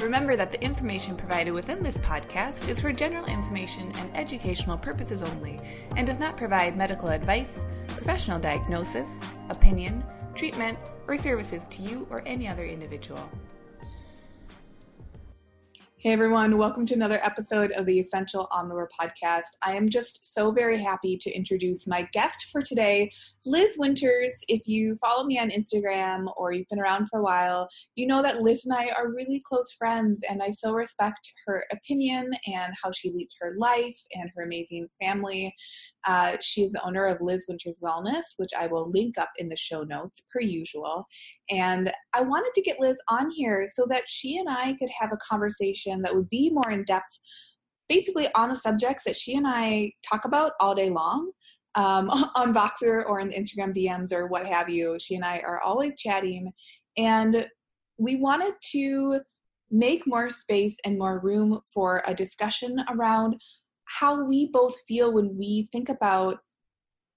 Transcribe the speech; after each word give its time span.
Remember 0.00 0.36
that 0.36 0.52
the 0.52 0.62
information 0.62 1.16
provided 1.16 1.52
within 1.52 1.82
this 1.82 1.96
podcast 1.98 2.68
is 2.68 2.80
for 2.80 2.92
general 2.92 3.24
information 3.26 3.90
and 3.96 4.14
educational 4.14 4.76
purposes 4.76 5.22
only 5.22 5.58
and 5.96 6.06
does 6.06 6.18
not 6.18 6.36
provide 6.36 6.76
medical 6.76 7.08
advice, 7.08 7.64
professional 7.88 8.38
diagnosis, 8.38 9.20
opinion, 9.48 10.04
treatment, 10.34 10.78
or 11.08 11.16
services 11.16 11.66
to 11.68 11.82
you 11.82 12.06
or 12.10 12.22
any 12.26 12.46
other 12.46 12.66
individual. 12.66 13.26
Hey 15.98 16.12
everyone, 16.12 16.58
welcome 16.58 16.84
to 16.86 16.94
another 16.94 17.18
episode 17.24 17.72
of 17.72 17.86
the 17.86 17.98
Essential 17.98 18.48
Omnivore 18.52 18.88
podcast. 19.00 19.56
I 19.62 19.72
am 19.72 19.88
just 19.88 20.34
so 20.34 20.50
very 20.50 20.80
happy 20.80 21.16
to 21.16 21.34
introduce 21.34 21.86
my 21.86 22.06
guest 22.12 22.48
for 22.52 22.60
today, 22.60 23.10
Liz 23.46 23.76
Winters. 23.78 24.38
If 24.46 24.60
you 24.66 24.98
follow 25.00 25.24
me 25.24 25.38
on 25.38 25.48
Instagram 25.48 26.26
or 26.36 26.52
you've 26.52 26.68
been 26.68 26.80
around 26.80 27.08
for 27.08 27.20
a 27.20 27.22
while, 27.22 27.66
you 27.94 28.06
know 28.06 28.20
that 28.20 28.42
Liz 28.42 28.66
and 28.66 28.74
I 28.74 28.90
are 28.90 29.08
really 29.08 29.40
close 29.48 29.72
friends, 29.72 30.22
and 30.28 30.42
I 30.42 30.50
so 30.50 30.74
respect 30.74 31.32
her 31.46 31.64
opinion 31.72 32.30
and 32.46 32.74
how 32.80 32.90
she 32.90 33.10
leads 33.10 33.34
her 33.40 33.54
life 33.56 33.98
and 34.12 34.30
her 34.36 34.42
amazing 34.42 34.88
family. 35.00 35.54
Uh, 36.06 36.36
she 36.40 36.62
is 36.62 36.72
the 36.72 36.86
owner 36.86 37.06
of 37.06 37.20
Liz 37.20 37.44
Winters 37.48 37.78
Wellness, 37.82 38.24
which 38.36 38.50
I 38.58 38.66
will 38.66 38.90
link 38.90 39.18
up 39.18 39.30
in 39.38 39.48
the 39.48 39.56
show 39.56 39.82
notes 39.82 40.22
per 40.32 40.40
usual. 40.40 41.04
And 41.50 41.92
I 42.14 42.22
wanted 42.22 42.52
to 42.54 42.62
get 42.62 42.80
Liz 42.80 42.98
on 43.08 43.30
here 43.30 43.68
so 43.72 43.86
that 43.90 44.04
she 44.06 44.38
and 44.38 44.48
I 44.48 44.74
could 44.74 44.90
have 44.98 45.12
a 45.12 45.18
conversation 45.18 46.02
that 46.02 46.14
would 46.14 46.30
be 46.30 46.50
more 46.50 46.70
in 46.70 46.84
depth, 46.84 47.18
basically 47.88 48.28
on 48.34 48.50
the 48.50 48.56
subjects 48.56 49.04
that 49.04 49.16
she 49.16 49.34
and 49.34 49.46
I 49.46 49.92
talk 50.08 50.24
about 50.24 50.52
all 50.60 50.74
day 50.74 50.90
long. 50.90 51.30
Um, 51.74 52.08
on 52.36 52.54
Voxer 52.54 53.04
or 53.04 53.20
in 53.20 53.28
the 53.28 53.36
Instagram 53.36 53.76
DMs 53.76 54.10
or 54.10 54.28
what 54.28 54.46
have 54.46 54.70
you. 54.70 54.96
She 54.98 55.14
and 55.14 55.24
I 55.24 55.40
are 55.40 55.60
always 55.60 55.94
chatting, 55.96 56.50
and 56.96 57.46
we 57.98 58.16
wanted 58.16 58.54
to 58.72 59.20
make 59.70 60.06
more 60.06 60.30
space 60.30 60.76
and 60.84 60.98
more 60.98 61.18
room 61.18 61.60
for 61.72 62.02
a 62.06 62.14
discussion 62.14 62.82
around 62.90 63.36
how 63.86 64.24
we 64.24 64.48
both 64.48 64.76
feel 64.86 65.12
when 65.12 65.36
we 65.36 65.68
think 65.72 65.88
about 65.88 66.38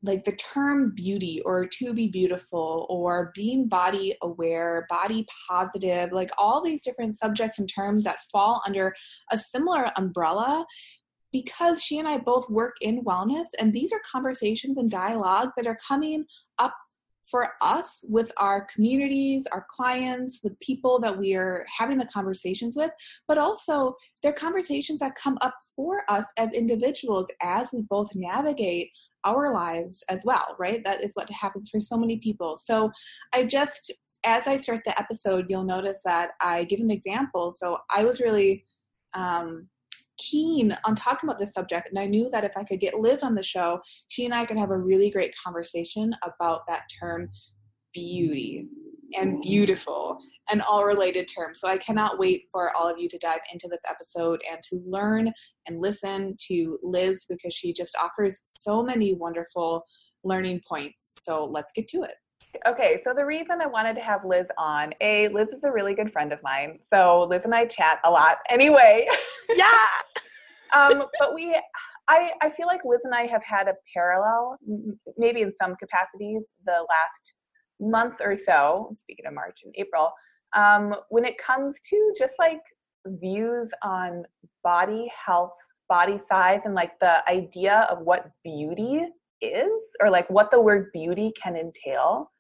like 0.02 0.24
the 0.24 0.32
term 0.32 0.94
beauty 0.96 1.42
or 1.44 1.68
to 1.68 1.94
be 1.94 2.08
beautiful 2.08 2.86
or 2.90 3.32
being 3.36 3.68
body 3.68 4.16
aware, 4.22 4.86
body 4.90 5.28
positive, 5.48 6.12
like 6.12 6.32
all 6.38 6.64
these 6.64 6.82
different 6.82 7.18
subjects 7.18 7.60
and 7.60 7.68
terms 7.68 8.06
that 8.06 8.20
fall 8.32 8.62
under 8.66 8.96
a 9.32 9.38
similar 9.38 9.92
umbrella 9.98 10.66
because 11.32 11.84
she 11.84 12.00
and 12.00 12.08
I 12.08 12.18
both 12.18 12.50
work 12.50 12.76
in 12.82 13.04
wellness 13.04 13.48
and 13.60 13.74
these 13.74 13.92
are 13.92 14.02
conversations 14.10 14.78
and 14.78 14.90
dialogues 14.90 15.52
that 15.58 15.68
are 15.68 15.78
coming 15.86 16.26
up 16.58 16.74
for 17.30 17.54
us 17.62 18.04
with 18.08 18.32
our 18.38 18.66
communities, 18.66 19.46
our 19.52 19.66
clients, 19.70 20.40
the 20.42 20.56
people 20.62 21.00
that 21.00 21.18
we 21.18 21.36
are 21.36 21.66
having 21.78 21.98
the 21.98 22.06
conversations 22.06 22.76
with, 22.76 22.92
but 23.28 23.38
also 23.38 23.96
they're 24.22 24.34
conversations 24.34 25.00
that 25.00 25.16
come 25.16 25.38
up 25.42 25.56
for 25.76 26.02
us 26.10 26.26
as 26.38 26.54
individuals 26.54 27.32
as 27.42 27.70
we 27.72 27.82
both 27.90 28.10
navigate 28.16 28.90
our 29.26 29.54
lives 29.54 30.04
as 30.10 30.24
well, 30.26 30.56
right? 30.60 30.84
That 30.84 31.04
is 31.04 31.12
what 31.14 31.30
happens 31.30 31.70
for 31.70 31.80
so 31.80 31.98
many 31.98 32.18
people. 32.18 32.58
So 32.60 32.92
I 33.34 33.44
just, 33.44 33.92
as 34.24 34.48
I 34.48 34.58
start 34.58 34.82
the 34.86 34.98
episode, 35.00 35.46
you'll 35.50 35.64
notice 35.64 36.02
that 36.06 36.32
I 36.42 36.64
give 36.64 36.80
an 36.80 36.92
example. 36.92 37.52
So 37.52 37.78
I 37.94 38.04
was 38.06 38.22
really 38.22 38.66
um, 39.14 39.68
keen 40.20 40.78
on 40.86 40.96
talking 40.96 41.28
about 41.28 41.40
this 41.40 41.54
subject, 41.54 41.88
and 41.90 41.98
I 42.00 42.06
knew 42.06 42.30
that 42.32 42.44
if 42.44 42.56
I 42.56 42.64
could 42.64 42.80
get 42.80 43.00
Liz 43.00 43.24
on 43.24 43.36
the 43.36 43.44
show, 43.44 43.80
she 44.10 44.26
and 44.26 44.34
I 44.34 44.46
could 44.46 44.58
have 44.58 44.72
a 44.72 44.78
really 44.78 45.10
great 45.10 45.34
conversation 45.44 46.14
about 46.24 46.62
that 46.68 46.84
term 47.00 47.30
beauty 47.94 48.68
and 49.18 49.42
beautiful 49.42 50.20
and 50.52 50.62
all 50.62 50.86
related 50.86 51.28
terms. 51.28 51.60
So 51.60 51.68
I 51.68 51.78
cannot 51.78 52.20
wait 52.20 52.44
for 52.52 52.76
all 52.76 52.88
of 52.88 53.00
you 53.00 53.08
to 53.10 53.18
dive 53.18 53.40
into 53.52 53.68
this 53.68 53.82
episode 53.90 54.42
and 54.50 54.62
to 54.70 54.82
learn 54.86 55.32
and 55.68 55.82
listen 55.82 56.36
to 56.48 56.78
Liz 56.84 57.26
because 57.28 57.54
she 57.54 57.74
just 57.74 57.96
offers 58.02 58.42
so 58.46 58.84
many 58.84 59.14
wonderful 59.14 59.84
learning 60.24 60.62
points. 60.68 61.14
So 61.24 61.46
let's 61.46 61.72
get 61.74 61.88
to 61.90 62.04
it. 62.04 62.16
Okay, 62.68 63.02
so 63.04 63.14
the 63.14 63.26
reason 63.26 63.62
I 63.62 63.68
wanted 63.68 63.94
to 63.96 64.02
have 64.02 64.26
Liz 64.26 64.48
on, 64.58 64.94
A, 65.02 65.28
Liz 65.30 65.50
is 65.50 65.64
a 65.64 65.72
really 65.72 65.94
good 65.94 66.12
friend 66.12 66.34
of 66.34 66.40
mine. 66.44 66.80
So 66.92 67.28
Liz 67.30 67.42
and 67.46 67.54
I 67.54 67.66
chat 67.66 68.00
a 68.04 68.10
lot 68.10 68.38
anyway. 68.50 69.08
Yeah. 69.56 69.68
um, 70.74 71.04
but 71.20 71.36
we, 71.36 71.60
I, 72.08 72.32
I 72.42 72.50
feel 72.52 72.66
like 72.66 72.82
Liz 72.84 73.02
and 73.04 73.14
I 73.14 73.28
have 73.28 73.44
had 73.44 73.68
a 73.68 73.74
parallel, 73.94 74.58
maybe 75.18 75.42
in 75.42 75.54
some 75.62 75.76
capacities, 75.76 76.44
the 76.66 76.72
last 76.72 77.34
month 77.80 78.16
or 78.20 78.36
so, 78.36 78.96
speaking 79.00 79.26
of 79.28 79.34
March 79.34 79.60
and 79.64 79.74
April, 79.78 80.12
um, 80.56 80.96
when 81.10 81.26
it 81.26 81.36
comes 81.38 81.76
to 81.90 82.14
just 82.18 82.34
like 82.40 82.62
views 83.06 83.70
on 83.84 84.24
body 84.64 85.10
health, 85.26 85.54
body 85.88 86.20
size, 86.30 86.62
and 86.66 86.74
like 86.74 86.92
the 87.00 87.28
idea 87.30 87.88
of 87.92 88.00
what 88.00 88.32
beauty 88.44 89.02
is, 89.42 89.82
or 90.02 90.10
like 90.10 90.30
what 90.30 90.52
the 90.52 90.60
word 90.60 90.88
beauty 90.94 91.32
can 91.42 91.56
entail. 91.56 92.32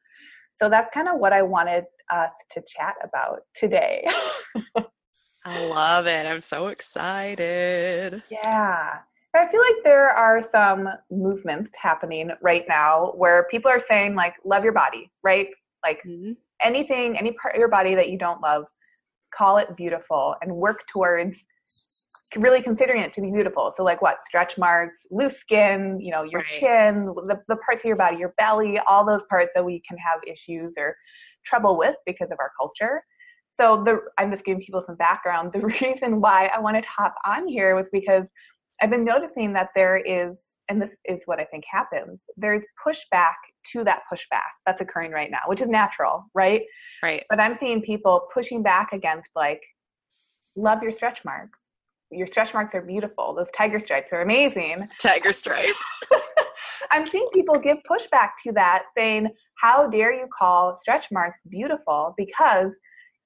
So 0.59 0.69
that's 0.69 0.93
kind 0.93 1.07
of 1.07 1.19
what 1.19 1.31
I 1.31 1.41
wanted 1.41 1.85
us 2.11 2.31
to 2.51 2.61
chat 2.67 2.95
about 3.03 3.41
today. 3.55 4.05
I 5.45 5.65
love 5.65 6.05
it. 6.05 6.25
I'm 6.25 6.41
so 6.41 6.67
excited. 6.67 8.21
Yeah. 8.29 8.97
I 9.35 9.47
feel 9.51 9.61
like 9.61 9.83
there 9.83 10.09
are 10.09 10.43
some 10.51 10.89
movements 11.09 11.71
happening 11.79 12.31
right 12.41 12.65
now 12.67 13.13
where 13.15 13.47
people 13.49 13.71
are 13.71 13.79
saying, 13.79 14.15
like, 14.15 14.33
love 14.43 14.63
your 14.63 14.73
body, 14.73 15.09
right? 15.23 15.47
Like, 15.83 16.01
mm-hmm. 16.05 16.33
anything, 16.61 17.17
any 17.17 17.31
part 17.33 17.55
of 17.55 17.59
your 17.59 17.69
body 17.69 17.95
that 17.95 18.09
you 18.09 18.17
don't 18.17 18.41
love, 18.41 18.65
call 19.33 19.57
it 19.57 19.77
beautiful 19.77 20.35
and 20.41 20.53
work 20.53 20.81
towards 20.91 21.37
really 22.35 22.61
considering 22.61 23.01
it 23.01 23.13
to 23.13 23.21
be 23.21 23.31
beautiful. 23.31 23.73
So, 23.75 23.83
like, 23.83 24.01
what? 24.01 24.19
Stretch 24.25 24.57
marks, 24.57 25.03
loose 25.11 25.37
skin, 25.37 25.99
you 25.99 26.11
know, 26.11 26.23
your 26.23 26.41
right. 26.41 26.49
chin, 26.49 27.05
the, 27.05 27.39
the 27.47 27.55
parts 27.57 27.81
of 27.81 27.85
your 27.85 27.95
body, 27.95 28.17
your 28.17 28.33
belly, 28.37 28.79
all 28.87 29.05
those 29.05 29.21
parts 29.29 29.51
that 29.55 29.65
we 29.65 29.81
can 29.87 29.97
have 29.97 30.19
issues 30.27 30.73
or 30.77 30.95
trouble 31.45 31.77
with 31.77 31.95
because 32.05 32.29
of 32.31 32.37
our 32.39 32.51
culture. 32.59 33.03
So, 33.55 33.83
the, 33.83 33.99
I'm 34.17 34.31
just 34.31 34.45
giving 34.45 34.61
people 34.61 34.83
some 34.85 34.95
background. 34.95 35.53
The 35.59 35.65
reason 35.65 36.21
why 36.21 36.47
I 36.47 36.59
wanted 36.59 36.83
to 36.83 36.89
hop 36.89 37.15
on 37.25 37.47
here 37.47 37.75
was 37.75 37.87
because 37.91 38.25
I've 38.81 38.89
been 38.89 39.05
noticing 39.05 39.53
that 39.53 39.69
there 39.75 39.97
is, 39.97 40.35
and 40.69 40.81
this 40.81 40.91
is 41.05 41.19
what 41.25 41.39
I 41.39 41.45
think 41.45 41.63
happens, 41.69 42.21
there's 42.37 42.63
pushback 42.85 43.35
to 43.71 43.83
that 43.83 44.01
pushback 44.11 44.51
that's 44.65 44.81
occurring 44.81 45.11
right 45.11 45.31
now, 45.31 45.39
which 45.47 45.61
is 45.61 45.67
natural, 45.67 46.25
right? 46.33 46.61
Right. 47.03 47.23
But 47.29 47.39
I'm 47.39 47.57
seeing 47.57 47.81
people 47.81 48.27
pushing 48.33 48.63
back 48.63 48.93
against, 48.93 49.29
like, 49.35 49.61
love 50.55 50.81
your 50.83 50.91
stretch 50.91 51.25
marks. 51.25 51.58
Your 52.11 52.27
stretch 52.27 52.53
marks 52.53 52.73
are 52.73 52.81
beautiful. 52.81 53.35
Those 53.35 53.49
tiger 53.55 53.79
stripes 53.79 54.11
are 54.11 54.21
amazing. 54.21 54.81
Tiger 54.99 55.31
stripes. 55.31 55.85
I'm 56.91 57.05
seeing 57.05 57.27
people 57.33 57.55
give 57.55 57.77
pushback 57.89 58.29
to 58.43 58.51
that, 58.53 58.83
saying, 58.97 59.29
How 59.55 59.87
dare 59.87 60.13
you 60.13 60.27
call 60.35 60.77
stretch 60.77 61.11
marks 61.11 61.41
beautiful? 61.49 62.15
Because 62.17 62.75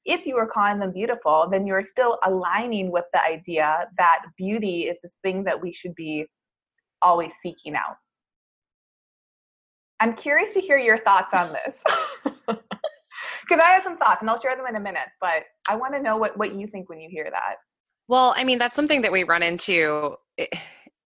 if 0.06 0.26
you 0.26 0.36
are 0.38 0.48
calling 0.48 0.80
them 0.80 0.92
beautiful, 0.92 1.48
then 1.50 1.66
you're 1.66 1.84
still 1.84 2.18
aligning 2.26 2.92
with 2.92 3.06
the 3.14 3.24
idea 3.24 3.88
that 3.98 4.24
beauty 4.38 4.84
is 4.84 4.98
this 5.02 5.14
thing 5.24 5.46
that 5.46 5.62
we 5.62 5.72
should 5.72 5.96
be 5.96 6.26
always 7.02 7.32
seeking 7.42 7.76
out. 7.76 7.96
I'm 10.02 10.14
curious 10.16 10.54
to 10.56 10.60
hear 10.60 10.78
your 10.78 10.98
thoughts 11.00 11.34
on 11.34 11.54
this. 11.54 12.58
Because 13.48 13.64
I 13.64 13.72
have 13.72 13.84
some 13.84 13.98
thoughts 13.98 14.22
and 14.22 14.30
I'll 14.30 14.40
share 14.40 14.56
them 14.56 14.66
in 14.68 14.76
a 14.76 14.80
minute, 14.80 15.10
but 15.20 15.44
I 15.70 15.76
want 15.76 15.94
to 15.94 16.02
know 16.02 16.18
what, 16.18 16.38
what 16.38 16.56
you 16.56 16.68
think 16.68 16.90
when 16.90 17.00
you 17.00 17.10
hear 17.10 17.30
that. 17.30 17.56
Well, 18.08 18.34
I 18.36 18.44
mean, 18.44 18.60
that's 18.60 18.76
something 18.76 19.02
that 19.02 19.12
we 19.12 19.24
run 19.24 19.44
into 19.44 20.16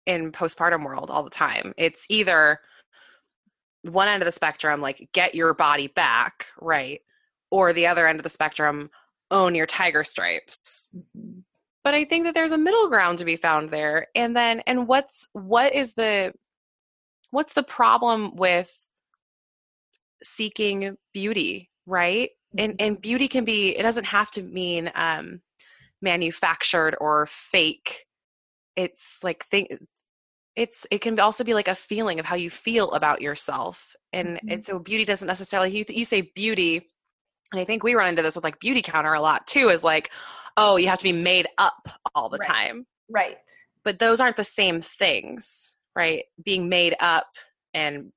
in 0.05 0.31
postpartum 0.31 0.85
world 0.85 1.11
all 1.11 1.23
the 1.23 1.29
time. 1.29 1.73
It's 1.77 2.05
either 2.09 2.59
one 3.83 4.07
end 4.07 4.21
of 4.21 4.25
the 4.25 4.31
spectrum, 4.31 4.81
like 4.81 5.09
get 5.13 5.35
your 5.35 5.53
body 5.53 5.88
back, 5.88 6.47
right? 6.59 7.01
or 7.51 7.73
the 7.73 7.88
other 7.88 8.07
end 8.07 8.19
of 8.19 8.23
the 8.23 8.29
spectrum 8.29 8.89
own 9.31 9.55
your 9.55 9.65
tiger 9.65 10.03
stripes 10.03 10.89
mm-hmm. 10.95 11.39
but 11.83 11.94
i 11.94 12.03
think 12.03 12.23
that 12.23 12.33
there's 12.33 12.51
a 12.51 12.57
middle 12.57 12.88
ground 12.88 13.17
to 13.17 13.25
be 13.25 13.35
found 13.35 13.69
there 13.69 14.07
and 14.15 14.35
then 14.35 14.61
and 14.67 14.88
what's 14.88 15.27
what 15.33 15.73
is 15.73 15.94
the 15.94 16.33
what's 17.31 17.53
the 17.53 17.63
problem 17.63 18.35
with 18.35 18.71
seeking 20.23 20.95
beauty 21.13 21.69
right 21.85 22.31
and 22.57 22.73
mm-hmm. 22.73 22.85
and 22.85 23.01
beauty 23.01 23.27
can 23.27 23.44
be 23.44 23.77
it 23.77 23.83
doesn't 23.83 24.05
have 24.05 24.31
to 24.31 24.41
mean 24.44 24.89
um 24.95 25.41
manufactured 26.01 26.95
or 26.99 27.25
fake 27.25 28.05
it's 28.75 29.23
like 29.23 29.44
think 29.45 29.69
it's 30.55 30.85
it 30.91 31.01
can 31.01 31.19
also 31.19 31.44
be 31.44 31.53
like 31.53 31.67
a 31.67 31.75
feeling 31.75 32.19
of 32.19 32.25
how 32.25 32.35
you 32.35 32.49
feel 32.49 32.91
about 32.91 33.21
yourself 33.21 33.95
and 34.13 34.38
Mhm. 34.38 34.51
and 34.51 34.65
so 34.65 34.79
beauty 34.79 35.05
doesn't 35.05 35.27
necessarily 35.27 35.69
you, 35.75 35.85
you 35.89 36.05
say 36.05 36.21
beauty 36.35 36.89
and 37.51 37.61
i 37.61 37.63
think 37.63 37.83
we 37.83 37.95
run 37.95 38.09
into 38.09 38.21
this 38.21 38.35
with 38.35 38.44
like 38.44 38.59
Beautycounter 38.59 39.17
a 39.17 39.21
lot 39.21 39.47
too 39.47 39.69
is 39.69 39.83
like 39.83 40.11
oh 40.57 40.75
you 40.77 40.88
have 40.88 40.99
to 40.99 41.03
be 41.03 41.11
made 41.13 41.47
up 41.57 41.88
all 42.15 42.29
the 42.29 42.38
Right. 42.39 42.47
time 42.47 42.85
Right. 43.09 43.38
but 43.83 43.99
those 43.99 44.19
aren't 44.19 44.38
the 44.38 44.44
same 44.44 44.81
things 44.81 45.75
right 45.95 46.25
being 46.44 46.69
made 46.69 46.95
up 46.99 47.27
and 47.73 48.11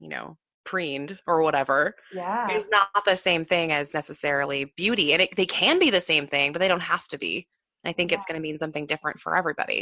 you 0.00 0.08
know 0.08 0.36
preened 0.70 1.10
or 1.26 1.36
whatever 1.46 1.94
Yeah. 2.14 2.56
is 2.56 2.68
not 2.76 3.04
the 3.04 3.14
same 3.14 3.44
thing 3.52 3.72
as 3.72 3.94
necessarily 3.94 4.60
beauty 4.76 5.12
and 5.12 5.22
it, 5.22 5.30
they 5.36 5.46
can 5.46 5.78
be 5.78 5.90
the 5.90 6.06
same 6.12 6.26
thing 6.26 6.52
but 6.52 6.60
they 6.60 6.68
don't 6.72 6.88
have 6.94 7.06
to 7.08 7.18
be 7.18 7.34
and 7.82 7.90
i 7.90 7.92
think 7.94 8.12
it's 8.12 8.26
going 8.26 8.38
to 8.40 8.46
mean 8.48 8.58
something 8.58 8.86
different 8.86 9.18
for 9.24 9.32
everybody 9.40 9.80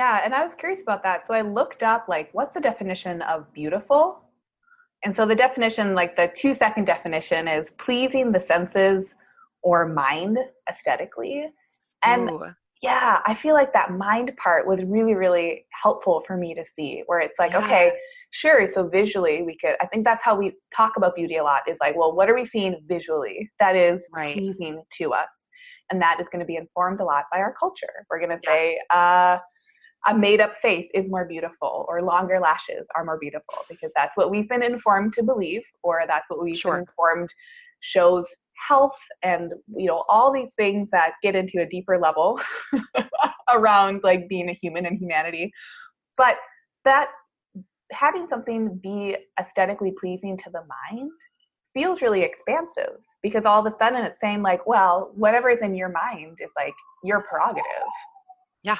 Yeah, 0.00 0.20
and 0.24 0.32
I 0.34 0.42
was 0.44 0.54
curious 0.62 0.80
about 0.82 1.02
that. 1.02 1.18
So 1.26 1.34
I 1.34 1.42
looked 1.42 1.82
up 1.82 2.02
like 2.08 2.28
what's 2.32 2.54
the 2.54 2.60
definition 2.70 3.22
of 3.22 3.38
beautiful? 3.52 4.02
And 5.04 5.14
so 5.16 5.26
the 5.26 5.34
definition, 5.34 5.94
like 5.94 6.16
the 6.16 6.28
two 6.42 6.54
second 6.54 6.84
definition, 6.86 7.48
is 7.48 7.66
pleasing 7.78 8.32
the 8.32 8.40
senses 8.52 9.14
or 9.62 9.86
mind 9.86 10.38
aesthetically. 10.70 11.46
And 12.04 12.28
Ooh, 12.30 12.40
yeah, 12.82 13.20
I 13.26 13.34
feel 13.34 13.54
like 13.54 13.72
that 13.74 13.90
mind 13.92 14.32
part 14.42 14.66
was 14.66 14.80
really, 14.84 15.14
really 15.14 15.66
helpful 15.82 16.22
for 16.26 16.36
me 16.36 16.54
to 16.54 16.64
see, 16.76 17.02
where 17.06 17.20
it's 17.20 17.38
like, 17.38 17.52
Yeah. 17.52 17.64
okay, 17.64 17.86
sure, 18.32 18.68
so 18.72 18.88
visually 18.88 19.42
we 19.42 19.56
could, 19.58 19.76
I 19.80 19.86
think 19.86 20.04
that's 20.04 20.24
how 20.24 20.34
we 20.34 20.52
talk 20.76 20.94
about 20.96 21.14
beauty 21.14 21.36
a 21.36 21.44
lot 21.44 21.62
is 21.68 21.76
like, 21.80 21.96
well, 21.96 22.14
what 22.14 22.28
are 22.28 22.34
we 22.34 22.44
seeing 22.44 22.80
visually 22.86 23.50
that 23.60 23.76
is 23.76 24.04
right 24.12 24.34
pleasing 24.34 24.82
to 24.98 25.12
us? 25.12 25.28
And 25.90 26.00
that 26.02 26.20
is 26.20 26.26
going 26.32 26.40
to 26.40 26.46
be 26.46 26.56
informed 26.56 27.00
a 27.00 27.04
lot 27.04 27.24
by 27.30 27.38
our 27.38 27.54
culture. 27.58 28.06
We're 28.10 28.18
going 28.18 28.30
to 28.30 28.40
Yeah. 28.42 28.50
say, 28.50 28.80
uh, 28.90 29.38
a 30.08 30.14
made 30.18 30.40
up 30.40 30.54
face 30.60 30.88
is 30.94 31.08
more 31.08 31.24
beautiful, 31.26 31.86
or 31.88 32.02
longer 32.02 32.40
lashes 32.40 32.84
are 32.96 33.04
more 33.04 33.18
beautiful, 33.20 33.54
because 33.68 33.92
that's 33.94 34.16
what 34.16 34.30
we've 34.32 34.48
been 34.48 34.62
informed 34.62 35.12
to 35.14 35.22
believe, 35.22 35.62
or 35.84 36.02
that's 36.08 36.24
what 36.28 36.42
we've 36.42 36.56
Sure. 36.56 36.72
been 36.72 36.80
informed 36.80 37.32
shows 37.80 38.26
health 38.68 38.96
and 39.22 39.52
you 39.74 39.86
know 39.86 40.04
all 40.08 40.32
these 40.32 40.50
things 40.56 40.88
that 40.92 41.12
get 41.22 41.34
into 41.34 41.60
a 41.60 41.66
deeper 41.66 41.98
level 41.98 42.40
around 43.52 44.00
like 44.04 44.28
being 44.28 44.48
a 44.48 44.52
human 44.52 44.86
and 44.86 44.98
humanity 44.98 45.50
but 46.16 46.36
that 46.84 47.08
having 47.92 48.26
something 48.28 48.76
be 48.82 49.16
aesthetically 49.40 49.92
pleasing 50.00 50.36
to 50.38 50.50
the 50.50 50.60
mind 50.60 51.10
feels 51.74 52.02
really 52.02 52.22
expansive 52.22 52.98
because 53.22 53.44
all 53.44 53.64
of 53.64 53.72
a 53.72 53.76
sudden 53.78 54.04
it's 54.04 54.20
saying 54.20 54.42
like 54.42 54.66
well 54.66 55.10
whatever 55.14 55.50
is 55.50 55.58
in 55.62 55.74
your 55.74 55.88
mind 55.88 56.36
is 56.42 56.50
like 56.56 56.74
your 57.04 57.22
prerogative. 57.22 57.64
Yeah. 58.62 58.78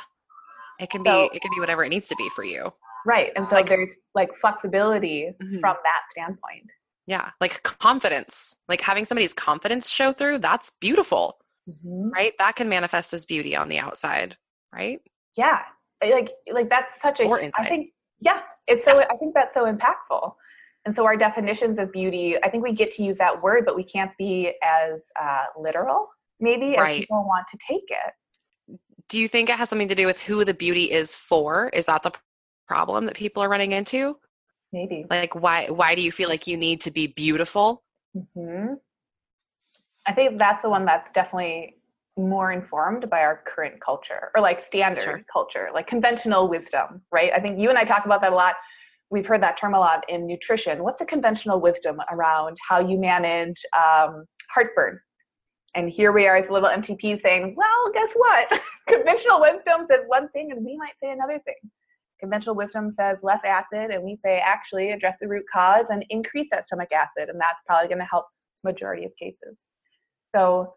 it 0.80 0.90
can 0.90 1.04
So- 1.04 1.28
be 1.30 1.36
it 1.36 1.42
can 1.42 1.50
be 1.54 1.60
whatever 1.60 1.84
it 1.84 1.88
needs 1.90 2.08
to 2.08 2.16
be 2.16 2.28
for 2.30 2.44
you. 2.44 2.72
Right. 3.06 3.32
And 3.36 3.46
so 3.48 3.56
Like- 3.56 3.66
there's 3.66 3.90
like 4.14 4.30
flexibility 4.40 5.32
Mhm. 5.42 5.60
from 5.60 5.76
that 5.84 6.02
standpoint. 6.12 6.70
Yeah. 7.06 7.30
Like 7.40 7.62
confidence. 7.62 8.56
Like 8.68 8.80
having 8.80 9.04
somebody's 9.04 9.34
confidence 9.34 9.90
show 9.90 10.12
through 10.12 10.38
that's 10.38 10.70
beautiful 10.80 11.38
right? 12.12 12.32
That 12.38 12.56
can 12.56 12.68
manifest 12.68 13.12
as 13.14 13.24
beauty 13.24 13.54
on 13.54 13.68
the 13.68 13.78
outside 13.78 14.36
right? 14.74 15.00
Yeah. 15.36 15.62
Like 16.02 16.30
like 16.50 16.68
that's 16.68 17.00
such 17.00 17.20
a 17.20 17.24
Or 17.24 17.40
i 17.40 17.68
think 17.68 17.91
yeah 18.22 18.40
it's 18.66 18.84
so 18.84 19.00
i 19.00 19.16
think 19.16 19.34
that's 19.34 19.54
so 19.54 19.64
impactful. 19.64 20.34
And 20.84 20.92
so 20.96 21.04
our 21.04 21.16
definitions 21.16 21.78
of 21.78 21.92
beauty 21.92 22.36
i 22.42 22.48
think 22.48 22.64
we 22.64 22.72
get 22.72 22.90
to 22.92 23.04
use 23.04 23.18
that 23.18 23.40
word 23.40 23.64
but 23.64 23.76
we 23.76 23.84
can't 23.84 24.10
be 24.18 24.52
as 24.62 25.00
uh, 25.20 25.44
literal 25.56 26.08
maybe 26.40 26.76
as 26.76 26.98
people 26.98 27.24
want 27.24 27.46
to 27.52 27.58
take 27.68 27.88
it. 27.88 28.78
Do 29.08 29.20
you 29.20 29.28
think 29.28 29.48
it 29.48 29.56
has 29.56 29.68
something 29.68 29.88
to 29.88 29.94
do 29.94 30.06
with 30.06 30.20
who 30.20 30.44
the 30.44 30.54
beauty 30.54 30.90
is 30.90 31.14
for? 31.14 31.68
Is 31.68 31.86
that 31.86 32.02
the 32.02 32.12
problem 32.66 33.06
that 33.06 33.14
people 33.14 33.42
are 33.42 33.48
running 33.48 33.72
into? 33.72 34.16
Maybe. 34.72 35.06
Like 35.08 35.34
why 35.34 35.66
why 35.68 35.94
do 35.94 36.02
you 36.02 36.10
feel 36.10 36.28
like 36.28 36.46
you 36.46 36.56
need 36.56 36.80
to 36.80 36.90
be 36.90 37.08
beautiful? 37.08 37.84
Hmm 38.34 38.74
i 40.06 40.12
think 40.12 40.38
that's 40.38 40.62
the 40.62 40.68
one 40.68 40.84
that's 40.84 41.08
definitely 41.12 41.76
more 42.16 42.52
informed 42.52 43.08
by 43.08 43.20
our 43.20 43.42
current 43.46 43.80
culture 43.80 44.30
or 44.34 44.42
like 44.42 44.64
standard 44.64 45.02
Sure. 45.02 45.24
culture 45.32 45.70
like 45.72 45.86
conventional 45.86 46.48
wisdom 46.48 47.00
right? 47.10 47.32
I 47.34 47.40
think 47.40 47.58
you 47.58 47.70
and 47.70 47.78
i 47.78 47.84
talk 47.84 48.04
about 48.04 48.20
that 48.20 48.32
a 48.32 48.34
lot. 48.34 48.54
We've 49.10 49.26
heard 49.26 49.42
that 49.42 49.58
term 49.58 49.74
a 49.74 49.78
lot 49.78 50.04
in 50.08 50.26
nutrition. 50.26 50.82
What's 50.82 50.98
the 50.98 51.06
conventional 51.06 51.60
wisdom 51.60 51.98
around 52.12 52.56
how 52.66 52.80
you 52.80 52.98
manage 52.98 53.60
um, 53.76 54.24
heartburn? 54.50 54.98
And 55.74 55.90
here 55.90 56.12
we 56.12 56.26
are 56.26 56.36
as 56.36 56.48
a 56.48 56.52
little 56.52 56.68
NTP 56.68 57.20
saying 57.20 57.54
well 57.56 57.92
guess 57.94 58.10
what? 58.14 58.60
Conventional 58.88 59.40
wisdom 59.40 59.86
says 59.90 60.00
one 60.06 60.28
thing 60.30 60.52
and 60.52 60.64
we 60.64 60.76
might 60.76 60.94
say 61.02 61.12
another 61.12 61.40
thing. 61.46 61.70
Conventional 62.20 62.54
wisdom 62.54 62.92
says 62.92 63.16
less 63.22 63.40
acid 63.44 63.90
and 63.90 64.02
we 64.02 64.18
say 64.22 64.38
actually 64.38 64.90
address 64.90 65.16
the 65.20 65.28
root 65.28 65.44
cause 65.52 65.86
and 65.88 66.04
increase 66.10 66.48
that 66.50 66.66
stomach 66.66 66.90
acid 66.92 67.30
and 67.30 67.40
that's 67.40 67.58
probably 67.66 67.88
going 67.88 67.98
to 67.98 68.04
help 68.04 68.26
majority 68.64 69.06
of 69.06 69.12
cases. 69.18 69.56
So 70.34 70.74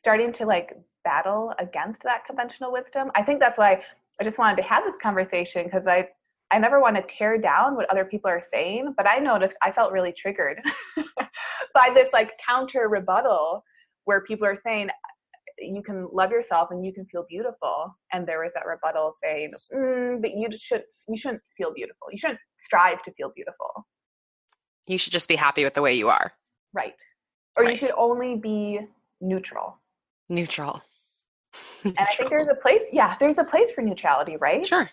starting 0.00 0.32
to 0.34 0.46
like 0.46 0.76
battle 1.04 1.52
against 1.58 2.02
that 2.02 2.26
conventional 2.26 2.72
wisdom. 2.72 3.10
I 3.14 3.22
think 3.22 3.40
that's 3.40 3.58
why 3.58 3.82
i 4.20 4.24
just 4.24 4.38
wanted 4.38 4.56
to 4.56 4.62
have 4.62 4.84
this 4.84 4.94
conversation 5.02 5.64
because 5.64 5.86
i 5.86 6.06
i 6.50 6.58
never 6.58 6.78
want 6.78 6.94
to 6.94 7.02
tear 7.02 7.38
down 7.38 7.74
what 7.74 7.88
other 7.88 8.04
people 8.04 8.28
are 8.28 8.42
saying 8.52 8.92
but 8.98 9.08
i 9.08 9.16
noticed 9.16 9.56
i 9.62 9.72
felt 9.72 9.92
really 9.92 10.12
triggered 10.12 10.60
by 11.74 11.90
this 11.94 12.08
like 12.12 12.32
counter 12.46 12.88
rebuttal 12.90 13.64
where 14.04 14.20
people 14.20 14.46
are 14.46 14.58
saying 14.62 14.90
you 15.58 15.82
can 15.82 16.08
love 16.12 16.30
yourself 16.30 16.68
and 16.70 16.84
you 16.84 16.92
can 16.92 17.06
feel 17.06 17.24
beautiful 17.30 17.96
and 18.12 18.26
there 18.26 18.40
was 18.40 18.50
that 18.54 18.66
rebuttal 18.66 19.14
saying 19.22 19.52
mm, 19.74 20.20
but 20.20 20.32
you 20.34 20.48
should 20.58 20.82
you 21.10 21.16
shouldn't 21.16 21.42
feel 21.56 21.72
beautiful. 21.74 22.08
You 22.10 22.18
shouldn't 22.18 22.40
strive 22.62 23.02
to 23.02 23.12
feel 23.12 23.32
beautiful. 23.34 23.86
You 24.86 24.98
should 24.98 25.12
just 25.12 25.28
be 25.28 25.36
happy 25.36 25.64
with 25.64 25.74
the 25.74 25.82
way 25.82 25.94
you 25.94 26.08
are. 26.08 26.32
Right. 26.72 26.94
Or 27.56 27.64
you 27.64 27.76
should 27.76 27.92
only 27.96 28.36
be 28.36 28.80
neutral 29.20 29.78
neutral. 30.30 30.82
And 31.84 31.96
i 31.98 32.04
think 32.04 32.30
there's 32.30 32.48
a 32.48 32.54
place 32.54 32.82
yeah 32.92 33.16
there's 33.18 33.38
a 33.38 33.44
place 33.44 33.70
for 33.72 33.82
neutrality 33.82 34.36
right? 34.36 34.64
Sure. 34.64 34.88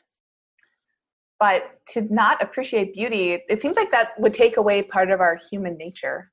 But 1.39 1.79
to 1.89 2.01
not 2.11 2.41
appreciate 2.41 2.93
beauty 2.93 3.37
it 3.47 3.61
seems 3.61 3.75
like 3.75 3.91
that 3.91 4.19
would 4.19 4.33
take 4.33 4.57
away 4.57 4.81
part 4.81 5.11
of 5.11 5.21
our 5.21 5.39
human 5.51 5.77
nature. 5.77 6.31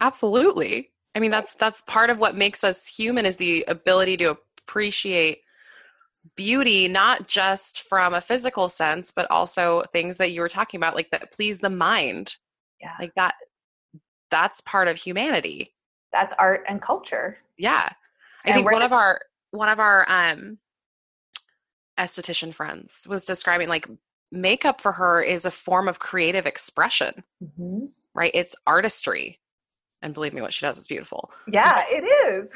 Absolutely. 0.00 0.90
I 1.14 1.20
mean 1.20 1.30
that's 1.30 1.54
that's 1.56 1.82
part 1.82 2.10
of 2.10 2.18
what 2.18 2.36
makes 2.36 2.62
us 2.62 2.86
human 2.86 3.26
is 3.26 3.36
the 3.36 3.64
ability 3.66 4.18
to 4.18 4.36
appreciate 4.60 5.38
beauty 6.36 6.86
not 6.86 7.26
just 7.26 7.82
from 7.82 8.14
a 8.14 8.20
physical 8.20 8.68
sense 8.68 9.10
but 9.10 9.30
also 9.30 9.82
things 9.92 10.18
that 10.18 10.30
you 10.30 10.40
were 10.40 10.48
talking 10.48 10.78
about 10.78 10.94
like 10.94 11.10
that 11.10 11.32
please 11.32 11.58
the 11.58 11.70
mind. 11.70 12.36
Yeah. 12.80 12.92
Like 13.00 13.14
that 13.16 13.34
that's 14.30 14.60
part 14.60 14.88
of 14.88 14.96
humanity 14.96 15.73
that's 16.14 16.32
art 16.38 16.64
and 16.68 16.80
culture. 16.80 17.36
Yeah. 17.58 17.90
I 18.46 18.48
And 18.48 18.54
think 18.54 18.70
one 18.70 18.82
of 18.82 18.92
our 18.92 19.20
one 19.50 19.68
of 19.68 19.78
our 19.80 20.06
um 20.08 20.58
esthetician 21.98 22.52
friends 22.54 23.06
was 23.08 23.24
describing 23.24 23.68
like 23.68 23.88
makeup 24.32 24.80
for 24.80 24.92
her 24.92 25.22
is 25.22 25.44
a 25.44 25.50
form 25.50 25.86
of 25.88 25.98
creative 25.98 26.46
expression 26.46 27.22
right? 28.14 28.30
It's 28.34 28.54
artistry. 28.66 29.40
And 30.02 30.14
believe 30.14 30.34
me 30.34 30.40
what 30.42 30.52
she 30.52 30.64
does 30.64 30.78
is 30.78 30.86
beautiful. 30.86 31.30
Yeah 31.48 31.82
it 31.88 32.04
is. 32.04 32.50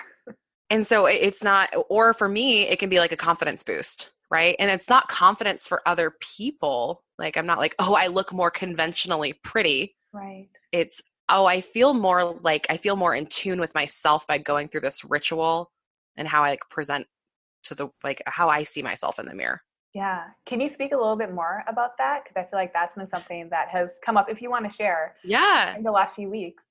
And 0.71 0.87
so 0.87 1.07
it's 1.07 1.43
not 1.43 1.71
or 1.89 2.13
for 2.15 2.29
me 2.29 2.63
it 2.63 2.79
can 2.79 2.89
be 2.89 2.99
like 2.99 3.13
a 3.13 3.17
confidence 3.17 3.63
boost 3.63 4.13
right? 4.31 4.57
And 4.59 4.71
it's 4.71 4.91
not 4.91 5.09
confidence 5.09 5.67
for 5.67 5.83
other 5.87 6.13
people. 6.21 7.03
Like 7.19 7.37
i'm 7.37 7.47
not 7.47 7.59
like 7.59 7.75
oh 7.79 7.95
i 7.95 8.07
look 8.07 8.33
more 8.33 8.51
conventionally 8.51 9.33
pretty. 9.43 9.97
Right. 10.13 10.49
It's 10.73 11.03
oh 11.29 11.47
i 11.47 11.61
feel 11.61 11.95
more 11.95 12.39
like 12.43 12.67
i 12.71 12.77
feel 12.77 12.97
more 12.97 13.15
in 13.15 13.27
tune 13.27 13.61
with 13.61 13.75
myself 13.75 14.27
by 14.27 14.39
going 14.39 14.69
through 14.69 14.81
this 14.81 15.05
ritual 15.05 15.71
and 16.17 16.29
how 16.29 16.45
i 16.45 16.51
like 16.51 16.61
present 16.71 17.07
to 17.65 17.75
the 17.75 17.89
like 18.05 18.23
how 18.27 18.49
i 18.49 18.63
see 18.63 18.83
myself 18.83 19.19
in 19.19 19.27
the 19.27 19.35
mirror 19.35 19.61
yeah 19.95 20.25
can 20.47 20.61
you 20.61 20.71
speak 20.71 20.93
a 20.93 20.97
little 20.97 21.17
bit 21.17 21.33
more 21.33 21.65
about 21.69 21.97
that 21.99 22.23
because 22.25 22.37
i 22.37 22.43
feel 22.49 22.59
like 22.59 22.73
that's 22.73 22.95
been 22.97 23.09
something 23.09 23.49
that 23.51 23.69
has 23.69 23.91
come 24.05 24.17
up 24.17 24.31
if 24.31 24.41
you 24.41 24.51
want 24.51 24.69
to 24.69 24.77
share 24.77 25.15
yeah 25.25 25.77
in 25.77 25.83
the 25.83 25.91
last 25.91 26.15
few 26.15 26.29
weeks 26.29 26.63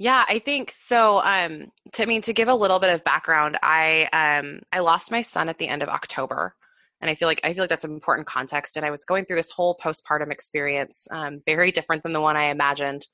Yeah, 0.00 0.24
I 0.28 0.38
think 0.38 0.72
so. 0.76 1.18
Um, 1.22 1.72
to 1.94 2.04
I 2.04 2.06
mean, 2.06 2.22
to 2.22 2.32
give 2.32 2.46
a 2.46 2.54
little 2.54 2.78
bit 2.78 2.94
of 2.94 3.02
background, 3.02 3.58
I 3.62 4.08
um, 4.12 4.60
I 4.70 4.78
lost 4.78 5.10
my 5.10 5.22
son 5.22 5.48
at 5.48 5.58
the 5.58 5.66
end 5.66 5.82
of 5.82 5.88
October, 5.88 6.54
and 7.00 7.10
I 7.10 7.14
feel 7.14 7.26
like 7.26 7.40
I 7.42 7.52
feel 7.52 7.64
like 7.64 7.70
that's 7.70 7.84
an 7.84 7.92
important 7.92 8.28
context. 8.28 8.76
And 8.76 8.86
I 8.86 8.90
was 8.90 9.04
going 9.04 9.24
through 9.24 9.36
this 9.36 9.50
whole 9.50 9.76
postpartum 9.82 10.30
experience, 10.30 11.08
um, 11.10 11.42
very 11.46 11.72
different 11.72 12.04
than 12.04 12.12
the 12.12 12.20
one 12.20 12.36
I 12.36 12.44
imagined. 12.44 13.06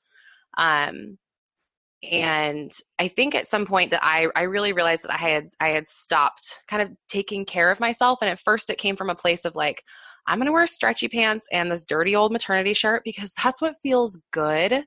Um, 0.57 1.17
and 2.11 2.71
I 2.99 3.07
think 3.07 3.33
at 3.35 3.47
some 3.47 3.65
point 3.65 3.91
that 3.91 4.03
I 4.03 4.27
I 4.35 4.43
really 4.43 4.73
realized 4.73 5.03
that 5.03 5.13
I 5.13 5.17
had 5.17 5.49
I 5.59 5.69
had 5.69 5.87
stopped 5.87 6.61
kind 6.67 6.81
of 6.81 6.91
taking 7.07 7.45
care 7.45 7.71
of 7.71 7.79
myself. 7.79 8.19
And 8.21 8.29
at 8.29 8.39
first, 8.39 8.69
it 8.69 8.77
came 8.77 8.95
from 8.95 9.09
a 9.09 9.15
place 9.15 9.45
of 9.45 9.55
like, 9.55 9.83
I'm 10.27 10.37
going 10.37 10.47
to 10.47 10.51
wear 10.51 10.67
stretchy 10.67 11.07
pants 11.07 11.47
and 11.51 11.71
this 11.71 11.85
dirty 11.85 12.15
old 12.15 12.31
maternity 12.31 12.73
shirt 12.73 13.01
because 13.05 13.33
that's 13.43 13.61
what 13.61 13.75
feels 13.81 14.19
good 14.31 14.83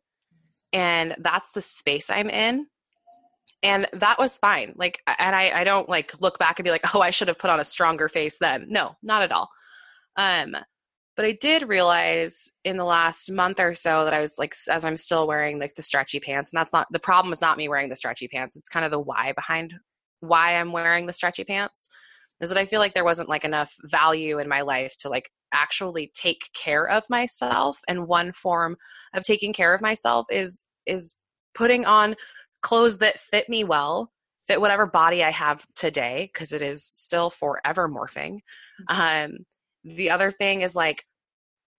and 0.72 1.16
that's 1.20 1.52
the 1.52 1.62
space 1.62 2.10
I'm 2.10 2.28
in. 2.30 2.66
and 3.62 3.86
that 3.94 4.18
was 4.18 4.38
fine 4.38 4.72
like 4.76 5.00
and 5.18 5.34
I, 5.34 5.50
I 5.60 5.64
don't 5.64 5.88
like 5.88 6.20
look 6.20 6.38
back 6.38 6.58
and 6.58 6.64
be 6.64 6.70
like 6.70 6.94
oh 6.94 7.00
i 7.00 7.10
should 7.10 7.28
have 7.28 7.38
put 7.38 7.50
on 7.50 7.60
a 7.60 7.64
stronger 7.64 8.08
face 8.08 8.38
then 8.38 8.66
no 8.68 8.94
not 9.02 9.22
at 9.22 9.32
all 9.32 9.48
um 10.16 10.56
but 11.18 11.26
i 11.26 11.32
did 11.32 11.68
realize 11.68 12.50
in 12.64 12.78
the 12.78 12.84
last 12.84 13.30
month 13.30 13.60
or 13.60 13.74
so 13.74 14.04
that 14.04 14.14
i 14.14 14.20
was 14.20 14.38
like 14.38 14.54
as 14.70 14.84
i'm 14.84 14.96
still 14.96 15.26
wearing 15.26 15.58
like 15.58 15.74
the 15.74 15.82
stretchy 15.82 16.20
pants 16.20 16.50
and 16.50 16.58
that's 16.58 16.72
not 16.72 16.86
the 16.90 16.98
problem 16.98 17.32
is 17.32 17.42
not 17.42 17.58
me 17.58 17.68
wearing 17.68 17.90
the 17.90 17.96
stretchy 17.96 18.28
pants 18.28 18.56
it's 18.56 18.68
kind 18.68 18.84
of 18.84 18.90
the 18.90 19.00
why 19.00 19.32
behind 19.32 19.74
why 20.20 20.56
i'm 20.56 20.72
wearing 20.72 21.06
the 21.06 21.12
stretchy 21.12 21.44
pants 21.44 21.88
is 22.40 22.48
that 22.48 22.58
i 22.58 22.64
feel 22.64 22.80
like 22.80 22.94
there 22.94 23.04
wasn't 23.04 23.28
like 23.28 23.44
enough 23.44 23.74
value 23.84 24.38
in 24.38 24.48
my 24.48 24.62
life 24.62 24.96
to 24.96 25.10
like 25.10 25.28
actually 25.52 26.10
take 26.14 26.40
care 26.54 26.88
of 26.88 27.04
myself 27.10 27.78
and 27.88 28.06
one 28.06 28.32
form 28.32 28.76
of 29.12 29.24
taking 29.24 29.52
care 29.52 29.74
of 29.74 29.82
myself 29.82 30.26
is 30.30 30.62
is 30.86 31.16
putting 31.54 31.84
on 31.84 32.14
clothes 32.62 32.98
that 32.98 33.18
fit 33.18 33.48
me 33.48 33.64
well, 33.64 34.10
fit 34.46 34.60
whatever 34.60 34.86
body 34.86 35.22
I 35.22 35.30
have 35.30 35.64
today, 35.74 36.30
because 36.32 36.52
it 36.52 36.62
is 36.62 36.84
still 36.84 37.30
forever 37.30 37.88
morphing. 37.88 38.38
Mm-hmm. 38.88 39.32
Um, 39.32 39.38
the 39.84 40.10
other 40.10 40.30
thing 40.30 40.60
is 40.62 40.74
like 40.76 41.04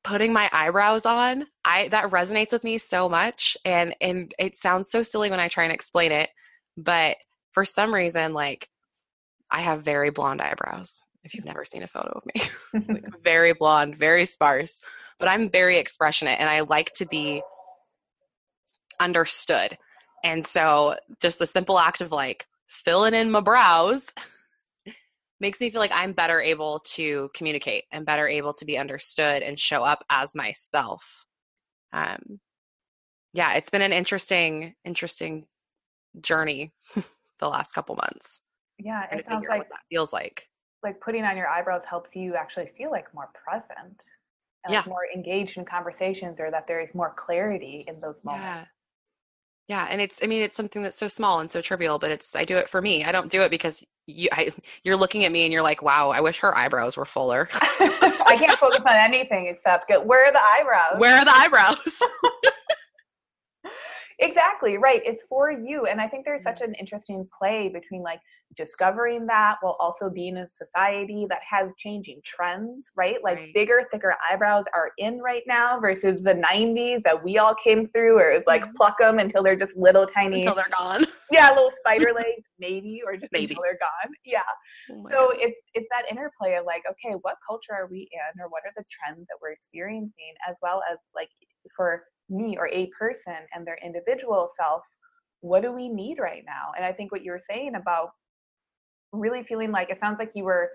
putting 0.04 0.34
my 0.34 0.50
eyebrows 0.52 1.06
on. 1.06 1.46
I 1.66 1.88
that 1.90 2.10
resonates 2.12 2.52
with 2.52 2.64
me 2.64 2.78
so 2.78 3.10
much, 3.10 3.58
and 3.66 3.96
and 4.02 4.34
it 4.40 4.56
sounds 4.56 4.90
so 4.90 5.02
silly 5.02 5.30
when 5.30 5.40
I 5.40 5.48
try 5.48 5.64
and 5.64 5.74
explain 5.74 6.12
it, 6.12 6.30
but 6.78 7.18
for 7.52 7.66
some 7.66 7.94
reason, 7.94 8.34
like 8.34 8.70
I 9.52 9.62
have 9.62 9.84
very 9.84 10.10
blonde 10.12 10.42
eyebrows. 10.42 11.02
If 11.24 11.34
you've 11.34 11.46
never 11.46 11.66
seen 11.66 11.84
a 11.84 11.88
photo 11.88 12.12
of 12.16 12.24
me, 12.26 12.42
like 12.94 13.06
very 13.24 13.54
blonde, 13.54 13.96
very 13.96 14.26
sparse, 14.26 14.82
but 15.20 15.30
I'm 15.30 15.50
very 15.50 15.78
expressionate, 15.78 16.40
and 16.40 16.50
I 16.50 16.62
like 16.62 16.92
to 16.94 17.06
be 17.06 17.42
understood. 19.00 19.78
And 20.24 20.46
so 20.46 20.96
just 21.22 21.40
the 21.40 21.46
simple 21.46 21.80
act 21.80 22.02
of 22.02 22.12
like 22.12 22.46
filling 22.68 23.14
in 23.14 23.32
my 23.32 23.42
brows 23.42 24.14
makes 25.40 25.62
me 25.62 25.70
feel 25.70 25.80
like 25.80 25.92
I'm 25.94 26.14
better 26.14 26.42
able 26.42 26.80
to 26.80 27.30
communicate 27.34 27.86
and 27.92 28.06
better 28.06 28.28
able 28.28 28.54
to 28.54 28.66
be 28.66 28.78
understood 28.78 29.42
and 29.42 29.58
show 29.58 29.84
up 29.84 30.04
as 30.10 30.36
myself. 30.36 31.26
Um, 31.94 32.40
yeah, 33.34 33.54
it's 33.54 33.70
been 33.70 33.82
an 33.82 33.94
interesting, 33.94 34.76
interesting 34.86 35.46
journey 36.22 36.74
the 37.40 37.48
last 37.48 37.74
couple 37.74 37.96
months. 37.96 38.42
Yeah, 38.78 39.06
it 39.12 39.26
sounds 39.30 39.46
like 39.48 39.60
what 39.60 39.70
that 39.70 39.82
feels 39.90 40.14
like. 40.14 40.48
Like 40.84 41.00
putting 41.02 41.24
on 41.26 41.36
your 41.36 41.48
eyebrows 41.48 41.84
helps 41.88 42.16
you 42.16 42.36
actually 42.36 42.72
feel 42.78 42.92
like 42.92 43.14
more 43.14 43.30
present 43.34 44.04
and 44.66 44.74
yeah. 44.74 44.80
like 44.80 44.88
more 44.88 45.08
engaged 45.14 45.58
in 45.58 45.66
conversations 45.66 46.40
or 46.40 46.52
that 46.52 46.68
there 46.68 46.80
is 46.80 46.94
more 46.96 47.14
clarity 47.18 47.86
in 47.88 47.98
those 48.00 48.16
moments. 48.24 48.46
Yeah 48.46 48.66
yeah 49.70 49.88
and 49.90 50.02
it's 50.02 50.22
i 50.22 50.28
mean 50.28 50.42
it's 50.42 50.58
something 50.58 50.82
that's 50.84 50.98
so 50.98 51.08
small 51.08 51.40
and 51.40 51.50
so 51.50 51.62
trivial 51.62 51.98
but 51.98 52.12
it's 52.12 52.36
i 52.36 52.44
do 52.44 52.58
it 52.58 52.68
for 52.68 52.82
me 52.82 53.06
i 53.06 53.12
don't 53.12 53.30
do 53.30 53.42
it 53.42 53.50
because 53.50 53.86
you 54.08 54.28
I, 54.34 54.52
you're 54.84 54.98
looking 54.98 55.24
at 55.24 55.32
me 55.32 55.44
and 55.46 55.54
you're 55.54 55.62
like 55.62 55.82
wow 55.82 56.10
i 56.10 56.20
wish 56.20 56.40
her 56.40 56.58
eyebrows 56.58 56.98
were 56.98 57.06
fuller. 57.06 57.48
I 58.32 58.36
can't 58.38 58.60
focus 58.60 58.82
on 58.86 58.96
anything 58.96 59.48
except 59.48 59.88
get, 59.88 60.06
where 60.06 60.28
are 60.28 60.32
the 60.32 60.40
eyebrows? 60.40 61.00
Where 61.00 61.16
are 61.16 61.26
the 61.26 61.34
eyebrows? 61.34 62.02
Exactly 64.22 64.78
right 64.78 65.02
it's 65.06 65.24
for 65.30 65.50
you 65.50 65.86
and 65.86 66.02
i 66.02 66.06
think 66.06 66.26
there's 66.26 66.44
such 66.44 66.60
an 66.60 66.74
interesting 66.74 67.26
play 67.38 67.70
between 67.70 68.02
like 68.02 68.20
discovering 68.58 69.26
that 69.28 69.58
while 69.62 69.78
also 69.80 70.10
being 70.10 70.36
in 70.36 70.44
a 70.44 70.48
society 70.58 71.26
that 71.30 71.40
has 71.50 71.70
changing 71.78 72.20
trends 72.26 72.86
right 72.96 73.18
like 73.24 73.38
right. 73.38 73.54
bigger 73.54 73.84
thicker 73.92 74.16
eyebrows 74.30 74.66
are 74.74 74.92
in 74.98 75.20
right 75.20 75.44
now 75.48 75.80
versus 75.80 76.22
the 76.24 76.34
90s 76.34 77.02
that 77.04 77.24
we 77.24 77.38
all 77.38 77.56
came 77.64 77.88
through 77.90 78.16
where 78.16 78.32
it's 78.32 78.48
like 78.48 78.64
mm-hmm. 78.64 78.76
pluck 78.76 78.98
them 79.00 79.20
until 79.20 79.44
they're 79.44 79.56
just 79.56 79.76
little 79.76 80.08
tiny 80.08 80.38
until 80.38 80.56
they're 80.56 80.66
gone 80.78 81.04
yeah 81.32 81.50
little 81.50 81.72
spider 81.80 82.12
legs 82.14 82.44
maybe 82.60 83.02
or 83.06 83.16
just 83.16 83.32
maybe. 83.32 83.46
until 83.46 83.64
they're 83.64 83.80
gone 83.80 84.14
yeah 84.26 84.40
oh 84.92 85.08
so 85.12 85.28
God. 85.28 85.38
it's 85.40 85.58
it's 85.74 85.88
that 85.92 86.10
interplay 86.10 86.56
of 86.56 86.66
like 86.66 86.82
okay 86.90 87.16
what 87.22 87.36
culture 87.48 87.74
are 87.74 87.88
we 87.88 88.10
in 88.12 88.42
or 88.42 88.50
what 88.50 88.64
are 88.66 88.74
the 88.76 88.84
trends 88.90 89.28
that 89.28 89.38
we're 89.42 89.52
experiencing 89.52 90.34
as 90.48 90.56
well 90.62 90.82
as 90.92 90.98
like 91.16 91.30
for 91.76 92.04
me 92.30 92.58
or 92.58 92.68
a 92.70 92.90
person 92.98 93.38
and 93.54 93.66
their 93.66 93.78
individual 93.86 94.50
self 94.60 94.82
what 95.42 95.62
do 95.62 95.72
we 95.72 95.88
need 95.88 96.20
right 96.20 96.44
now 96.46 96.72
and 96.76 96.86
i 96.86 96.92
think 96.92 97.12
what 97.12 97.24
you 97.24 97.32
were 97.32 97.42
saying 97.50 97.76
about 97.76 98.10
really 99.12 99.44
feeling 99.44 99.72
like 99.72 99.90
it 99.90 100.00
sounds 100.00 100.18
like 100.20 100.32
you 100.36 100.44
were 100.44 100.70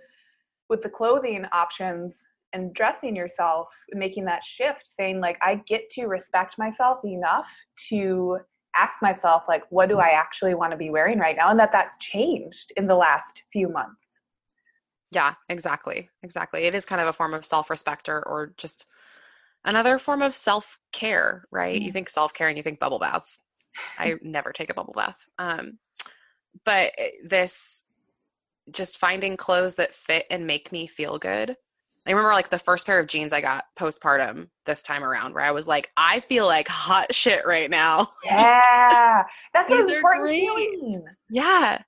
with 0.68 0.82
the 0.82 0.88
clothing 0.88 1.44
options 1.52 2.14
and 2.52 2.72
dressing 2.74 3.14
yourself 3.16 3.68
making 3.92 4.24
that 4.24 4.42
shift 4.44 4.88
saying 4.98 5.20
like 5.20 5.38
i 5.42 5.60
get 5.68 5.88
to 5.90 6.06
respect 6.06 6.56
myself 6.58 6.98
enough 7.04 7.46
to 7.88 8.38
ask 8.76 9.00
myself 9.00 9.44
like 9.48 9.62
what 9.70 9.88
do 9.88 9.98
i 9.98 10.10
actually 10.10 10.54
want 10.54 10.70
to 10.70 10.76
be 10.76 10.90
wearing 10.90 11.18
right 11.18 11.36
now? 11.36 11.50
And 11.50 11.58
that 11.58 11.72
that 11.72 11.98
changed 12.00 12.72
in 12.76 12.86
the 12.86 12.94
last 12.94 13.42
few 13.52 13.68
months. 13.68 14.00
Yeah 15.12 15.34
exactly 15.48 16.08
exactly. 16.22 16.64
It 16.64 16.74
is 16.74 16.84
kind 16.84 17.00
of 17.00 17.08
a 17.08 17.12
form 17.12 17.34
of 17.34 17.44
self-respect 17.44 18.08
or, 18.08 18.26
or 18.26 18.52
just 18.56 18.86
another 19.64 19.98
form 19.98 20.22
of 20.22 20.34
self-care 20.34 21.44
right? 21.50 21.76
Mm-hmm. 21.76 21.86
you 21.86 21.92
think 21.92 22.08
self-care 22.08 22.48
and 22.48 22.56
you 22.56 22.62
think 22.62 22.80
bubble 22.80 22.98
baths. 22.98 23.38
I 23.98 24.14
never 24.22 24.52
take 24.52 24.70
a 24.70 24.74
bubble 24.74 24.94
bath. 24.94 25.28
Um, 25.38 25.78
but 26.64 26.92
eh, 26.98 27.10
this 27.24 27.84
just 28.70 28.98
finding 28.98 29.36
clothes 29.36 29.74
that 29.76 29.94
fit 29.94 30.24
and 30.30 30.46
make 30.46 30.72
me 30.72 30.86
feel 30.86 31.18
good. 31.18 31.56
I 32.06 32.10
remember 32.10 32.32
like 32.32 32.50
the 32.50 32.58
first 32.58 32.84
pair 32.84 32.98
of 32.98 33.06
jeans 33.06 33.32
I 33.32 33.40
got 33.40 33.64
postpartum 33.78 34.48
this 34.66 34.82
time 34.82 35.02
around 35.02 35.34
where 35.34 35.44
I 35.44 35.52
was 35.52 35.66
like, 35.66 35.90
I 35.96 36.20
feel 36.20 36.46
like 36.46 36.68
hot 36.68 37.14
shit 37.14 37.46
right 37.46 37.70
now. 37.70 38.08
Yeah. 38.24 39.22
That's 39.54 39.68
These 39.72 39.90
are 39.90 40.02
great. 40.02 40.40
Feeling. 40.40 41.04
Yeah. 41.30 41.80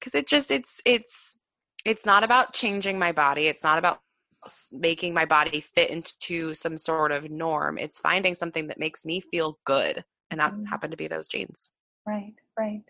Cause 0.00 0.14
it 0.14 0.26
just 0.26 0.50
it's 0.50 0.80
it's 0.86 1.38
it's 1.84 2.06
not 2.06 2.24
about 2.24 2.54
changing 2.54 2.98
my 2.98 3.12
body. 3.12 3.48
It's 3.48 3.64
not 3.64 3.78
about 3.78 4.00
making 4.72 5.12
my 5.12 5.26
body 5.26 5.60
fit 5.60 5.90
into 5.90 6.54
some 6.54 6.78
sort 6.78 7.12
of 7.12 7.30
norm. 7.30 7.76
It's 7.76 7.98
finding 7.98 8.34
something 8.34 8.66
that 8.68 8.78
makes 8.78 9.04
me 9.04 9.20
feel 9.20 9.58
good. 9.64 10.02
And 10.30 10.40
that 10.40 10.52
mm-hmm. 10.52 10.64
happened 10.64 10.92
to 10.92 10.96
be 10.96 11.08
those 11.08 11.28
jeans. 11.28 11.70
Right, 12.06 12.34
right 12.58 12.82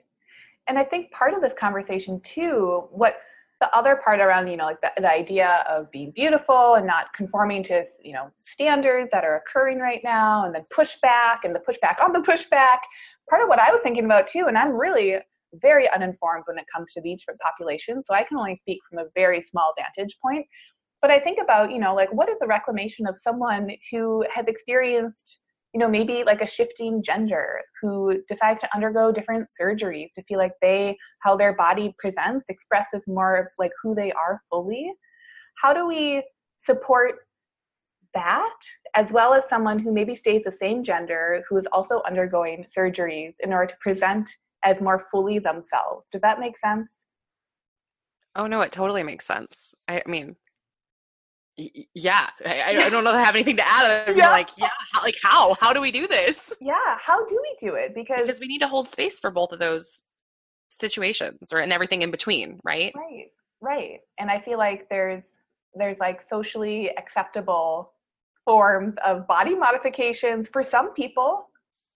and 0.69 0.79
I 0.79 0.85
think 0.85 1.11
part 1.11 1.35
of 1.35 1.41
this 1.41 1.53
conversation 1.59 2.21
too, 2.21 2.85
what 2.91 3.17
the 3.61 3.75
other 3.77 3.97
part 3.97 4.21
around, 4.21 4.47
you 4.47 4.57
know, 4.57 4.67
like 4.67 4.81
the, 4.81 4.91
the 4.99 5.11
idea 5.11 5.65
of 5.69 5.91
being 5.91 6.13
beautiful 6.13 6.75
and 6.75 6.87
not 6.87 7.13
conforming 7.13 7.65
to, 7.65 7.85
you 8.03 8.13
know, 8.13 8.31
standards 8.45 9.09
that 9.13 9.25
are 9.25 9.37
occurring 9.37 9.79
right 9.81 10.01
now, 10.05 10.45
and 10.45 10.55
then 10.55 10.63
pushback 10.77 11.39
and 11.43 11.55
the 11.55 11.61
pushback 11.61 12.01
on 12.03 12.13
the 12.13 12.21
pushback. 12.21 12.79
Part 13.29 13.43
of 13.43 13.49
what 13.49 13.59
I 13.59 13.71
was 13.71 13.81
thinking 13.83 14.05
about 14.05 14.29
too, 14.29 14.45
and 14.47 14.57
I'm 14.57 14.79
really 14.79 15.17
very 15.55 15.91
uninformed 15.91 16.45
when 16.47 16.59
it 16.59 16.67
comes 16.73 16.93
to 16.93 17.01
these 17.01 17.21
populations, 17.43 18.05
so 18.07 18.15
I 18.15 18.23
can 18.23 18.37
only 18.37 18.57
speak 18.63 18.79
from 18.89 18.99
a 19.01 19.09
very 19.15 19.43
small 19.43 19.73
vantage 19.77 20.17
point. 20.23 20.47
But 21.01 21.11
I 21.11 21.19
think 21.21 21.39
about, 21.43 21.73
you 21.73 21.79
know, 21.79 21.95
like 21.95 22.13
what 22.13 22.29
is 22.29 22.37
the 22.41 22.47
reclamation 22.47 23.07
of 23.07 23.17
someone 23.21 23.71
who 23.91 24.25
has 24.33 24.47
experienced 24.47 25.39
you 25.75 25.81
know 25.81 25.89
maybe 25.89 26.23
like 26.25 26.41
a 26.41 26.47
shifting 26.47 27.03
gender 27.03 27.61
who 27.81 28.21
decides 28.29 28.61
to 28.61 28.69
undergo 28.75 29.13
different 29.13 29.49
surgeries 29.61 30.13
to 30.15 30.23
feel 30.25 30.39
like 30.39 30.53
they 30.63 30.97
how 31.21 31.37
their 31.37 31.55
body 31.55 31.95
presents 31.99 32.47
expresses 32.49 33.03
more 33.07 33.37
of 33.37 33.47
like 33.59 33.73
who 33.83 33.95
they 33.95 34.13
are 34.13 34.41
fully. 34.51 34.93
How 35.63 35.73
do 35.73 35.87
we 35.87 36.23
support 36.59 37.17
that 38.15 38.55
as 38.95 39.11
well 39.13 39.35
as 39.35 39.45
someone 39.49 39.79
who 39.79 39.93
maybe 39.93 40.17
stays 40.17 40.43
the 40.45 40.57
same 40.59 40.83
gender 40.83 41.43
who 41.49 41.59
is 41.59 41.67
also 41.73 42.03
undergoing 42.07 42.65
surgeries 42.77 43.35
in 43.41 43.53
order 43.53 43.73
to 43.73 43.79
present 43.81 44.29
as 44.65 44.81
more 44.81 45.07
fully 45.11 45.39
themselves? 45.39 46.07
Does 46.11 46.23
that 46.23 46.41
make 46.41 46.59
sense? 46.59 46.89
Oh 48.37 48.47
no 48.47 48.63
it 48.63 48.73
totally 48.73 49.03
makes 49.03 49.27
sense. 49.27 49.75
I, 49.87 50.03
I 50.05 50.11
mean 50.11 50.37
yeah 51.95 52.31
I, 52.47 52.77
I, 52.77 52.89
don't 52.89 53.03
know 53.03 53.11
if 53.11 53.17
I 53.17 53.21
have 53.21 53.35
anything 53.35 53.57
to 53.57 53.67
add 53.67 54.17
yeah. 54.17 54.31
like 54.31 54.49
yeah 54.57 54.69
like 55.03 55.17
how? 55.23 55.55
How 55.61 55.73
do 55.73 55.81
we 55.81 55.91
do 55.91 56.07
this? 56.07 56.57
Yeah 56.61 56.75
how 57.01 57.27
do 57.27 57.39
we 57.43 57.69
do 57.69 57.75
it? 57.75 57.95
Because 57.95 58.27
because 58.27 58.41
we 58.41 58.47
need 58.47 58.61
to 58.61 58.69
hold 58.69 58.89
space 58.89 59.19
for 59.19 59.31
both 59.31 59.53
of 59.53 59.59
those 59.59 60.05
situations 60.69 61.53
or 61.53 61.59
and 61.59 61.73
everything 61.73 62.03
in 62.03 62.11
between 62.11 62.61
right? 62.65 62.93
Right 62.95 63.27
right. 63.61 64.01
And 64.19 64.31
i 64.31 64.41
feel 64.41 64.59
like 64.59 64.89
there's 64.89 65.25
there's 65.75 65.99
like 65.99 66.21
socially 66.31 66.91
acceptable 66.97 67.93
forms 68.45 68.95
of 69.05 69.27
body 69.27 69.55
modifications 69.55 70.47
for 70.53 70.65
some 70.65 70.95
people. 70.95 71.45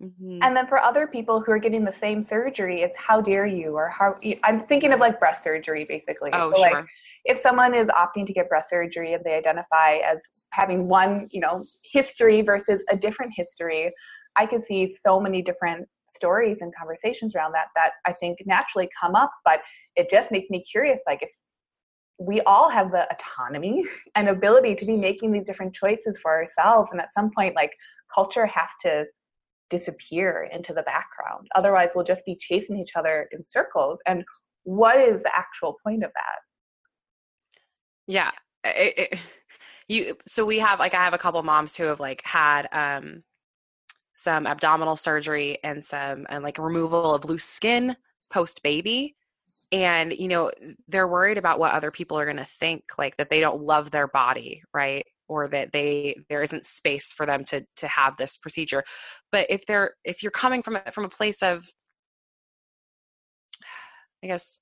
Mm-hmm. 0.03 0.41
and 0.43 0.57
then 0.57 0.67
for 0.67 0.81
other 0.81 1.07
people 1.07 1.41
who 1.41 1.53
are 1.53 1.61
getting 1.61 1.85
the 1.85 1.93
same 1.93 2.25
surgery 2.25 2.83
it's 2.83 2.99
how 2.99 3.21
dare 3.21 3.47
you 3.47 3.77
or 3.77 3.89
how 3.89 4.17
i'm 4.43 4.59
thinking 4.67 4.93
of 4.93 4.99
like 4.99 5.21
breast 5.21 5.45
surgery 5.45 5.85
basically. 5.89 6.31
Oh 6.33 6.53
so 6.53 6.61
sure. 6.61 6.73
like 6.73 6.87
if 7.25 7.39
someone 7.39 7.75
is 7.75 7.87
opting 7.89 8.27
to 8.27 8.33
get 8.33 8.49
breast 8.49 8.71
surgery 8.71 9.15
and 9.15 9.25
they 9.25 9.35
identify 9.35 9.97
as 9.97 10.19
having 10.51 10.89
one, 10.89 11.29
you 11.31 11.41
know, 11.41 11.63
history 11.85 12.43
versus 12.43 12.83
a 12.91 12.97
different 12.97 13.33
history, 13.35 13.93
I 14.37 14.47
can 14.47 14.63
see 14.67 14.97
so 15.05 15.21
many 15.21 15.43
different 15.43 15.89
stories 16.15 16.59
and 16.61 16.73
conversations 16.77 17.35
around 17.35 17.53
that 17.53 17.67
that 17.75 17.93
I 18.07 18.13
think 18.13 18.39
naturally 18.45 18.89
come 19.01 19.15
up, 19.15 19.31
but 19.45 19.61
it 19.97 20.11
just 20.11 20.31
makes 20.31 20.51
me 20.51 20.63
curious 20.63 21.01
like 21.07 21.23
if 21.23 21.31
we 22.19 22.41
all 22.43 22.69
have 22.69 22.91
the 22.91 23.07
autonomy 23.13 23.85
and 24.15 24.29
ability 24.29 24.75
to 24.77 24.87
be 24.87 24.97
making 24.97 25.33
these 25.33 25.45
different 25.45 25.75
choices 25.75 26.19
for 26.23 26.33
ourselves 26.33 26.91
and 26.93 27.01
at 27.01 27.13
some 27.13 27.31
point 27.37 27.55
like 27.55 27.73
culture 28.15 28.47
has 28.47 28.69
to 28.83 29.05
disappear 29.71 30.49
into 30.53 30.75
the 30.75 30.83
background. 30.83 31.49
Otherwise, 31.57 31.89
we'll 31.95 32.05
just 32.05 32.25
be 32.27 32.37
chasing 32.39 32.79
each 32.79 32.95
other 32.95 33.27
in 33.33 33.43
circles. 33.47 33.99
And 34.07 34.23
what 34.65 34.99
is 34.99 35.23
the 35.23 35.31
actual 35.35 35.77
point 35.85 36.05
of 36.05 36.11
that? 36.13 36.39
Yeah. 38.07 38.31
It, 38.65 39.13
it, 39.13 39.21
you 39.89 40.17
so 40.27 40.45
we 40.45 40.59
have 40.59 40.79
like 40.79 40.95
I 40.95 41.05
have 41.05 41.15
a 41.15 41.19
couple 41.19 41.43
moms 41.43 41.77
who 41.77 41.85
have 41.85 42.01
like 42.01 42.23
had 42.25 42.69
um 42.73 43.23
some 44.15 44.47
abdominal 44.47 44.97
surgery 44.97 45.59
and 45.65 45.85
some 45.85 46.27
and 46.29 46.45
like 46.45 46.59
removal 46.59 47.15
of 47.15 47.25
loose 47.25 47.45
skin 47.45 47.97
post 48.31 48.63
baby 48.63 49.17
and 49.73 50.13
you 50.13 50.29
know 50.29 50.51
they're 50.89 51.09
worried 51.09 51.39
about 51.39 51.59
what 51.59 51.73
other 51.73 51.91
people 51.91 52.19
are 52.19 52.25
going 52.25 52.37
to 52.37 52.45
think 52.45 52.85
like 52.99 53.17
that 53.17 53.31
they 53.31 53.41
don't 53.41 53.63
love 53.63 53.91
their 53.91 54.07
body 54.09 54.63
right 54.75 55.07
or 55.29 55.49
that 55.49 55.73
they 55.73 56.17
there 56.29 56.43
isn't 56.43 56.65
space 56.65 57.13
for 57.13 57.27
them 57.27 57.43
to 57.43 57.65
to 57.77 57.89
have 57.89 58.17
this 58.17 58.37
procedure 58.37 58.85
but 59.33 59.47
if 59.51 59.65
they're 59.67 59.95
if 60.05 60.23
you're 60.23 60.31
coming 60.31 60.63
from 60.63 60.79
from 60.93 61.05
a 61.05 61.09
place 61.09 61.43
of 61.43 61.65
i 64.23 64.27
guess 64.27 64.61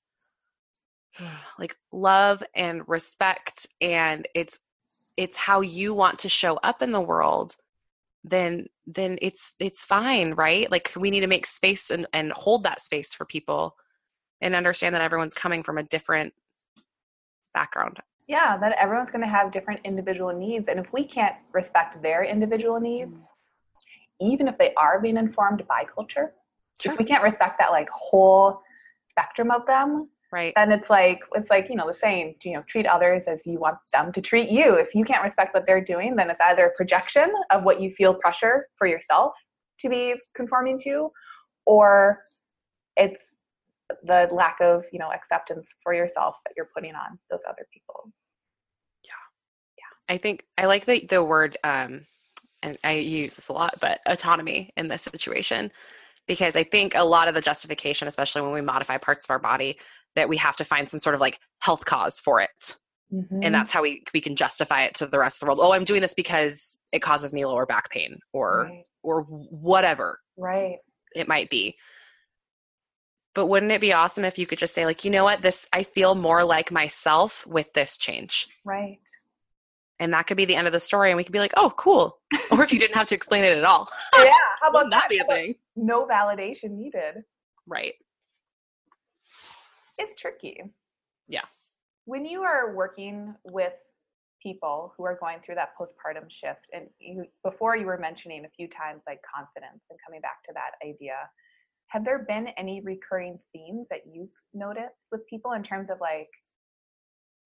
like 1.59 1.75
love 1.91 2.43
and 2.55 2.87
respect 2.87 3.67
and 3.81 4.27
it's 4.35 4.59
it's 5.17 5.37
how 5.37 5.61
you 5.61 5.93
want 5.93 6.17
to 6.19 6.29
show 6.29 6.55
up 6.57 6.81
in 6.81 6.91
the 6.91 7.01
world 7.01 7.55
then 8.23 8.67
then 8.85 9.17
it's 9.21 9.53
it's 9.59 9.83
fine 9.83 10.33
right 10.33 10.69
like 10.69 10.91
we 10.95 11.09
need 11.09 11.21
to 11.21 11.27
make 11.27 11.45
space 11.45 11.89
and 11.89 12.05
and 12.13 12.31
hold 12.33 12.63
that 12.63 12.81
space 12.81 13.13
for 13.13 13.25
people 13.25 13.75
and 14.41 14.55
understand 14.55 14.93
that 14.93 15.01
everyone's 15.01 15.33
coming 15.33 15.63
from 15.63 15.77
a 15.77 15.83
different 15.83 16.33
background 17.53 17.99
yeah 18.27 18.57
that 18.57 18.73
everyone's 18.79 19.09
going 19.09 19.23
to 19.23 19.27
have 19.27 19.51
different 19.51 19.79
individual 19.83 20.31
needs 20.31 20.67
and 20.67 20.79
if 20.79 20.91
we 20.93 21.03
can't 21.03 21.35
respect 21.51 22.01
their 22.01 22.23
individual 22.23 22.79
needs 22.79 23.11
mm. 23.11 23.25
even 24.19 24.47
if 24.47 24.57
they 24.57 24.73
are 24.75 24.99
being 24.99 25.17
informed 25.17 25.65
by 25.67 25.83
culture 25.83 26.33
sure. 26.79 26.93
if 26.93 26.99
we 26.99 27.05
can't 27.05 27.23
respect 27.23 27.57
that 27.57 27.71
like 27.71 27.89
whole 27.89 28.61
spectrum 29.09 29.49
of 29.49 29.65
them 29.65 30.07
right. 30.31 30.53
Then 30.55 30.71
it's 30.71 30.89
like 30.89 31.19
it's 31.35 31.49
like 31.49 31.67
you 31.69 31.75
know 31.75 31.87
the 31.87 31.97
saying 31.97 32.35
you 32.43 32.53
know 32.53 32.63
treat 32.67 32.85
others 32.85 33.23
as 33.27 33.39
you 33.45 33.59
want 33.59 33.77
them 33.93 34.11
to 34.13 34.21
treat 34.21 34.49
you. 34.49 34.75
If 34.75 34.93
you 34.95 35.03
can't 35.05 35.23
respect 35.23 35.53
what 35.53 35.65
they're 35.65 35.83
doing 35.83 36.15
then 36.15 36.29
it's 36.29 36.41
either 36.41 36.65
a 36.65 36.73
projection 36.75 37.31
of 37.49 37.63
what 37.63 37.81
you 37.81 37.91
feel 37.91 38.13
pressure 38.13 38.67
for 38.77 38.87
yourself 38.87 39.33
to 39.81 39.89
be 39.89 40.15
conforming 40.35 40.79
to 40.79 41.09
or 41.65 42.19
it's 42.97 43.21
the 44.03 44.27
lack 44.31 44.57
of 44.61 44.83
you 44.91 44.99
know 44.99 45.11
acceptance 45.11 45.69
for 45.83 45.93
yourself 45.93 46.35
that 46.45 46.53
you're 46.55 46.69
putting 46.73 46.95
on 46.95 47.19
those 47.29 47.41
other 47.47 47.67
people. 47.73 48.11
Yeah. 49.03 49.11
Yeah. 49.77 50.13
I 50.13 50.17
think 50.17 50.45
i 50.57 50.65
like 50.65 50.85
the 50.85 51.05
the 51.09 51.23
word 51.23 51.57
um 51.63 52.05
and 52.63 52.77
i 52.83 52.93
use 52.93 53.33
this 53.33 53.49
a 53.49 53.53
lot 53.53 53.75
but 53.81 53.99
autonomy 54.07 54.71
in 54.77 54.87
this 54.87 55.01
situation 55.01 55.71
because 56.27 56.55
i 56.55 56.63
think 56.63 56.95
a 56.95 57.03
lot 57.03 57.27
of 57.27 57.33
the 57.33 57.41
justification 57.41 58.07
especially 58.07 58.41
when 58.41 58.51
we 58.51 58.61
modify 58.61 58.97
parts 58.97 59.25
of 59.25 59.31
our 59.31 59.39
body 59.39 59.77
that 60.15 60.29
we 60.29 60.37
have 60.37 60.55
to 60.57 60.63
find 60.63 60.89
some 60.89 60.99
sort 60.99 61.15
of 61.15 61.21
like 61.21 61.39
health 61.59 61.85
cause 61.85 62.19
for 62.19 62.41
it. 62.41 62.77
Mm-hmm. 63.13 63.43
and 63.43 63.53
that's 63.53 63.73
how 63.73 63.81
we 63.81 64.03
we 64.13 64.21
can 64.21 64.37
justify 64.37 64.83
it 64.83 64.93
to 64.93 65.05
the 65.05 65.19
rest 65.19 65.37
of 65.37 65.39
the 65.41 65.45
world. 65.47 65.59
Oh 65.61 65.73
i'm 65.73 65.83
doing 65.83 65.99
this 65.99 66.13
because 66.13 66.77
it 66.93 67.01
causes 67.01 67.33
me 67.33 67.45
lower 67.45 67.65
back 67.65 67.89
pain 67.89 68.17
or 68.31 68.69
right. 68.69 68.83
or 69.03 69.23
whatever 69.23 70.19
right. 70.37 70.77
it 71.13 71.27
might 71.27 71.49
be. 71.49 71.75
But 73.35 73.47
wouldn't 73.47 73.71
it 73.73 73.81
be 73.81 73.91
awesome 73.91 74.23
if 74.23 74.39
you 74.39 74.45
could 74.45 74.59
just 74.59 74.73
say 74.73 74.85
like 74.85 75.03
you 75.03 75.11
know 75.11 75.25
what? 75.25 75.41
This 75.41 75.67
i 75.73 75.83
feel 75.83 76.15
more 76.15 76.45
like 76.45 76.71
myself 76.71 77.45
with 77.45 77.73
this 77.73 77.97
change. 77.97 78.47
Right. 78.63 78.99
And 79.99 80.13
that 80.13 80.25
could 80.25 80.37
be 80.37 80.45
the 80.45 80.55
end 80.55 80.67
of 80.67 80.73
the 80.73 80.79
story 80.79 81.11
and 81.11 81.17
we 81.17 81.25
could 81.25 81.33
be 81.33 81.39
like 81.39 81.53
oh 81.57 81.73
cool. 81.75 82.17
Or 82.51 82.63
if 82.63 82.71
you 82.71 82.79
didn't 82.79 82.95
have 82.95 83.07
to 83.07 83.15
explain 83.15 83.43
it 83.43 83.57
at 83.57 83.65
all. 83.65 83.89
Yeah 84.17 84.31
how 84.61 84.69
about 84.69 84.89
that 84.91 85.09
be 85.09 85.17
a 85.17 85.25
thing 85.25 85.55
no 85.75 86.05
validation 86.05 86.77
needed? 86.77 87.25
Right 87.67 87.95
it's 89.97 90.19
tricky. 90.19 90.61
Yeah. 91.27 91.45
When 92.05 92.25
you 92.25 92.41
are 92.41 92.75
working 92.75 93.35
with 93.45 93.73
people 94.41 94.93
who 94.97 95.05
are 95.05 95.17
going 95.19 95.37
through 95.45 95.55
that 95.55 95.69
postpartum 95.79 96.29
shift 96.29 96.65
and 96.73 96.87
you 96.99 97.25
before 97.43 97.75
you 97.75 97.85
were 97.85 97.97
mentioning 97.97 98.45
a 98.45 98.49
few 98.55 98.67
times 98.67 99.01
like 99.07 99.19
confidence 99.35 99.81
and 99.89 99.99
coming 100.05 100.21
back 100.21 100.43
to 100.43 100.51
that 100.53 100.71
idea 100.87 101.15
have 101.87 102.05
there 102.05 102.19
been 102.19 102.47
any 102.57 102.81
recurring 102.81 103.37
themes 103.53 103.85
that 103.89 104.01
you've 104.11 104.29
noticed 104.53 104.95
with 105.11 105.25
people 105.27 105.51
in 105.53 105.63
terms 105.63 105.89
of 105.89 105.99
like 105.99 106.29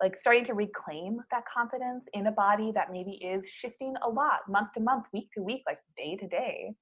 like 0.02 0.16
starting 0.20 0.44
to 0.46 0.54
reclaim 0.54 1.18
that 1.32 1.44
confidence 1.54 2.04
in 2.14 2.28
a 2.28 2.32
body 2.32 2.72
that 2.74 2.92
maybe 2.92 3.12
is 3.12 3.44
shifting 3.50 3.94
a 4.04 4.10
lot 4.10 4.40
month 4.50 4.70
to 4.74 4.82
month 4.82 5.06
week 5.14 5.30
to 5.34 5.42
week 5.42 5.64
like 5.66 5.80
day 5.98 6.16
to 6.18 6.28
day? 6.28 6.74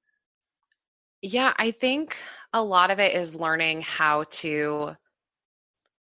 Yeah 1.22 1.54
i 1.58 1.72
think 1.72 2.18
a 2.52 2.62
lot 2.62 2.92
of 2.92 3.00
it 3.00 3.16
is 3.16 3.36
learning 3.36 3.82
how 3.82 4.26
to 4.30 4.96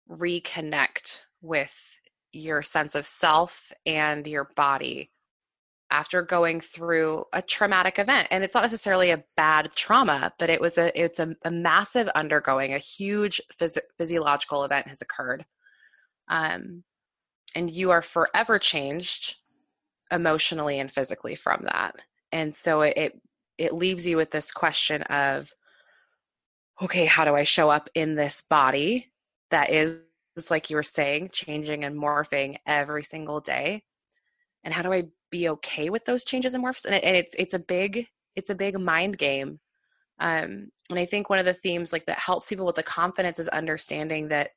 reconnect 0.09 1.21
with 1.41 1.97
your 2.31 2.61
sense 2.61 2.95
of 2.95 3.05
self 3.05 3.71
and 3.85 4.25
your 4.25 4.49
body 4.55 5.11
after 5.91 6.23
going 6.23 6.59
through 6.59 7.23
a 7.33 7.41
traumatic 7.41 7.99
event. 7.99 8.27
And 8.31 8.43
it's 8.43 8.55
not 8.55 8.63
necessarily 8.63 9.11
a 9.11 9.23
bad 9.37 9.71
trauma 9.75 10.33
but 10.39 10.49
it 10.49 10.59
was 10.59 10.77
a 10.77 10.99
it's 10.99 11.19
a, 11.19 11.35
a 11.45 11.51
massive 11.51 12.07
undergoing 12.09 12.73
a 12.73 12.79
huge 12.79 13.39
phys- 13.59 13.77
physiological 13.97 14.63
event 14.63 14.87
has 14.87 15.01
occurred. 15.01 15.45
Um, 16.29 16.83
and 17.55 17.69
you 17.69 17.91
are 17.91 18.01
forever 18.01 18.57
changed 18.57 19.35
emotionally 20.11 20.79
and 20.79 20.89
physically 20.89 21.35
from 21.35 21.61
that. 21.65 21.95
And 22.31 22.53
so 22.53 22.81
it, 22.81 22.97
it 22.97 23.21
it 23.57 23.73
leaves 23.73 24.07
you 24.07 24.17
with 24.17 24.31
this 24.31 24.51
question 24.51 25.03
of 25.03 25.53
okay 26.81 27.05
how 27.05 27.23
do 27.23 27.35
i 27.35 27.43
show 27.43 27.69
up 27.69 27.89
in 27.93 28.15
this 28.15 28.41
body 28.41 29.11
that 29.53 29.71
is 29.71 29.97
like 30.49 30.69
you 30.69 30.75
were 30.75 30.83
saying 30.83 31.29
changing 31.31 31.83
and 31.83 31.95
morphing 31.95 32.57
every 32.67 33.03
single 33.03 33.39
day 33.39 33.83
and 34.63 34.73
how 34.73 34.81
do 34.81 34.91
i 34.91 35.03
be 35.31 35.49
okay 35.49 35.89
with 35.89 36.03
those 36.05 36.23
changes 36.23 36.53
and 36.53 36.63
morphs 36.63 36.85
and, 36.85 36.95
it, 36.95 37.03
and 37.03 37.15
it's 37.15 37.35
it's 37.37 37.53
a 37.53 37.59
big 37.59 38.07
it's 38.35 38.49
a 38.49 38.55
big 38.55 38.79
mind 38.79 39.17
game 39.17 39.59
um, 40.19 40.67
and 40.89 40.99
i 40.99 41.05
think 41.05 41.29
one 41.29 41.39
of 41.39 41.45
the 41.45 41.53
themes 41.53 41.93
like 41.93 42.05
that 42.05 42.19
helps 42.19 42.49
people 42.49 42.65
with 42.65 42.75
the 42.75 42.83
confidence 42.83 43.39
is 43.39 43.47
understanding 43.49 44.27
that 44.27 44.49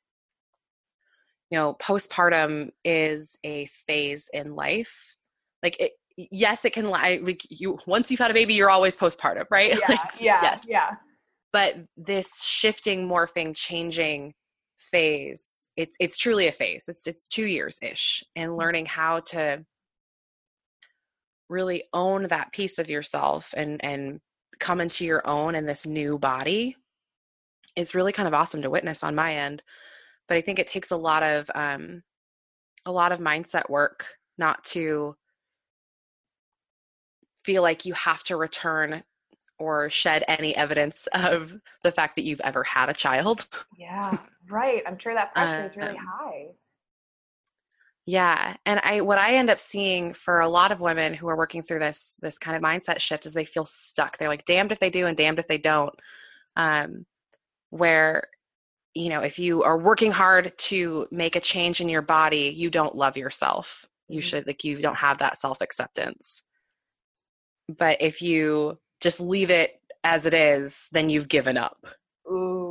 you 1.51 1.59
know 1.59 1.75
postpartum 1.75 2.71
is 2.85 3.37
a 3.45 3.67
phase 3.67 4.31
in 4.33 4.55
life. 4.55 5.17
Like 5.63 5.81
it, 5.81 5.93
yes 6.17 6.65
it 6.65 6.73
can 6.73 6.89
lie 6.89 7.21
like 7.23 7.43
you 7.51 7.79
once 7.87 8.11
you've 8.11 8.21
had 8.21 8.31
a 8.31 8.35
baby 8.35 8.55
you're 8.55 8.71
always 8.71 8.97
postpartum 8.97 9.45
right? 9.51 9.79
Yeah 9.81 9.87
like, 9.89 10.21
yeah 10.21 10.43
yes. 10.43 10.65
yeah. 10.69 10.91
But 11.53 11.77
this 11.97 12.45
shifting 12.45 13.09
morphing 13.09 13.55
changing 13.55 14.35
phase. 14.79 15.69
It's 15.77 15.97
it's 16.01 16.19
truly 16.19 16.49
a 16.49 16.53
phase. 16.53 16.89
It's 16.89 17.07
it's 17.07 17.29
two 17.29 17.47
years 17.47 17.79
ish 17.83 18.25
and 18.35 18.53
mm. 18.53 18.59
learning 18.59 18.87
how 18.87 19.21
to 19.21 19.65
really 21.49 21.85
own 21.93 22.25
that 22.25 22.53
piece 22.53 22.79
of 22.79 22.91
yourself 22.91 23.55
and 23.57 23.83
and 23.85 24.21
come 24.59 24.81
into 24.81 25.05
your 25.05 25.27
own 25.27 25.55
in 25.55 25.67
this 25.67 25.87
new 25.87 26.19
body 26.19 26.77
is 27.77 27.95
really 27.95 28.13
kind 28.13 28.27
of 28.27 28.35
awesome 28.35 28.63
to 28.63 28.71
witness 28.71 29.03
on 29.03 29.15
my 29.15 29.35
end. 29.35 29.63
But 30.29 30.39
i 30.39 30.41
think 30.41 30.59
it 30.59 30.67
takes 30.67 30.91
a 30.91 30.97
lot 30.97 31.23
of 31.23 31.51
um 31.55 32.03
a 32.85 32.93
lot 32.93 33.13
of 33.13 33.19
mindset 33.19 33.69
work 33.69 34.07
not 34.39 34.63
to 34.65 35.15
feel 37.45 37.63
like 37.63 37.85
you 37.85 37.95
have 37.95 38.23
to 38.25 38.37
return 38.37 39.03
or 39.59 39.89
shed 39.91 40.25
any 40.29 40.55
evidence 40.57 41.07
of 41.15 41.55
the 41.83 41.93
fact 41.93 42.17
that 42.17 42.25
you've 42.25 42.41
ever 42.41 42.65
had 42.65 42.89
a 42.89 42.95
child 42.95 43.49
yeah 43.79 44.17
right 44.49 44.83
i'm 44.87 44.99
sure 44.99 45.15
that 45.15 45.33
pressure 45.33 45.61
um, 45.61 45.71
is 45.71 45.77
really 45.77 45.97
high 45.97 46.47
yeah. 48.07 48.55
And 48.65 48.81
I 48.85 49.01
what 49.01 49.19
I 49.19 49.35
end 49.35 49.51
up 49.51 49.59
seeing 49.59 50.15
for 50.15 50.41
a 50.41 50.49
lot 50.49 50.71
of 50.71 50.81
women 50.81 51.13
who 51.13 51.29
are 51.29 51.37
working 51.37 51.63
through 51.63 51.81
this 51.81 52.19
this 52.23 52.39
kind 52.39 52.57
of 52.57 52.63
mindset 52.63 53.01
shift 53.01 53.27
is 53.27 53.35
they 53.35 53.45
feel 53.45 53.65
stuck. 53.67 54.17
They're 54.17 54.29
like 54.29 54.45
damned 54.45 54.71
if 54.71 54.79
they 54.79 54.91
do 54.91 55.07
and 55.07 55.17
damned 55.17 55.41
if 55.41 55.49
they 55.49 55.59
don't. 55.59 55.93
Um 56.57 57.05
where 57.71 58.29
you 58.95 59.11
know, 59.11 59.21
if 59.21 59.39
you 59.39 59.63
are 59.63 59.77
working 59.77 60.11
hard 60.11 60.57
to 60.57 61.07
make 61.11 61.37
a 61.37 61.41
change 61.41 61.83
in 61.83 61.89
your 61.89 62.01
body, 62.01 62.53
you 62.57 62.71
don't 62.71 62.95
love 62.95 63.17
yourself. 63.17 63.85
You 64.09 64.21
mm-hmm. 64.21 64.29
should 64.29 64.47
like 64.47 64.65
you 64.65 64.77
don't 64.77 64.97
have 64.97 65.19
that 65.19 65.37
self-acceptance. 65.37 66.43
But 67.77 67.99
if 68.01 68.23
you 68.23 68.79
just 69.01 69.21
leave 69.21 69.51
it 69.51 69.81
as 70.05 70.27
it 70.27 70.35
is, 70.35 70.89
then 70.93 71.11
you've 71.11 71.29
given 71.29 71.57
up. 71.57 71.87
Ooh 72.31 72.67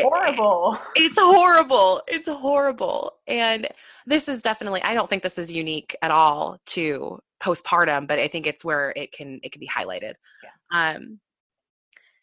horrible. 0.00 0.78
It, 0.96 1.02
it's 1.02 1.18
horrible. 1.18 2.02
It's 2.08 2.28
horrible. 2.28 3.14
And 3.26 3.68
this 4.06 4.28
is 4.28 4.42
definitely 4.42 4.82
I 4.82 4.94
don't 4.94 5.08
think 5.08 5.22
this 5.22 5.38
is 5.38 5.52
unique 5.52 5.96
at 6.02 6.10
all 6.10 6.58
to 6.66 7.18
postpartum, 7.40 8.06
but 8.06 8.18
I 8.18 8.28
think 8.28 8.46
it's 8.46 8.64
where 8.64 8.92
it 8.96 9.12
can 9.12 9.40
it 9.42 9.52
can 9.52 9.60
be 9.60 9.68
highlighted. 9.68 10.14
Yeah. 10.42 10.94
Um 10.94 11.20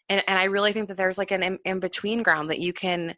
and 0.09 0.23
and 0.27 0.39
I 0.39 0.45
really 0.45 0.73
think 0.73 0.87
that 0.87 0.97
there's 0.97 1.17
like 1.17 1.31
an 1.31 1.43
in, 1.43 1.59
in 1.65 1.79
between 1.79 2.23
ground 2.23 2.49
that 2.49 2.59
you 2.59 2.73
can 2.73 3.15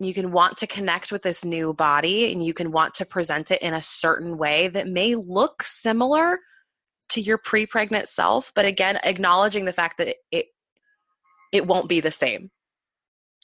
you 0.00 0.12
can 0.12 0.32
want 0.32 0.56
to 0.58 0.66
connect 0.66 1.12
with 1.12 1.22
this 1.22 1.44
new 1.44 1.72
body 1.72 2.32
and 2.32 2.44
you 2.44 2.52
can 2.52 2.72
want 2.72 2.94
to 2.94 3.06
present 3.06 3.50
it 3.50 3.62
in 3.62 3.74
a 3.74 3.82
certain 3.82 4.36
way 4.36 4.68
that 4.68 4.88
may 4.88 5.14
look 5.14 5.62
similar 5.62 6.38
to 7.14 7.20
your 7.20 7.38
pre-pregnant 7.38 8.08
self, 8.08 8.52
but 8.54 8.64
again, 8.66 8.98
acknowledging 9.04 9.64
the 9.64 9.72
fact 9.72 9.98
that 9.98 10.16
it 10.30 10.46
it 11.52 11.66
won't 11.66 11.88
be 11.88 12.00
the 12.00 12.10
same. 12.10 12.50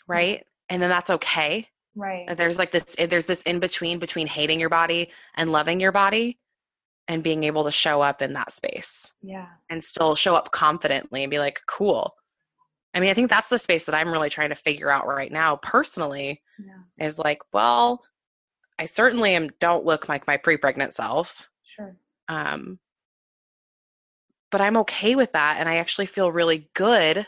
Right? 0.08 0.44
And 0.68 0.82
then 0.82 0.90
that's 0.90 1.10
okay. 1.10 1.66
Right. 1.94 2.26
There's 2.36 2.58
like 2.58 2.70
this 2.72 2.96
there's 2.96 3.26
this 3.26 3.42
in 3.42 3.60
between 3.60 3.98
between 3.98 4.26
hating 4.26 4.60
your 4.60 4.68
body 4.68 5.10
and 5.36 5.52
loving 5.52 5.80
your 5.80 5.92
body 5.92 6.38
and 7.08 7.22
being 7.22 7.44
able 7.44 7.64
to 7.64 7.70
show 7.70 8.00
up 8.00 8.22
in 8.22 8.32
that 8.34 8.52
space 8.52 9.12
Yeah. 9.22 9.46
and 9.68 9.82
still 9.82 10.14
show 10.14 10.36
up 10.36 10.52
confidently 10.52 11.24
and 11.24 11.30
be 11.30 11.40
like, 11.40 11.60
cool. 11.66 12.14
I 12.94 13.00
mean, 13.00 13.10
I 13.10 13.14
think 13.14 13.30
that's 13.30 13.48
the 13.48 13.58
space 13.58 13.84
that 13.86 13.94
I'm 13.96 14.10
really 14.12 14.30
trying 14.30 14.50
to 14.50 14.54
figure 14.54 14.90
out 14.90 15.06
right 15.08 15.32
now 15.32 15.56
personally 15.56 16.40
Yeah. 16.58 17.04
is 17.04 17.18
like, 17.18 17.40
well, 17.52 18.04
I 18.78 18.84
certainly 18.84 19.34
am 19.34 19.50
don't 19.60 19.84
look 19.84 20.08
like 20.08 20.26
my 20.28 20.36
pre-pregnant 20.36 20.94
self. 20.94 21.48
Sure. 21.64 21.96
Um, 22.28 22.78
but 24.50 24.60
I'm 24.60 24.76
okay 24.78 25.14
with 25.14 25.32
that. 25.32 25.56
And 25.58 25.68
I 25.68 25.76
actually 25.76 26.06
feel 26.06 26.32
really 26.32 26.68
good 26.74 27.26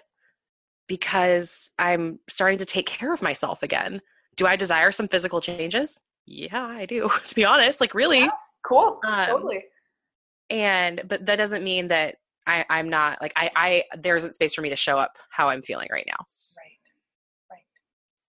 because 0.88 1.70
I'm 1.78 2.18
starting 2.28 2.58
to 2.58 2.64
take 2.64 2.86
care 2.86 3.12
of 3.12 3.22
myself 3.22 3.62
again. 3.62 4.00
Do 4.36 4.46
I 4.46 4.56
desire 4.56 4.92
some 4.92 5.08
physical 5.08 5.40
changes? 5.40 6.00
Yeah, 6.26 6.64
I 6.64 6.86
do, 6.86 7.08
to 7.28 7.34
be 7.34 7.44
honest. 7.44 7.80
Like, 7.80 7.94
really. 7.94 8.20
Yeah. 8.20 8.30
Cool. 8.64 9.00
Um, 9.06 9.26
totally. 9.26 9.64
And, 10.50 11.02
but 11.08 11.26
that 11.26 11.36
doesn't 11.36 11.64
mean 11.64 11.88
that 11.88 12.16
I, 12.46 12.64
I'm 12.68 12.88
not 12.88 13.20
like, 13.22 13.32
I, 13.36 13.50
I, 13.56 13.84
there 13.98 14.16
isn't 14.16 14.34
space 14.34 14.54
for 14.54 14.62
me 14.62 14.68
to 14.70 14.76
show 14.76 14.98
up 14.98 15.16
how 15.30 15.48
I'm 15.48 15.62
feeling 15.62 15.88
right 15.90 16.04
now. 16.06 16.26
Right. 16.56 16.78
Right. 17.50 17.60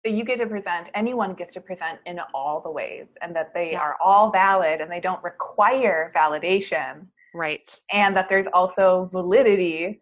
That 0.03 0.11
you 0.11 0.23
get 0.23 0.39
to 0.39 0.47
present, 0.47 0.87
anyone 0.95 1.33
gets 1.33 1.53
to 1.55 1.61
present 1.61 1.99
in 2.05 2.19
all 2.33 2.61
the 2.61 2.71
ways, 2.71 3.07
and 3.21 3.35
that 3.35 3.53
they 3.53 3.71
Yeah. 3.73 3.81
are 3.81 3.97
all 4.03 4.31
valid 4.31 4.81
and 4.81 4.89
they 4.89 4.99
don't 4.99 5.23
require 5.23 6.11
validation, 6.15 7.07
Right. 7.35 7.79
and 7.91 8.15
that 8.15 8.29
there's 8.29 8.47
also 8.53 9.09
validity 9.11 10.01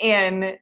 in 0.00 0.56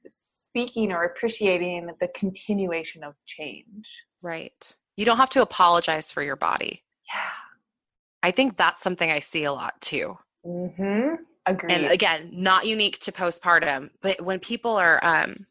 speaking 0.51 0.93
or 0.93 1.05
appreciating 1.05 1.89
the 2.01 2.09
continuation 2.17 3.03
of 3.03 3.15
change. 3.27 3.87
Right. 4.23 4.77
You 4.97 5.05
don't 5.05 5.17
have 5.17 5.31
to 5.31 5.43
apologize 5.43 6.13
for 6.13 6.23
your 6.23 6.37
body. 6.37 6.83
Yeah. 7.13 7.31
I 8.23 8.31
think 8.31 8.57
that's 8.57 8.81
something 8.81 9.11
I 9.11 9.19
see 9.19 9.45
a 9.45 9.53
lot 9.53 9.81
too. 9.81 10.17
Mm-hmm. 10.47 11.17
Agreed. 11.49 11.73
and 11.73 11.87
again 11.87 12.29
not 12.33 12.67
unique 12.67 12.99
to 12.99 13.13
postpartum 13.13 13.91
but 14.03 14.21
when 14.21 14.41
people 14.41 14.73
are 14.73 14.99
um 15.05 15.47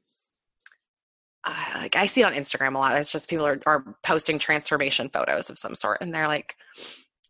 uh, 1.46 1.66
like 1.76 1.96
i 1.96 2.06
see 2.06 2.20
it 2.20 2.26
on 2.26 2.34
instagram 2.34 2.76
a 2.76 2.78
lot 2.78 2.98
it's 2.98 3.14
just 3.14 3.30
people 3.30 3.48
are, 3.48 3.62
are 3.66 3.96
posting 4.04 4.38
transformation 4.38 5.08
photos 5.08 5.50
of 5.50 5.58
some 5.58 5.74
sort 5.74 6.00
and 6.02 6.14
they're 6.14 6.28
like 6.28 6.58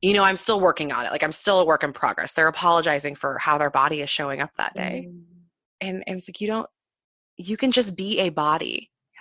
you 0.02 0.14
know 0.14 0.24
i'm 0.24 0.36
still 0.36 0.60
working 0.60 0.92
on 0.92 1.06
it 1.06 1.12
like 1.12 1.24
i'm 1.24 1.32
still 1.32 1.60
a 1.60 1.66
work 1.66 1.84
in 1.84 1.92
progress 1.94 2.34
they're 2.34 2.48
apologizing 2.48 3.16
for 3.16 3.38
how 3.38 3.58
their 3.58 3.70
body 3.70 4.02
is 4.02 4.10
showing 4.10 4.42
up 4.42 4.54
that 4.56 4.74
day 4.76 5.08
Mm. 5.08 5.22
and, 5.82 6.04
and 6.08 6.18
it's 6.18 6.30
like 6.30 6.42
you 6.42 6.48
don't 6.48 6.70
you 7.38 7.58
can 7.58 7.72
just 7.72 7.96
be 7.96 8.20
a 8.20 8.30
body 8.30 8.90
Yeah. 9.14 9.20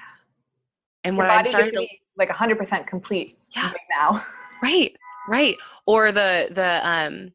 and 1.04 1.16
Your 1.16 1.26
what 1.26 1.32
i'm 1.32 1.44
starting 1.44 1.72
to 1.72 1.86
like 2.16 2.28
100% 2.30 2.86
complete 2.86 3.36
Yeah. 3.50 3.66
right 3.72 3.76
now. 3.90 4.26
right 4.62 4.94
right 5.28 5.56
or 5.86 6.12
the 6.12 6.48
the 6.52 6.80
um 6.88 7.32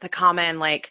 the 0.00 0.08
common 0.08 0.58
like 0.58 0.90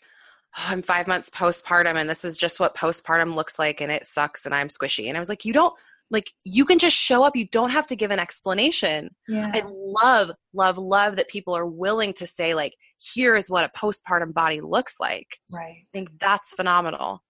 oh, 0.58 0.68
i'm 0.70 0.82
five 0.82 1.08
months 1.08 1.30
postpartum 1.30 1.96
and 1.96 2.08
this 2.08 2.24
is 2.24 2.38
just 2.38 2.60
what 2.60 2.76
postpartum 2.76 3.34
looks 3.34 3.60
like 3.60 3.82
and 3.82 3.92
it 3.92 4.06
sucks 4.06 4.46
and 4.46 4.54
i'm 4.56 4.68
squishy 4.68 5.08
and 5.10 5.18
i 5.18 5.20
was 5.20 5.30
like 5.30 5.44
you 5.44 5.52
don't 5.54 5.74
like 6.14 6.32
you 6.46 6.64
can 6.64 6.80
just 6.80 6.96
show 6.96 7.24
up 7.24 7.36
you 7.36 7.48
don't 7.50 7.72
have 7.72 7.86
to 7.88 7.96
give 7.98 8.12
an 8.12 8.20
explanation 8.20 9.10
Yeah. 9.28 9.52
i 9.54 9.64
love 9.68 10.32
love 10.54 10.78
love 10.78 11.18
that 11.18 11.28
people 11.28 11.54
are 11.58 11.66
willing 11.66 12.14
to 12.14 12.26
say 12.26 12.54
like 12.54 12.74
here 13.14 13.36
is 13.36 13.50
what 13.50 13.66
a 13.66 13.78
postpartum 13.78 14.34
body 14.34 14.62
looks 14.62 14.96
like 15.02 15.28
right. 15.52 15.76
i 15.82 15.88
think 15.92 16.10
that's 16.20 16.54
phenomenal 16.54 17.22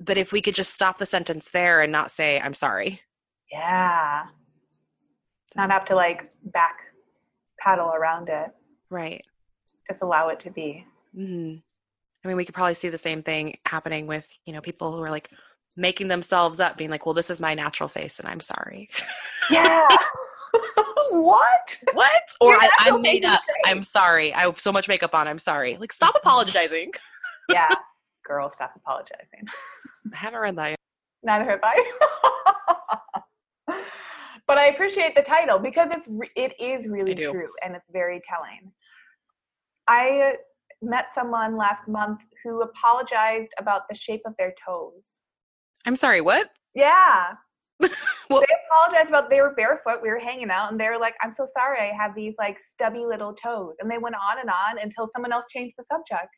but 0.00 0.18
if 0.18 0.32
we 0.32 0.42
could 0.42 0.54
just 0.56 0.74
stop 0.74 0.98
the 0.98 1.06
sentence 1.06 1.50
there 1.52 1.82
and 1.82 1.92
not 1.92 2.10
say 2.10 2.40
i'm 2.40 2.54
sorry 2.54 3.00
Yeah. 3.52 4.24
Not 5.56 5.70
have 5.70 5.84
to 5.84 5.94
like 5.94 6.32
back 6.52 6.76
paddle 7.60 7.90
around 7.94 8.28
it. 8.28 8.50
right 8.90 9.22
Just 9.88 10.02
allow 10.02 10.28
it 10.30 10.40
to 10.40 10.50
be. 10.50 10.84
hmm 11.14 11.54
I 12.24 12.28
mean, 12.28 12.38
we 12.38 12.46
could 12.46 12.54
probably 12.54 12.72
see 12.72 12.88
the 12.88 12.96
same 12.96 13.22
thing 13.22 13.58
happening 13.66 14.06
with, 14.06 14.26
you 14.46 14.54
know, 14.54 14.62
people 14.62 14.96
who 14.96 15.02
are 15.02 15.10
like 15.10 15.28
making 15.76 16.08
themselves 16.08 16.60
up, 16.60 16.76
being 16.76 16.90
like, 16.90 17.06
well, 17.06 17.14
this 17.14 17.30
is 17.30 17.40
my 17.40 17.54
natural 17.54 17.88
face 17.88 18.20
and 18.20 18.28
I'm 18.28 18.40
sorry. 18.40 18.88
Yeah. 19.50 19.86
what? 21.10 21.76
what? 21.92 22.22
Or 22.40 22.52
Your 22.52 22.62
I, 22.62 22.68
I'm 22.80 23.02
made 23.02 23.24
face 23.24 23.32
up. 23.32 23.40
I'm 23.66 23.82
sorry. 23.82 24.32
I 24.34 24.42
have 24.42 24.58
so 24.58 24.72
much 24.72 24.88
makeup 24.88 25.14
on. 25.14 25.26
I'm 25.26 25.38
sorry. 25.38 25.76
Like, 25.76 25.92
stop 25.92 26.14
mm-hmm. 26.14 26.28
apologizing. 26.28 26.92
Yeah. 27.50 27.68
Girl, 28.24 28.50
stop 28.54 28.72
apologizing. 28.74 29.44
I 30.14 30.16
haven't 30.16 30.40
read 30.40 30.56
that 30.56 30.70
yet. 30.70 30.78
Neither 31.22 31.44
have 31.44 31.60
I. 31.62 31.92
but 34.46 34.56
I 34.56 34.68
appreciate 34.68 35.14
the 35.14 35.20
title 35.20 35.58
because 35.58 35.90
it's 35.90 36.08
re- 36.08 36.30
it 36.36 36.54
is 36.58 36.86
really 36.86 37.14
true 37.14 37.50
and 37.62 37.76
it's 37.76 37.84
very 37.92 38.22
telling. 38.26 38.72
I 39.88 40.36
met 40.80 41.08
someone 41.14 41.58
last 41.58 41.86
month 41.86 42.20
who 42.42 42.62
apologized 42.62 43.52
about 43.58 43.82
the 43.90 43.94
shape 43.94 44.22
of 44.24 44.34
their 44.38 44.54
toes. 44.66 45.02
I'm 45.86 45.96
sorry. 45.96 46.20
What? 46.20 46.50
Yeah. 46.74 47.34
Well- 48.30 48.40
they 48.40 48.54
apologized 48.66 49.10
about 49.10 49.28
they 49.28 49.42
were 49.42 49.54
barefoot. 49.54 50.00
We 50.02 50.08
were 50.08 50.18
hanging 50.18 50.50
out, 50.50 50.70
and 50.72 50.80
they 50.80 50.88
were 50.88 50.98
like, 50.98 51.14
"I'm 51.20 51.34
so 51.36 51.46
sorry. 51.54 51.78
I 51.78 51.92
have 51.94 52.14
these 52.14 52.34
like 52.38 52.58
stubby 52.58 53.04
little 53.04 53.34
toes." 53.34 53.74
And 53.80 53.90
they 53.90 53.98
went 53.98 54.14
on 54.14 54.40
and 54.40 54.48
on 54.48 54.78
until 54.82 55.10
someone 55.14 55.30
else 55.30 55.44
changed 55.50 55.74
the 55.76 55.84
subject. 55.92 56.30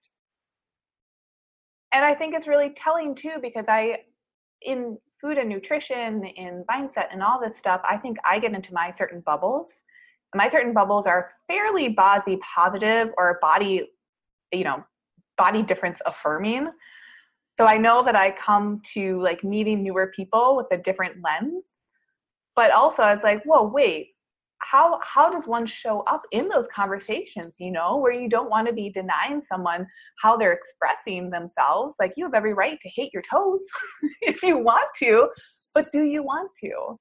And 1.92 2.04
I 2.04 2.14
think 2.14 2.34
it's 2.34 2.48
really 2.48 2.74
telling 2.76 3.14
too 3.14 3.34
because 3.40 3.66
I, 3.68 3.98
in 4.62 4.98
food 5.20 5.38
and 5.38 5.48
nutrition, 5.48 6.24
in 6.24 6.64
mindset, 6.70 7.06
and 7.12 7.22
all 7.22 7.40
this 7.40 7.56
stuff, 7.56 7.80
I 7.88 7.96
think 7.96 8.18
I 8.24 8.38
get 8.40 8.52
into 8.52 8.74
my 8.74 8.92
certain 8.98 9.22
bubbles. 9.24 9.72
And 10.32 10.38
my 10.38 10.50
certain 10.50 10.72
bubbles 10.74 11.06
are 11.06 11.30
fairly 11.46 11.88
body 11.90 12.38
positive 12.54 13.10
or 13.16 13.38
body, 13.40 13.88
you 14.52 14.64
know, 14.64 14.84
body 15.38 15.62
difference 15.62 16.00
affirming. 16.04 16.68
So 17.56 17.66
I 17.66 17.78
know 17.78 18.04
that 18.04 18.14
I 18.14 18.32
come 18.32 18.82
to 18.94 19.20
like 19.22 19.42
meeting 19.42 19.82
newer 19.82 20.12
people 20.14 20.56
with 20.56 20.66
a 20.70 20.82
different 20.82 21.16
lens. 21.22 21.64
But 22.54 22.70
also 22.70 23.02
I 23.02 23.14
was 23.14 23.22
like, 23.22 23.42
whoa, 23.44 23.64
wait, 23.66 24.14
how 24.58 24.98
how 25.02 25.30
does 25.30 25.46
one 25.46 25.66
show 25.66 26.00
up 26.06 26.22
in 26.32 26.48
those 26.48 26.66
conversations, 26.74 27.52
you 27.58 27.70
know, 27.70 27.98
where 27.98 28.12
you 28.12 28.28
don't 28.28 28.50
want 28.50 28.66
to 28.66 28.72
be 28.72 28.90
denying 28.90 29.42
someone 29.48 29.86
how 30.22 30.36
they're 30.36 30.52
expressing 30.52 31.30
themselves? 31.30 31.94
Like 32.00 32.12
you 32.16 32.24
have 32.24 32.34
every 32.34 32.54
right 32.54 32.78
to 32.82 32.88
hate 32.88 33.12
your 33.12 33.22
toes 33.22 33.60
if 34.22 34.42
you 34.42 34.58
want 34.58 34.88
to, 34.98 35.28
but 35.74 35.90
do 35.92 36.04
you 36.04 36.22
want 36.22 36.50
to? 36.64 36.98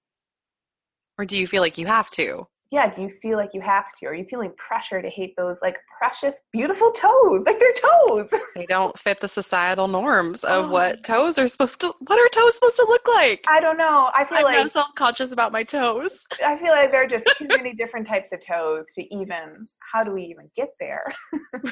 Or 1.17 1.25
do 1.25 1.37
you 1.37 1.47
feel 1.47 1.61
like 1.61 1.77
you 1.77 1.87
have 1.87 2.09
to? 2.11 2.45
Yeah, 2.71 2.91
do 2.93 3.03
you 3.03 3.09
feel 3.21 3.37
like 3.37 3.51
you 3.53 3.61
have 3.61 3.85
to? 3.99 4.07
Are 4.07 4.13
you 4.13 4.25
feeling 4.25 4.51
pressure 4.57 5.01
to 5.01 5.09
hate 5.09 5.33
those 5.37 5.57
like 5.61 5.77
precious, 5.99 6.33
beautiful 6.51 6.91
toes? 6.91 7.43
Like 7.45 7.59
they're 7.59 7.73
toes. 8.07 8.29
They 8.55 8.65
don't 8.65 8.97
fit 8.97 9.19
the 9.19 9.27
societal 9.27 9.87
norms 9.87 10.43
of 10.45 10.65
Oh. 10.65 10.69
what 10.69 11.03
toes 11.03 11.37
are 11.37 11.47
supposed 11.47 11.79
to, 11.81 11.93
what 11.99 12.17
are 12.17 12.27
toes 12.29 12.55
supposed 12.55 12.77
to 12.77 12.85
look 12.87 13.05
like? 13.07 13.45
I 13.49 13.59
don't 13.59 13.77
know. 13.77 14.09
I 14.15 14.23
feel 14.23 14.37
like 14.37 14.45
I'm 14.45 14.53
like 14.53 14.55
not 14.63 14.71
self 14.71 14.95
conscious 14.95 15.31
about 15.33 15.51
my 15.51 15.63
toes. 15.63 16.25
I 16.45 16.57
feel 16.57 16.69
like 16.71 16.91
there 16.91 17.03
are 17.03 17.07
just 17.07 17.25
too 17.37 17.47
many 17.47 17.73
different 17.73 18.07
types 18.07 18.29
of 18.31 18.39
toes 18.45 18.85
to 18.95 19.03
even. 19.13 19.67
How 19.93 20.03
do 20.03 20.11
we 20.11 20.23
even 20.23 20.49
get 20.55 20.69
there? 20.79 21.03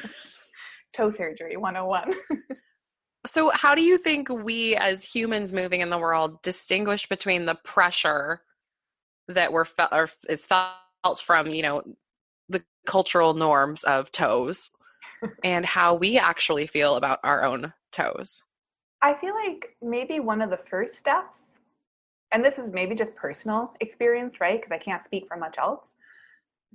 Toe 0.96 1.10
surgery 1.10 1.56
101. 1.56 2.14
So, 3.26 3.50
how 3.54 3.74
do 3.74 3.82
you 3.82 3.96
think 3.98 4.28
we 4.28 4.76
as 4.76 5.02
humans 5.02 5.52
moving 5.54 5.80
in 5.80 5.88
the 5.90 5.98
world 5.98 6.40
distinguish 6.42 7.08
between 7.08 7.46
the 7.46 7.56
pressure 7.64 8.42
that 9.28 9.50
we're 9.52 9.64
fe- 9.64 9.88
or 9.90 10.06
is 10.28 10.44
felt 10.44 10.72
from, 11.20 11.48
you 11.48 11.62
know, 11.62 11.82
the 12.48 12.62
cultural 12.86 13.34
norms 13.34 13.84
of 13.84 14.10
toes 14.12 14.70
and 15.44 15.64
how 15.64 15.94
we 15.94 16.18
actually 16.18 16.66
feel 16.66 16.96
about 16.96 17.20
our 17.22 17.44
own 17.44 17.72
toes? 17.92 18.42
I 19.02 19.14
feel 19.14 19.34
like 19.34 19.76
maybe 19.82 20.20
one 20.20 20.40
of 20.40 20.50
the 20.50 20.60
first 20.70 20.98
steps, 20.98 21.42
and 22.32 22.44
this 22.44 22.58
is 22.58 22.72
maybe 22.72 22.94
just 22.94 23.14
personal 23.14 23.74
experience, 23.80 24.40
right? 24.40 24.60
Because 24.60 24.74
I 24.74 24.82
can't 24.82 25.04
speak 25.04 25.26
for 25.28 25.36
much 25.36 25.56
else, 25.58 25.92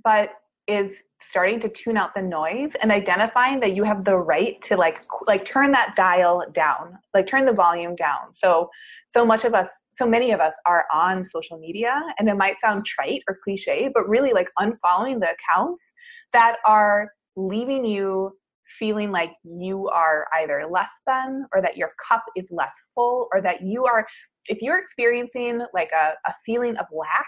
but 0.04 0.30
is 0.68 0.96
starting 1.20 1.58
to 1.60 1.68
tune 1.68 1.96
out 1.96 2.14
the 2.14 2.22
noise 2.22 2.72
and 2.80 2.92
identifying 2.92 3.60
that 3.60 3.74
you 3.74 3.82
have 3.82 4.04
the 4.04 4.16
right 4.16 4.62
to 4.62 4.76
like 4.76 5.02
like 5.26 5.44
turn 5.44 5.72
that 5.72 5.94
dial 5.96 6.44
down, 6.52 6.98
like 7.12 7.26
turn 7.26 7.44
the 7.44 7.52
volume 7.52 7.96
down. 7.96 8.32
So 8.32 8.70
so 9.12 9.26
much 9.26 9.44
of 9.44 9.54
us, 9.54 9.68
so 10.00 10.06
many 10.06 10.32
of 10.32 10.40
us 10.40 10.54
are 10.64 10.86
on 10.92 11.26
social 11.26 11.58
media, 11.58 12.00
and 12.18 12.28
it 12.28 12.34
might 12.34 12.60
sound 12.60 12.86
trite 12.86 13.22
or 13.28 13.38
cliche, 13.44 13.90
but 13.92 14.08
really 14.08 14.32
like 14.32 14.48
unfollowing 14.58 15.20
the 15.20 15.28
accounts 15.30 15.84
that 16.32 16.56
are 16.66 17.12
leaving 17.36 17.84
you 17.84 18.32
feeling 18.78 19.10
like 19.10 19.32
you 19.44 19.88
are 19.88 20.26
either 20.40 20.64
less 20.70 20.90
than 21.06 21.44
or 21.52 21.60
that 21.60 21.76
your 21.76 21.90
cup 22.08 22.24
is 22.34 22.46
less 22.50 22.72
full 22.94 23.28
or 23.32 23.42
that 23.42 23.62
you 23.62 23.84
are 23.84 24.06
if 24.46 24.62
you're 24.62 24.78
experiencing 24.78 25.60
like 25.74 25.90
a, 25.92 26.12
a 26.28 26.34
feeling 26.46 26.76
of 26.76 26.86
lack 26.92 27.26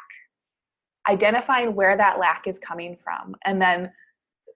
identifying 1.09 1.75
where 1.75 1.97
that 1.97 2.19
lack 2.19 2.47
is 2.47 2.57
coming 2.67 2.97
from. 3.03 3.35
And 3.45 3.61
then 3.61 3.91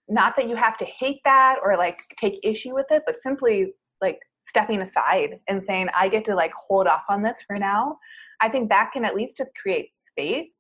not 0.09 0.37
that 0.37 0.49
you 0.49 0.55
have 0.57 0.79
to 0.79 0.85
hate 0.85 1.21
that 1.25 1.57
or 1.63 1.77
like 1.77 2.01
take 2.21 2.39
issue 2.45 2.73
with 2.73 2.87
it, 2.91 3.03
but 3.05 3.17
simply 3.23 3.75
like 4.01 4.21
stepping 4.49 4.83
aside 4.83 5.41
and 5.49 5.63
saying, 5.67 5.89
I 5.95 6.09
get 6.09 6.25
to 6.27 6.35
like 6.35 6.53
hold 6.53 6.87
off 6.87 7.05
on 7.09 7.23
this 7.23 7.37
for 7.47 7.57
now. 7.57 7.99
I 8.41 8.49
think 8.49 8.69
that 8.69 8.91
can 8.93 9.05
at 9.05 9.15
least 9.15 9.37
just 9.37 9.51
create 9.61 9.91
space 10.11 10.53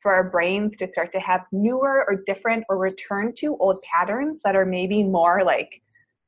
for 0.00 0.12
our 0.12 0.28
brains 0.30 0.76
to 0.78 0.88
start 0.88 1.12
to 1.12 1.20
have 1.20 1.42
newer 1.52 2.04
or 2.08 2.22
different 2.26 2.64
or 2.68 2.76
return 2.76 3.32
to 3.38 3.56
old 3.58 3.80
patterns 3.82 4.40
that 4.44 4.56
are 4.56 4.66
maybe 4.66 5.02
more 5.02 5.44
like 5.44 5.80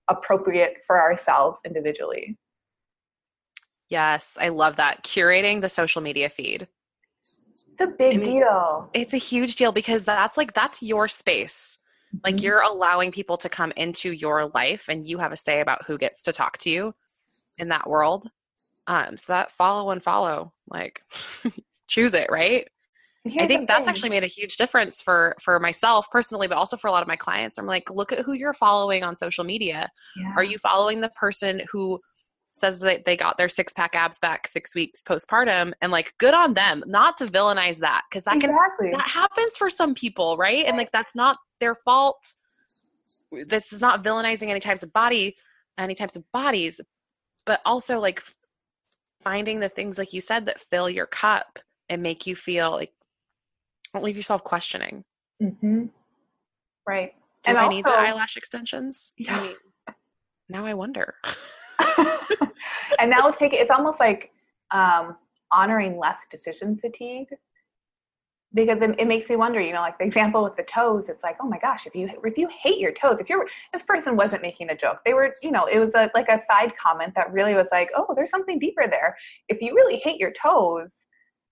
appropriate 0.08 0.76
for 0.86 1.00
ourselves 1.00 1.60
individually. 1.66 2.36
Yes, 3.88 4.38
I 4.40 4.48
love 4.48 4.76
that. 4.76 5.04
Curating 5.04 5.60
the 5.60 5.68
social 5.68 6.00
media 6.00 6.28
feed. 6.30 6.68
It's 7.72 7.80
a 7.80 7.86
big 7.88 8.14
I 8.14 8.18
mean, 8.18 8.36
deal. 8.36 8.90
It's 8.94 9.14
a 9.14 9.18
huge 9.18 9.56
deal 9.56 9.72
because 9.72 10.04
that's 10.04 10.36
like 10.36 10.54
that's 10.54 10.82
your 10.82 11.08
space. 11.08 11.78
Like 12.24 12.36
Mhm. 12.36 12.42
you're 12.42 12.60
allowing 12.62 13.10
people 13.10 13.36
to 13.38 13.48
come 13.48 13.72
into 13.76 14.12
your 14.12 14.46
life 14.54 14.88
and 14.88 15.06
you 15.06 15.18
have 15.18 15.32
a 15.32 15.36
say 15.36 15.60
about 15.60 15.84
who 15.84 15.98
gets 15.98 16.22
to 16.22 16.32
talk 16.32 16.56
to 16.58 16.70
you 16.70 16.94
in 17.58 17.68
that 17.68 17.88
world. 17.88 18.28
Um 18.86 19.16
so 19.16 19.32
that 19.32 19.52
follow 19.52 19.90
and 19.90 20.02
follow, 20.02 20.52
like 20.68 21.00
choose 21.88 22.14
it, 22.14 22.30
right? 22.30 22.66
I 23.40 23.46
think 23.46 23.66
that's 23.66 23.86
thing. 23.86 23.88
actually 23.88 24.10
made 24.10 24.22
a 24.22 24.28
huge 24.28 24.56
difference 24.56 25.00
for 25.00 25.34
for 25.40 25.58
myself 25.58 26.10
personally, 26.10 26.46
but 26.46 26.58
also 26.58 26.76
for 26.76 26.88
a 26.88 26.90
lot 26.90 27.02
of 27.02 27.08
my 27.08 27.16
clients. 27.16 27.56
I'm 27.56 27.66
like, 27.66 27.88
look 27.90 28.12
at 28.12 28.18
who 28.20 28.34
you're 28.34 28.52
following 28.52 29.02
on 29.02 29.16
social 29.16 29.44
media. 29.44 29.88
Yeah. 30.16 30.34
Are 30.36 30.44
you 30.44 30.58
following 30.58 31.00
the 31.00 31.08
person 31.10 31.62
who 31.72 31.98
says 32.52 32.78
that 32.80 33.04
they 33.04 33.16
got 33.16 33.36
their 33.36 33.48
six 33.48 33.72
pack 33.72 33.96
abs 33.96 34.18
back 34.20 34.46
six 34.46 34.74
weeks 34.74 35.02
postpartum 35.02 35.72
and 35.80 35.90
like 35.90 36.12
good 36.18 36.34
on 36.34 36.54
them, 36.54 36.84
not 36.86 37.16
to 37.16 37.26
villainize 37.26 37.78
that 37.78 38.02
because 38.08 38.24
that 38.24 38.38
can 38.40 38.50
exactly. 38.50 38.90
that 38.92 39.08
happens 39.08 39.56
for 39.56 39.70
some 39.70 39.94
people, 39.94 40.36
right? 40.36 40.66
And 40.66 40.76
like 40.76 40.92
that's 40.92 41.16
not 41.16 41.38
their 41.60 41.74
fault. 41.74 42.18
This 43.48 43.72
is 43.72 43.80
not 43.80 44.04
villainizing 44.04 44.48
any 44.48 44.60
types 44.60 44.82
of 44.82 44.92
body, 44.92 45.34
any 45.78 45.94
types 45.94 46.14
of 46.14 46.24
bodies, 46.32 46.80
but 47.46 47.60
also 47.64 47.98
like 47.98 48.22
finding 49.22 49.60
the 49.60 49.68
things 49.68 49.98
like 49.98 50.12
you 50.12 50.20
said 50.20 50.46
that 50.46 50.60
fill 50.60 50.88
your 50.88 51.06
cup 51.06 51.58
and 51.88 52.02
make 52.02 52.26
you 52.26 52.36
feel 52.36 52.70
like 52.70 52.92
don't 53.92 54.04
leave 54.04 54.16
yourself 54.16 54.42
questioning. 54.44 55.04
hmm 55.40 55.84
Right. 56.86 57.14
Do 57.44 57.50
And 57.50 57.58
I 57.58 57.68
need 57.68 57.84
the 57.84 57.90
eyelash 57.90 58.36
extensions? 58.36 59.14
Yeah. 59.16 59.38
I 59.38 59.42
mean, 59.42 59.56
now 60.48 60.66
I 60.66 60.74
wonder. 60.74 61.14
and 62.98 63.10
now 63.10 63.28
it's 63.28 63.38
take 63.38 63.52
it, 63.52 63.60
it's 63.60 63.70
almost 63.70 64.00
like 64.00 64.30
um, 64.70 65.16
honoring 65.52 65.98
less 65.98 66.18
decision 66.30 66.76
fatigue 66.76 67.28
because 68.54 68.80
it, 68.80 68.94
it 68.98 69.06
makes 69.06 69.28
me 69.28 69.36
wonder 69.36 69.60
you 69.60 69.72
know 69.72 69.80
like 69.80 69.98
the 69.98 70.04
example 70.04 70.42
with 70.42 70.56
the 70.56 70.62
toes 70.62 71.08
it's 71.08 71.22
like 71.22 71.36
oh 71.42 71.48
my 71.48 71.58
gosh 71.58 71.86
if 71.86 71.94
you 71.94 72.08
if 72.24 72.38
you 72.38 72.48
hate 72.62 72.78
your 72.78 72.92
toes 72.92 73.16
if 73.20 73.28
you're 73.28 73.46
this 73.72 73.82
person 73.82 74.16
wasn't 74.16 74.40
making 74.40 74.70
a 74.70 74.76
joke 74.76 74.98
they 75.04 75.12
were 75.12 75.34
you 75.42 75.50
know 75.50 75.66
it 75.66 75.78
was 75.78 75.90
a, 75.94 76.10
like 76.14 76.28
a 76.28 76.40
side 76.50 76.72
comment 76.80 77.12
that 77.14 77.32
really 77.32 77.54
was 77.54 77.66
like 77.72 77.90
oh 77.96 78.06
there's 78.14 78.30
something 78.30 78.58
deeper 78.58 78.84
there. 78.88 79.16
If 79.48 79.60
you 79.60 79.74
really 79.74 80.00
hate 80.02 80.18
your 80.18 80.32
toes 80.40 80.94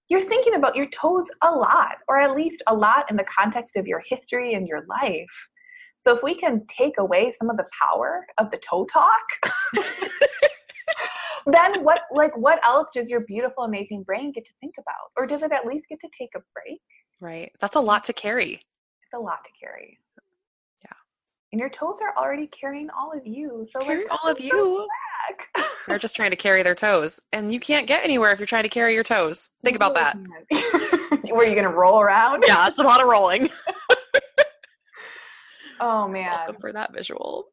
you're 0.08 0.20
thinking 0.20 0.54
about 0.54 0.76
your 0.76 0.86
toes 0.86 1.26
a 1.42 1.50
lot 1.50 1.96
or 2.08 2.20
at 2.20 2.36
least 2.36 2.62
a 2.66 2.74
lot 2.74 3.10
in 3.10 3.16
the 3.16 3.24
context 3.24 3.76
of 3.76 3.86
your 3.86 4.02
history 4.06 4.54
and 4.54 4.68
your 4.68 4.84
life. 4.86 5.48
So 6.02 6.14
if 6.14 6.22
we 6.22 6.34
can 6.34 6.66
take 6.66 6.98
away 6.98 7.32
some 7.32 7.48
of 7.48 7.56
the 7.56 7.66
power 7.80 8.26
of 8.38 8.50
the 8.50 8.58
toe 8.58 8.86
talk 8.92 9.22
then 11.46 11.82
what 11.84 12.00
like 12.14 12.36
what 12.36 12.64
else 12.64 12.88
does 12.94 13.08
your 13.08 13.20
beautiful 13.20 13.64
amazing 13.64 14.02
brain 14.04 14.32
get 14.32 14.44
to 14.44 14.50
think 14.60 14.74
about 14.78 15.10
or 15.16 15.26
does 15.26 15.42
it 15.42 15.52
at 15.52 15.66
least 15.66 15.86
get 15.88 15.98
to 16.00 16.08
take 16.18 16.30
a 16.36 16.40
break 16.54 16.80
Right. 17.20 17.52
That's 17.60 17.76
a 17.76 17.80
lot 17.80 18.04
to 18.04 18.12
carry. 18.12 18.54
it's 18.54 19.14
a 19.14 19.18
lot 19.18 19.44
to 19.44 19.50
carry 19.60 19.98
Yeah. 20.84 20.90
and 21.52 21.60
your 21.60 21.70
toes 21.70 21.96
are 22.02 22.16
already 22.22 22.48
carrying 22.48 22.88
all 22.90 23.12
of 23.16 23.26
you 23.26 23.66
so 23.72 23.80
Carry 23.84 24.04
like 24.08 24.18
all 24.22 24.30
of 24.30 24.40
you. 24.40 24.86
back. 24.88 25.66
They're 25.86 25.98
just 25.98 26.16
trying 26.16 26.30
to 26.30 26.36
carry 26.36 26.62
their 26.62 26.74
toes. 26.86 27.20
And 27.32 27.52
you 27.52 27.60
can't 27.60 27.86
get 27.86 28.04
anywhere 28.04 28.32
if 28.32 28.38
you're 28.40 28.46
trying 28.46 28.62
to 28.64 28.68
carry 28.68 28.94
your 28.94 29.04
toes. 29.04 29.52
Think 29.64 29.76
about 29.76 29.94
that. 29.94 30.16
were 31.30 31.44
you 31.44 31.54
gonna 31.54 31.68
roll 31.72 32.00
around 32.00 32.44
Yeah, 32.46 32.66
it's 32.68 32.78
a 32.78 32.82
lot 32.82 33.00
of 33.02 33.08
rolling. 33.08 33.48
oh 35.80 36.08
man 36.08 36.30
Welcome 36.32 36.56
for 36.60 36.72
that 36.72 36.92
visual. 36.92 37.46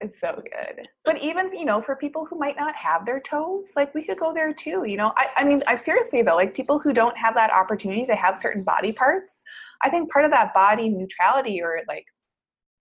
It's 0.00 0.20
so 0.20 0.32
good. 0.34 0.86
But 1.04 1.20
even, 1.20 1.52
you 1.52 1.64
know, 1.64 1.82
for 1.82 1.96
people 1.96 2.24
who 2.24 2.38
might 2.38 2.56
not 2.56 2.76
have 2.76 3.04
their 3.04 3.18
toes, 3.20 3.72
like 3.74 3.92
we 3.94 4.04
could 4.04 4.18
go 4.18 4.32
there 4.32 4.52
too, 4.52 4.84
you 4.86 4.96
know. 4.96 5.12
I, 5.16 5.28
I 5.38 5.44
mean, 5.44 5.60
I 5.66 5.74
seriously 5.74 6.22
though, 6.22 6.36
like 6.36 6.54
people 6.54 6.78
who 6.78 6.92
don't 6.92 7.16
have 7.16 7.34
that 7.34 7.50
opportunity 7.50 8.06
to 8.06 8.14
have 8.14 8.38
certain 8.40 8.62
body 8.62 8.92
parts, 8.92 9.38
I 9.82 9.90
think 9.90 10.10
part 10.10 10.24
of 10.24 10.30
that 10.30 10.54
body 10.54 10.88
neutrality 10.88 11.60
or 11.60 11.80
like 11.88 12.04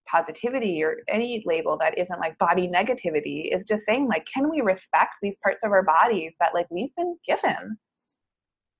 positivity 0.08 0.84
or 0.84 0.98
any 1.10 1.44
label 1.46 1.78
that 1.80 1.98
isn't 1.98 2.20
like 2.20 2.38
body 2.38 2.68
negativity 2.68 3.54
is 3.54 3.64
just 3.66 3.84
saying 3.86 4.08
like, 4.08 4.26
can 4.32 4.50
we 4.50 4.62
respect 4.62 5.16
these 5.22 5.36
parts 5.44 5.60
of 5.64 5.72
our 5.72 5.84
bodies 5.84 6.34
that 6.40 6.54
like 6.54 6.68
we've 6.70 6.96
been 6.96 7.18
given 7.28 7.78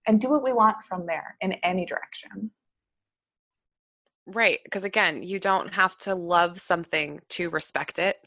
and 0.06 0.22
do 0.22 0.30
what 0.30 0.44
we 0.44 0.54
want 0.54 0.78
from 0.88 1.06
there 1.06 1.36
in 1.42 1.54
any 1.64 1.86
direction? 1.86 2.52
Right. 4.28 4.60
Because 4.64 4.84
again, 4.84 5.24
you 5.24 5.40
don't 5.40 5.74
have 5.74 5.98
to 6.00 6.14
love 6.14 6.60
something 6.60 7.20
to 7.30 7.50
respect 7.50 7.98
it. 7.98 8.27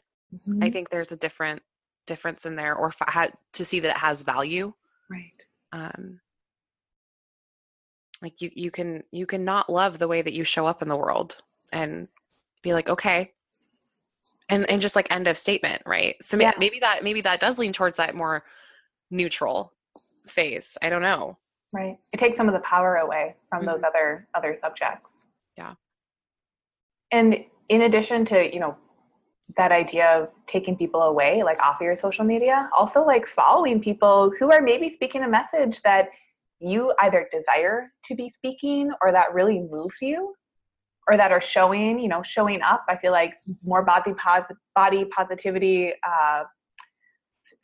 I 0.61 0.69
think 0.69 0.89
there's 0.89 1.11
a 1.11 1.17
different 1.17 1.61
difference 2.07 2.45
in 2.45 2.55
there 2.55 2.75
or 2.75 2.91
ha- 3.01 3.29
to 3.53 3.65
see 3.65 3.79
that 3.81 3.89
it 3.91 3.97
has 3.97 4.23
value. 4.23 4.73
right. 5.09 5.31
Um, 5.73 6.19
like 8.21 8.41
you, 8.41 8.51
you 8.55 8.71
can 8.71 9.03
you 9.11 9.25
can 9.25 9.43
not 9.43 9.69
love 9.69 9.97
the 9.99 10.07
way 10.07 10.21
that 10.21 10.33
you 10.33 10.43
show 10.43 10.65
up 10.67 10.81
in 10.81 10.87
the 10.89 10.95
world 10.97 11.37
and 11.71 12.07
be 12.61 12.73
like 12.73 12.89
okay 12.89 13.31
and 14.49 14.69
and 14.69 14.81
just 14.81 14.95
like 14.95 15.09
end 15.11 15.27
of 15.27 15.37
statement 15.37 15.81
right 15.85 16.15
so 16.21 16.37
Yeah. 16.39 16.51
maybe 16.59 16.79
that 16.79 17.03
maybe 17.03 17.21
that 17.21 17.39
does 17.39 17.57
lean 17.57 17.73
towards 17.73 17.97
that 17.97 18.13
more 18.13 18.43
neutral 19.09 19.73
phase 20.27 20.77
i 20.81 20.89
don't 20.89 21.01
know 21.01 21.37
Right. 21.73 21.97
It 22.11 22.19
takes 22.19 22.35
some 22.35 22.49
of 22.49 22.53
the 22.53 22.59
power 22.59 22.97
away 22.97 23.33
from 23.49 23.65
those 23.65 23.79
Mhm. 23.79 23.87
other 23.87 24.27
other 24.35 24.57
subjects. 24.61 25.07
Yeah. 25.57 25.75
And 27.13 27.45
in 27.69 27.83
addition 27.83 28.25
to, 28.25 28.53
you 28.53 28.59
know, 28.59 28.75
that 29.57 29.71
idea 29.71 30.07
of 30.07 30.29
taking 30.47 30.75
people 30.75 31.01
away, 31.01 31.43
like 31.43 31.61
off 31.61 31.81
of 31.81 31.85
your 31.85 31.97
social 31.97 32.25
media, 32.25 32.69
also 32.75 33.05
like 33.05 33.27
following 33.27 33.81
people 33.81 34.31
who 34.39 34.51
are 34.51 34.61
maybe 34.61 34.93
speaking 34.95 35.23
a 35.23 35.29
message 35.29 35.81
that 35.83 36.09
you 36.59 36.93
either 37.01 37.27
desire 37.31 37.91
to 38.05 38.15
be 38.15 38.29
speaking 38.29 38.91
or 39.01 39.11
that 39.11 39.33
really 39.33 39.59
moves 39.69 40.01
you 40.01 40.33
or 41.07 41.17
that 41.17 41.31
are 41.31 41.41
showing, 41.41 41.99
you 41.99 42.07
know, 42.07 42.21
showing 42.21 42.61
up. 42.61 42.85
I 42.87 42.95
feel 42.97 43.11
like 43.11 43.33
more 43.63 43.83
body 43.83 44.13
pos- 44.13 44.55
body 44.75 45.05
positivity 45.05 45.93
uh, 46.07 46.43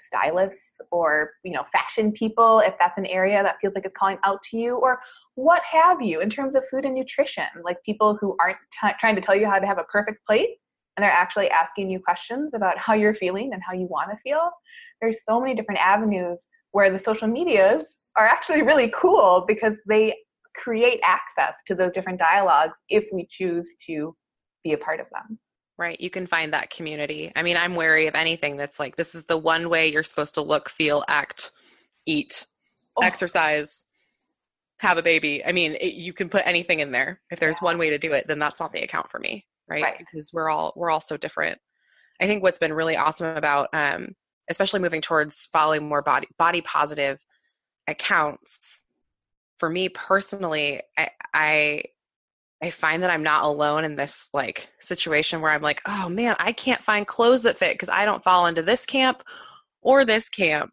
stylists 0.08 0.62
or 0.91 1.32
you 1.43 1.52
know 1.52 1.65
fashion 1.71 2.12
people 2.12 2.62
if 2.65 2.73
that's 2.80 2.97
an 2.97 3.06
area 3.08 3.43
that 3.43 3.58
feels 3.62 3.73
like 3.76 3.86
it's 3.86 3.95
calling 3.97 4.17
out 4.23 4.41
to 4.41 4.58
you 4.58 4.78
or 4.78 5.00
what 5.36 5.62
have 5.69 6.02
you 6.02 6.21
in 6.21 6.30
terms 6.30 6.56
of 6.56 6.63
food 6.71 6.86
and 6.86 6.95
nutrition 6.95 7.43
like 7.63 7.78
people 7.84 8.17
who 8.19 8.36
aren't 8.39 8.58
t- 8.82 8.89
trying 9.00 9.15
to 9.15 9.21
tell 9.21 9.36
you 9.36 9.45
how 9.45 9.60
to 9.60 9.67
have 9.67 9.78
a 9.78 9.84
perfect 9.84 10.26
plate 10.26 10.58
and 10.97 11.03
they're 11.03 11.12
actually 11.12 11.49
asking 11.49 11.89
you 11.91 11.99
questions 11.99 12.51
about 12.55 12.77
how 12.77 12.93
you're 12.93 13.15
feeling 13.15 13.51
and 13.53 13.62
how 13.65 13.73
you 13.73 13.86
want 13.89 14.10
to 14.10 14.17
feel. 14.23 14.49
There's 14.99 15.17
so 15.29 15.39
many 15.39 15.53
different 15.53 15.79
avenues 15.79 16.41
where 16.71 16.91
the 16.91 16.99
social 16.99 17.27
medias 17.27 17.83
are 18.17 18.25
actually 18.25 18.63
really 18.63 18.91
cool 18.99 19.45
because 19.47 19.73
they 19.88 20.15
create 20.55 20.99
access 21.03 21.53
to 21.67 21.75
those 21.75 21.91
different 21.93 22.17
dialogues 22.17 22.73
if 22.89 23.05
we 23.13 23.27
choose 23.29 23.67
to 23.86 24.15
be 24.63 24.73
a 24.73 24.77
part 24.77 24.99
of 24.99 25.05
them. 25.12 25.38
Right 25.77 26.01
you 26.01 26.10
can 26.10 26.25
find 26.25 26.51
that 26.53 26.71
community. 26.71 27.31
I 27.36 27.43
mean 27.43 27.55
i'm 27.55 27.75
wary 27.75 28.07
of 28.07 28.15
anything 28.15 28.57
that's 28.57 28.79
like 28.79 28.95
this 28.95 29.13
is 29.13 29.25
the 29.25 29.38
one 29.38 29.69
way 29.69 29.88
you're 29.91 30.01
supposed 30.01 30.33
to 30.33 30.41
look 30.41 30.67
feel 30.69 31.03
act 31.07 31.51
eat 32.07 32.47
Oh. 32.99 33.05
exercise 33.05 33.86
have 34.79 34.97
a 34.97 35.03
baby. 35.03 35.45
I 35.45 35.51
mean 35.51 35.75
it, 35.75 35.93
you 35.93 36.13
can 36.13 36.29
put 36.29 36.41
anything 36.47 36.79
in 36.79 36.91
there. 36.91 37.21
If 37.29 37.39
there's 37.39 37.60
one 37.60 37.77
way 37.77 37.91
to 37.91 37.99
do 37.99 38.13
it 38.13 38.27
then 38.27 38.39
that's 38.39 38.60
not 38.60 38.73
the 38.73 38.81
account 38.81 39.12
for 39.12 39.19
me 39.19 39.45
right, 39.69 39.84
Right. 39.84 39.97
because 39.97 40.32
we're 40.34 40.49
all 40.49 40.73
we're 40.75 40.89
all 40.91 41.01
so 41.01 41.17
different 41.17 41.60
i 42.21 42.25
think 42.27 42.43
what's 42.43 42.60
been 42.60 42.73
really 42.73 42.95
awesome 42.95 43.36
about 43.36 43.69
um 43.73 44.10
especially 44.49 44.80
moving 44.80 45.01
towards 45.01 45.47
following 45.51 45.88
more 45.88 46.01
body 46.01 46.27
body 46.38 46.62
positive 46.62 47.23
accounts 47.88 48.84
for 49.58 49.69
me 49.69 49.89
personally 49.89 50.82
i 50.97 51.10
i 51.34 51.84
I 52.62 52.71
find 52.71 53.03
that 53.03 53.12
I'm 53.12 53.21
not 53.21 53.43
alone 53.45 53.86
in 53.86 53.95
this 53.95 54.30
like 54.34 54.67
situation 54.80 55.41
where 55.41 55.51
I'm 55.51 55.62
like, 55.62 55.80
oh 55.88 56.10
man, 56.10 56.36
I 56.39 56.51
can't 56.51 56.82
find 56.82 57.06
clothes 57.06 57.43
that 57.43 57.56
fit 57.56 57.75
because 57.75 57.89
I 57.89 58.03
don't 58.03 58.23
fall 58.23 58.47
into 58.47 58.63
this 58.63 58.84
camp 58.86 59.21
or 59.84 60.06
this 60.06 60.27
camp. 60.27 60.71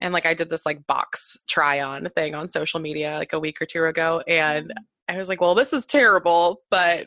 And 0.00 0.14
like 0.14 0.24
I 0.24 0.32
did 0.32 0.48
this 0.48 0.64
like 0.64 0.86
box 0.86 1.36
try 1.46 1.82
on 1.82 2.08
thing 2.16 2.34
on 2.34 2.48
social 2.48 2.80
media 2.80 3.18
like 3.18 3.34
a 3.34 3.38
week 3.38 3.60
or 3.60 3.66
two 3.66 3.84
ago. 3.84 4.22
And 4.26 4.72
I 5.08 5.18
was 5.18 5.28
like, 5.28 5.42
well, 5.42 5.54
this 5.54 5.74
is 5.74 5.84
terrible, 5.84 6.62
but 6.70 7.06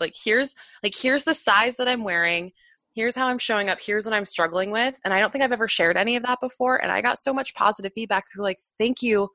like 0.00 0.14
here's 0.24 0.54
like 0.82 0.94
here's 0.96 1.24
the 1.24 1.34
size 1.34 1.76
that 1.76 1.88
I'm 1.88 2.04
wearing. 2.04 2.52
Here's 2.94 3.14
how 3.14 3.26
I'm 3.26 3.38
showing 3.38 3.68
up. 3.68 3.78
Here's 3.80 4.06
what 4.06 4.14
I'm 4.14 4.24
struggling 4.24 4.70
with. 4.70 4.98
And 5.04 5.12
I 5.12 5.20
don't 5.20 5.30
think 5.30 5.44
I've 5.44 5.52
ever 5.52 5.68
shared 5.68 5.98
any 5.98 6.16
of 6.16 6.22
that 6.22 6.40
before. 6.40 6.82
And 6.82 6.90
I 6.90 7.02
got 7.02 7.18
so 7.18 7.34
much 7.34 7.54
positive 7.54 7.92
feedback. 7.94 8.24
People 8.32 8.44
like, 8.44 8.58
thank 8.78 9.02
you. 9.02 9.28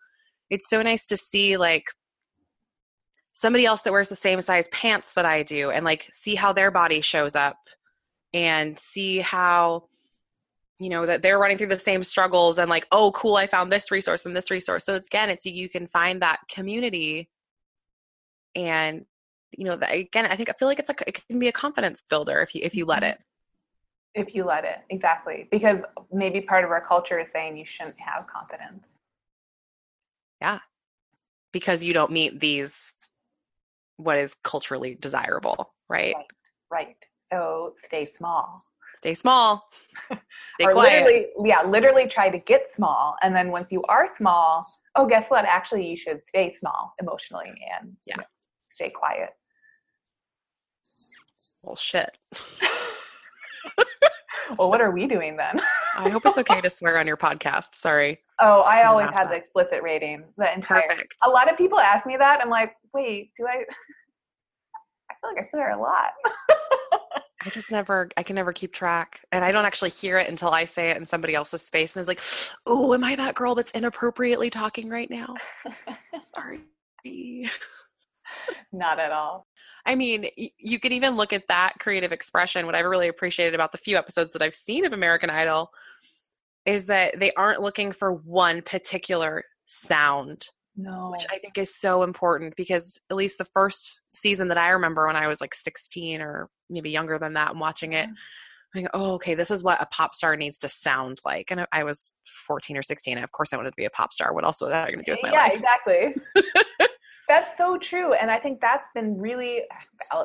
It's 0.50 0.68
so 0.68 0.82
nice 0.82 1.06
to 1.08 1.18
see 1.18 1.58
like 1.58 1.86
somebody 3.34 3.66
else 3.66 3.82
that 3.82 3.92
wears 3.94 4.10
the 4.10 4.16
same 4.16 4.42
size 4.42 4.68
pants 4.70 5.14
that 5.14 5.26
I 5.26 5.44
do 5.44 5.70
and 5.70 5.86
like 5.86 6.08
see 6.12 6.36
how 6.36 6.54
their 6.54 6.72
body 6.72 7.02
shows 7.02 7.36
up 7.36 7.58
and 8.34 8.78
see 8.78 9.20
how 9.20 9.86
you 10.80 10.90
know 10.90 11.06
that 11.06 11.22
they're 11.22 11.38
running 11.38 11.58
through 11.58 11.68
the 11.68 11.78
same 11.78 12.02
struggles 12.02 12.58
and 12.58 12.70
like 12.70 12.88
oh 12.92 13.12
cool 13.12 13.36
i 13.36 13.46
found 13.46 13.72
this 13.72 13.92
resource 13.92 14.26
and 14.26 14.36
this 14.36 14.50
resource 14.50 14.84
so 14.84 14.96
it's 14.96 15.08
again 15.08 15.30
it's 15.30 15.46
you 15.46 15.70
can 15.70 15.86
find 15.88 16.22
that 16.22 16.40
community 16.50 17.30
and 18.56 19.06
you 19.58 19.66
know 19.66 19.76
that 19.76 19.94
again 19.94 20.26
i 20.26 20.36
think 20.36 20.50
i 20.50 20.54
feel 20.54 20.68
like 20.68 20.80
it's 20.80 20.90
like 20.90 21.04
it 21.06 21.28
can 21.28 21.40
be 21.40 21.48
a 21.48 21.52
confidence 21.52 22.04
builder 22.10 22.42
if 22.42 22.56
you 22.56 22.62
if 22.64 22.76
you 22.76 22.86
let 22.86 23.04
mm-hmm. 23.04 23.12
it. 23.12 23.20
If 24.14 24.36
you 24.36 24.44
let 24.44 24.66
it 24.66 24.80
exactly. 24.90 25.48
Because 25.52 25.80
maybe 26.12 26.42
part 26.42 26.66
of 26.66 26.72
our 26.72 26.82
culture 26.82 27.18
is 27.18 27.32
saying 27.32 27.56
you 27.56 27.66
shouldn't 27.66 28.00
have 28.00 28.28
confidence. 28.28 28.86
Yeah. 30.42 30.60
Because 31.54 31.84
you 31.84 31.94
don't 31.94 32.12
meet 32.12 32.40
these 32.40 32.98
what 33.98 34.18
is 34.18 34.36
culturally 34.36 34.96
desirable 34.96 35.74
right? 35.88 36.16
Right, 36.16 36.26
right. 36.72 36.96
so 37.32 37.76
stay 37.86 38.06
small. 38.06 38.64
Stay 38.98 39.14
small. 39.14 39.70
Stay 40.56 40.66
or 40.66 40.74
quiet. 40.74 41.06
literally 41.06 41.28
yeah 41.46 41.64
literally 41.64 42.08
try 42.08 42.30
to 42.30 42.38
get 42.40 42.74
small 42.76 43.16
and 43.24 43.34
then 43.34 43.50
once 43.50 43.68
you 43.72 43.82
are 43.88 44.10
small 44.18 44.68
oh 44.98 45.08
guess 45.08 45.28
what? 45.30 45.46
Actually 45.46 45.88
you 45.88 45.96
should 45.96 46.22
stay 46.28 46.54
small 46.60 46.94
emotionally 47.00 47.54
and 47.80 47.96
yeah. 48.06 48.16
you 48.16 48.18
know, 48.18 48.28
stay 48.74 48.90
quiet 48.90 49.30
well 51.64 51.76
shit 51.76 52.18
well 54.58 54.70
what 54.70 54.82
are 54.82 54.92
we 54.92 55.08
doing 55.08 55.36
then 55.38 55.60
i 55.98 56.10
hope 56.10 56.26
it's 56.26 56.38
okay 56.38 56.62
to 56.62 56.70
swear 56.70 56.98
on 56.98 57.08
your 57.08 57.18
podcast 57.18 57.76
sorry 57.76 58.20
oh 58.40 58.62
i 58.62 58.84
always 58.84 59.10
had 59.12 59.30
the 59.30 59.36
explicit 59.36 59.82
rating 59.82 60.24
the 60.38 60.54
entire 60.54 60.82
Perfect. 60.88 61.16
a 61.26 61.30
lot 61.30 61.52
of 61.52 61.58
people 61.58 61.80
ask 61.80 62.06
me 62.06 62.16
that 62.18 62.42
i'm 62.42 62.50
like 62.50 62.76
wait 62.94 63.32
do 63.38 63.46
i 63.48 63.52
i 65.10 65.14
feel 65.22 65.34
like 65.34 65.46
i 65.46 65.50
swear 65.50 65.72
a 65.72 65.82
lot 65.82 66.12
I 67.44 67.50
just 67.50 67.72
never, 67.72 68.10
I 68.18 68.24
can 68.24 68.36
never 68.36 68.54
keep 68.54 68.72
track. 68.72 69.22
And 69.32 69.44
I 69.44 69.52
don't 69.52 69.66
actually 69.66 69.90
hear 69.90 70.18
it 70.20 70.30
until 70.30 70.50
I 70.50 70.66
say 70.66 70.92
it 70.92 70.98
in 70.98 71.06
somebody 71.06 71.34
else's 71.34 71.64
space. 71.64 71.96
And 71.96 72.02
it's 72.02 72.08
like, 72.08 72.22
oh, 72.68 72.94
am 72.94 73.04
I 73.04 73.16
that 73.16 73.34
girl 73.34 73.56
that's 73.56 73.72
inappropriately 73.72 74.50
talking 74.50 74.90
right 74.90 75.10
now? 75.10 75.34
Sorry. 76.36 76.62
Not 78.72 79.00
at 79.00 79.12
all. 79.12 79.48
I 79.86 79.96
mean, 79.96 80.28
you 80.36 80.80
can 80.80 80.92
even 80.92 81.16
look 81.16 81.34
at 81.34 81.48
that 81.48 81.74
creative 81.80 82.12
expression. 82.12 82.66
What 82.66 82.76
I've 82.76 82.86
really 82.86 83.08
appreciated 83.08 83.56
about 83.56 83.72
the 83.72 83.80
few 83.80 83.98
episodes 83.98 84.34
that 84.34 84.42
I've 84.42 84.54
seen 84.54 84.86
of 84.86 84.94
American 84.94 85.30
Idol 85.30 85.72
is 86.66 86.86
that 86.86 87.20
they 87.20 87.32
aren't 87.34 87.62
looking 87.62 87.92
for 87.92 88.14
one 88.14 88.62
particular 88.62 89.44
sound 89.66 90.48
no. 90.78 91.12
Which 91.12 91.26
I 91.30 91.38
think 91.38 91.58
is 91.58 91.76
so 91.76 92.04
important 92.04 92.56
because 92.56 93.00
at 93.10 93.18
least 93.18 93.38
the 93.38 93.46
first 93.46 94.02
season 94.12 94.48
that 94.48 94.58
I 94.58 94.70
remember 94.70 95.06
when 95.08 95.16
I 95.16 95.28
was 95.28 95.42
like 95.42 95.54
16 95.54 96.22
or 96.22 96.50
maybe 96.70 96.90
younger 96.90 97.20
than 97.20 97.34
that 97.34 97.52
and 97.52 97.60
watching 97.60 97.94
it, 97.94 98.08
I'm 98.08 98.84
like, 98.84 98.92
oh, 98.94 99.14
okay, 99.16 99.36
this 99.36 99.52
is 99.52 99.64
what 99.64 99.82
a 99.82 99.86
pop 99.88 100.16
star 100.16 100.38
needs 100.38 100.58
to 100.60 100.70
sound 100.70 101.20
like. 101.26 101.52
And 101.52 101.66
I 101.74 101.84
was 101.84 102.14
14 102.48 102.78
or 102.78 102.84
16. 102.84 103.18
And 103.18 103.24
of 103.24 103.32
course, 103.32 103.52
I 103.52 103.58
wanted 103.58 103.72
to 103.72 103.76
be 103.76 103.86
a 103.86 103.90
pop 103.90 104.14
star. 104.14 104.34
What 104.34 104.46
else 104.46 104.62
was 104.62 104.72
I 104.72 104.88
going 104.88 105.00
to 105.00 105.04
do 105.04 105.12
with 105.12 105.24
my 105.24 105.32
yeah, 105.32 105.44
life? 105.44 105.52
Yeah, 105.54 105.60
exactly. 105.60 106.88
That's 107.32 107.58
so 107.58 107.78
true. 107.78 108.12
And 108.14 108.30
I 108.30 108.38
think 108.38 108.60
that's 108.60 108.84
been 108.94 109.18
really 109.18 109.62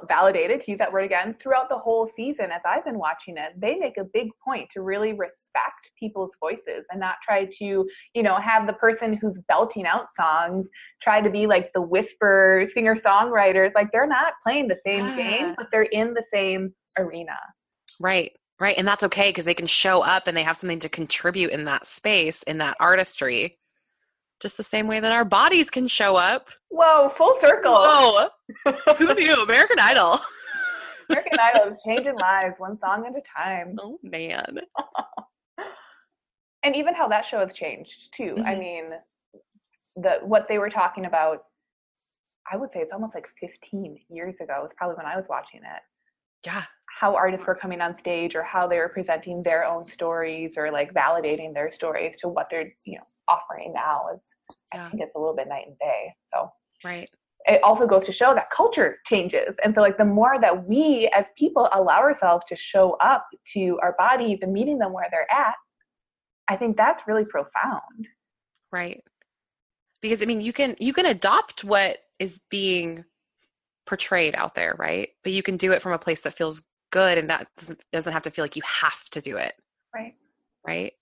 validated, 0.08 0.60
to 0.62 0.72
use 0.72 0.78
that 0.78 0.92
word 0.92 1.04
again, 1.04 1.36
throughout 1.40 1.68
the 1.68 1.78
whole 1.78 2.10
season 2.16 2.50
as 2.50 2.60
I've 2.66 2.84
been 2.84 2.98
watching 2.98 3.36
it. 3.36 3.52
They 3.56 3.76
make 3.76 3.96
a 3.96 4.02
big 4.12 4.30
point 4.44 4.68
to 4.72 4.82
really 4.82 5.12
respect 5.12 5.90
people's 5.96 6.32
voices 6.40 6.84
and 6.90 6.98
not 6.98 7.14
try 7.24 7.44
to, 7.44 7.88
you 8.14 8.22
know, 8.24 8.40
have 8.40 8.66
the 8.66 8.72
person 8.72 9.16
who's 9.22 9.38
belting 9.46 9.86
out 9.86 10.06
songs 10.18 10.66
try 11.00 11.20
to 11.20 11.30
be 11.30 11.46
like 11.46 11.72
the 11.74 11.80
whisper 11.80 12.68
singer 12.74 12.96
songwriters. 12.96 13.70
Like 13.76 13.92
they're 13.92 14.08
not 14.08 14.32
playing 14.42 14.66
the 14.66 14.80
same 14.84 15.06
yeah. 15.06 15.16
game, 15.16 15.54
but 15.56 15.68
they're 15.70 15.82
in 15.82 16.12
the 16.12 16.24
same 16.34 16.74
arena. 16.98 17.36
Right. 18.00 18.32
Right. 18.58 18.76
And 18.76 18.88
that's 18.88 19.04
okay 19.04 19.28
because 19.28 19.44
they 19.44 19.54
can 19.54 19.68
show 19.68 20.00
up 20.00 20.26
and 20.26 20.36
they 20.36 20.42
have 20.42 20.56
something 20.56 20.80
to 20.80 20.88
contribute 20.88 21.52
in 21.52 21.62
that 21.66 21.86
space, 21.86 22.42
in 22.42 22.58
that 22.58 22.76
artistry 22.80 23.58
just 24.40 24.56
the 24.56 24.62
same 24.62 24.86
way 24.86 25.00
that 25.00 25.12
our 25.12 25.24
bodies 25.24 25.70
can 25.70 25.86
show 25.86 26.16
up. 26.16 26.48
Whoa, 26.68 27.12
full 27.16 27.38
circle. 27.40 27.72
Whoa. 27.72 28.28
Who 28.98 29.14
knew? 29.14 29.42
American 29.42 29.78
Idol. 29.80 30.20
American 31.08 31.38
Idol 31.40 31.72
is 31.72 31.78
changing 31.84 32.16
lives 32.18 32.54
one 32.58 32.78
song 32.78 33.06
at 33.06 33.12
a 33.16 33.22
time. 33.36 33.74
Oh 33.78 33.98
man. 34.02 34.58
and 36.62 36.76
even 36.76 36.94
how 36.94 37.08
that 37.08 37.24
show 37.24 37.40
has 37.40 37.52
changed 37.54 38.08
too. 38.16 38.34
Mm-hmm. 38.36 38.46
I 38.46 38.54
mean, 38.56 38.84
the 39.96 40.18
what 40.22 40.46
they 40.48 40.58
were 40.58 40.70
talking 40.70 41.06
about, 41.06 41.44
I 42.50 42.56
would 42.56 42.72
say 42.72 42.80
it's 42.80 42.92
almost 42.92 43.14
like 43.14 43.26
15 43.40 43.98
years 44.10 44.36
ago. 44.40 44.62
It's 44.64 44.74
probably 44.76 44.96
when 44.96 45.06
I 45.06 45.16
was 45.16 45.24
watching 45.28 45.60
it. 45.60 45.82
Yeah. 46.44 46.64
How 46.98 47.12
artists 47.12 47.46
were 47.46 47.54
coming 47.54 47.82
on 47.82 47.98
stage 47.98 48.34
or 48.34 48.42
how 48.42 48.66
they 48.66 48.78
were 48.78 48.88
presenting 48.88 49.42
their 49.42 49.64
own 49.64 49.84
stories 49.86 50.54
or 50.56 50.70
like 50.70 50.94
validating 50.94 51.52
their 51.52 51.70
stories 51.70 52.16
to 52.20 52.28
what 52.28 52.48
they're, 52.50 52.72
you 52.84 52.96
know, 52.96 53.04
offering 53.28 53.72
now 53.74 54.06
is 54.14 54.20
yeah. 54.74 54.86
I 54.86 54.90
think 54.90 55.02
it's 55.02 55.14
a 55.14 55.18
little 55.18 55.34
bit 55.36 55.48
night 55.48 55.66
and 55.66 55.78
day. 55.78 56.14
So 56.32 56.50
right. 56.84 57.10
It 57.44 57.62
also 57.62 57.86
goes 57.86 58.06
to 58.06 58.12
show 58.12 58.34
that 58.34 58.50
culture 58.50 58.98
changes. 59.04 59.54
And 59.62 59.74
so 59.74 59.80
like 59.80 59.98
the 59.98 60.04
more 60.04 60.36
that 60.40 60.66
we 60.66 61.10
as 61.14 61.24
people 61.36 61.68
allow 61.72 62.00
ourselves 62.00 62.44
to 62.48 62.56
show 62.56 62.96
up 63.00 63.26
to 63.54 63.78
our 63.82 63.94
bodies 63.98 64.38
and 64.42 64.52
meeting 64.52 64.78
them 64.78 64.92
where 64.92 65.06
they're 65.10 65.30
at, 65.30 65.54
I 66.48 66.56
think 66.56 66.76
that's 66.76 67.02
really 67.06 67.24
profound. 67.24 68.08
Right. 68.72 69.02
Because 70.00 70.22
I 70.22 70.24
mean 70.24 70.40
you 70.40 70.52
can 70.52 70.76
you 70.78 70.92
can 70.92 71.06
adopt 71.06 71.62
what 71.62 71.98
is 72.18 72.40
being 72.50 73.04
portrayed 73.86 74.34
out 74.34 74.54
there, 74.54 74.74
right? 74.78 75.10
But 75.22 75.32
you 75.32 75.42
can 75.42 75.56
do 75.56 75.72
it 75.72 75.82
from 75.82 75.92
a 75.92 75.98
place 75.98 76.22
that 76.22 76.34
feels 76.34 76.62
good 76.90 77.18
and 77.18 77.28
that 77.30 77.48
doesn't, 77.56 77.80
doesn't 77.92 78.12
have 78.12 78.22
to 78.22 78.30
feel 78.30 78.44
like 78.44 78.56
you 78.56 78.62
have 78.64 79.08
to 79.10 79.20
do 79.20 79.36
it. 79.36 79.54
Right. 79.94 80.14
Right? 80.66 80.92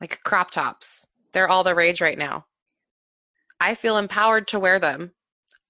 Like 0.00 0.22
crop 0.24 0.50
tops. 0.50 1.06
They're 1.32 1.48
all 1.48 1.64
the 1.64 1.74
rage 1.74 2.00
right 2.00 2.18
now. 2.18 2.46
I 3.60 3.74
feel 3.74 3.98
empowered 3.98 4.48
to 4.48 4.58
wear 4.58 4.78
them. 4.78 5.12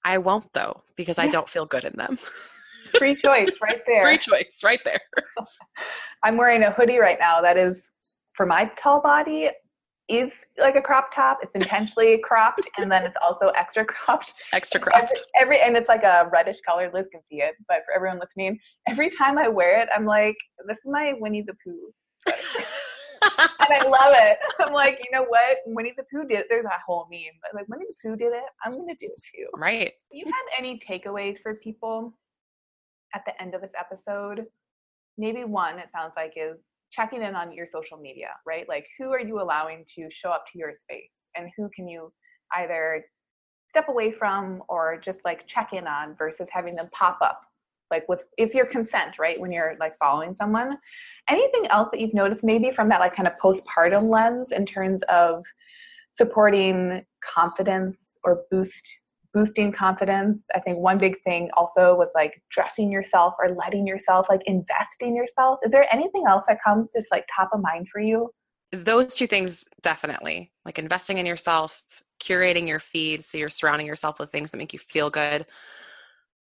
I 0.04 0.18
won't 0.18 0.52
though 0.52 0.82
because 0.96 1.18
yeah. 1.18 1.24
I 1.24 1.28
don't 1.28 1.48
feel 1.48 1.66
good 1.66 1.84
in 1.84 1.94
them. 1.96 2.18
Free 2.98 3.16
choice 3.16 3.50
right 3.62 3.82
there. 3.86 4.02
Free 4.02 4.18
choice 4.18 4.60
right 4.64 4.80
there. 4.84 5.00
I'm 6.22 6.36
wearing 6.36 6.62
a 6.62 6.72
hoodie 6.72 6.98
right 6.98 7.18
now 7.18 7.40
that 7.40 7.56
is 7.56 7.82
for 8.34 8.46
my 8.46 8.70
tall 8.80 9.00
body 9.00 9.50
is 10.08 10.32
like 10.58 10.76
a 10.76 10.80
crop 10.80 11.14
top. 11.14 11.38
It's 11.42 11.54
intentionally 11.54 12.18
cropped 12.22 12.62
and 12.78 12.90
then 12.90 13.04
it's 13.04 13.16
also 13.22 13.48
extra 13.56 13.84
cropped. 13.84 14.32
Extra 14.52 14.80
cropped. 14.80 15.12
Every, 15.34 15.56
every, 15.56 15.60
and 15.60 15.76
it's 15.76 15.88
like 15.88 16.04
a 16.04 16.28
reddish 16.32 16.60
color. 16.60 16.90
Liz 16.94 17.06
can 17.10 17.20
see 17.30 17.42
it, 17.42 17.54
but 17.68 17.78
for 17.84 17.94
everyone 17.94 18.20
listening, 18.20 18.58
every 18.88 19.10
time 19.10 19.38
I 19.38 19.48
wear 19.48 19.80
it, 19.80 19.88
I'm 19.94 20.04
like, 20.04 20.36
this 20.66 20.78
is 20.78 20.84
my 20.86 21.14
Winnie 21.18 21.42
the 21.42 21.54
Pooh 21.64 21.92
and 23.68 23.68
I 23.70 23.88
love 23.88 24.14
it. 24.16 24.38
I'm 24.60 24.72
like, 24.72 25.00
you 25.04 25.10
know 25.10 25.24
what? 25.24 25.58
Winnie 25.66 25.94
the 25.96 26.04
Pooh 26.12 26.26
did 26.26 26.40
it. 26.40 26.46
There's 26.48 26.64
that 26.64 26.80
whole 26.86 27.06
meme. 27.10 27.20
But 27.42 27.58
like 27.58 27.68
Winnie 27.68 27.86
the 27.88 28.08
Pooh 28.08 28.16
did 28.16 28.32
it. 28.32 28.44
I'm 28.64 28.72
gonna 28.72 28.94
do 28.98 29.06
it 29.06 29.22
too. 29.34 29.46
Right. 29.54 29.92
Do 30.12 30.18
you 30.18 30.24
have 30.26 30.58
any 30.58 30.80
takeaways 30.88 31.36
for 31.42 31.54
people 31.54 32.16
at 33.14 33.22
the 33.26 33.40
end 33.40 33.54
of 33.54 33.60
this 33.60 33.72
episode? 33.78 34.46
Maybe 35.18 35.44
one, 35.44 35.78
it 35.78 35.88
sounds 35.94 36.12
like, 36.16 36.34
is 36.36 36.58
checking 36.96 37.22
in 37.22 37.36
on 37.36 37.52
your 37.52 37.66
social 37.70 37.98
media, 37.98 38.28
right? 38.46 38.66
Like 38.68 38.86
who 38.98 39.12
are 39.12 39.20
you 39.20 39.40
allowing 39.40 39.84
to 39.94 40.08
show 40.10 40.30
up 40.30 40.44
to 40.52 40.58
your 40.58 40.72
space? 40.82 41.12
And 41.36 41.50
who 41.56 41.68
can 41.76 41.86
you 41.86 42.10
either 42.56 43.04
step 43.68 43.88
away 43.88 44.10
from 44.10 44.62
or 44.68 44.98
just 45.04 45.18
like 45.24 45.46
check 45.46 45.74
in 45.74 45.86
on 45.86 46.16
versus 46.16 46.48
having 46.50 46.74
them 46.74 46.88
pop 46.92 47.18
up 47.20 47.42
like 47.90 48.08
with 48.08 48.20
if 48.38 48.54
your 48.54 48.66
consent 48.66 49.18
right 49.18 49.38
when 49.38 49.52
you're 49.52 49.76
like 49.78 49.96
following 49.98 50.34
someone 50.34 50.76
anything 51.28 51.66
else 51.70 51.88
that 51.92 52.00
you've 52.00 52.14
noticed 52.14 52.42
maybe 52.42 52.70
from 52.74 52.88
that 52.88 53.00
like 53.00 53.14
kind 53.14 53.28
of 53.28 53.34
postpartum 53.42 54.08
lens 54.08 54.48
in 54.52 54.64
terms 54.66 55.02
of 55.08 55.44
supporting 56.16 57.04
confidence 57.22 57.96
or 58.24 58.42
boost 58.50 58.88
boosting 59.36 59.70
confidence. 59.70 60.44
I 60.54 60.60
think 60.60 60.78
one 60.78 60.96
big 60.96 61.22
thing 61.22 61.50
also 61.58 61.94
was 61.94 62.08
like 62.14 62.42
dressing 62.50 62.90
yourself 62.90 63.34
or 63.38 63.54
letting 63.54 63.86
yourself 63.86 64.24
like 64.30 64.40
invest 64.46 64.96
in 65.00 65.14
yourself. 65.14 65.58
Is 65.62 65.70
there 65.70 65.86
anything 65.92 66.24
else 66.26 66.44
that 66.48 66.56
comes 66.64 66.88
just 66.96 67.08
like 67.10 67.26
top 67.36 67.50
of 67.52 67.60
mind 67.60 67.88
for 67.92 68.00
you? 68.00 68.30
Those 68.72 69.14
two 69.14 69.26
things 69.26 69.66
definitely. 69.82 70.52
Like 70.64 70.78
investing 70.78 71.18
in 71.18 71.26
yourself 71.26 71.84
curating 72.18 72.66
your 72.66 72.80
feed 72.80 73.22
so 73.22 73.36
you're 73.36 73.50
surrounding 73.50 73.86
yourself 73.86 74.18
with 74.18 74.30
things 74.30 74.50
that 74.50 74.56
make 74.56 74.72
you 74.72 74.78
feel 74.78 75.10
good 75.10 75.44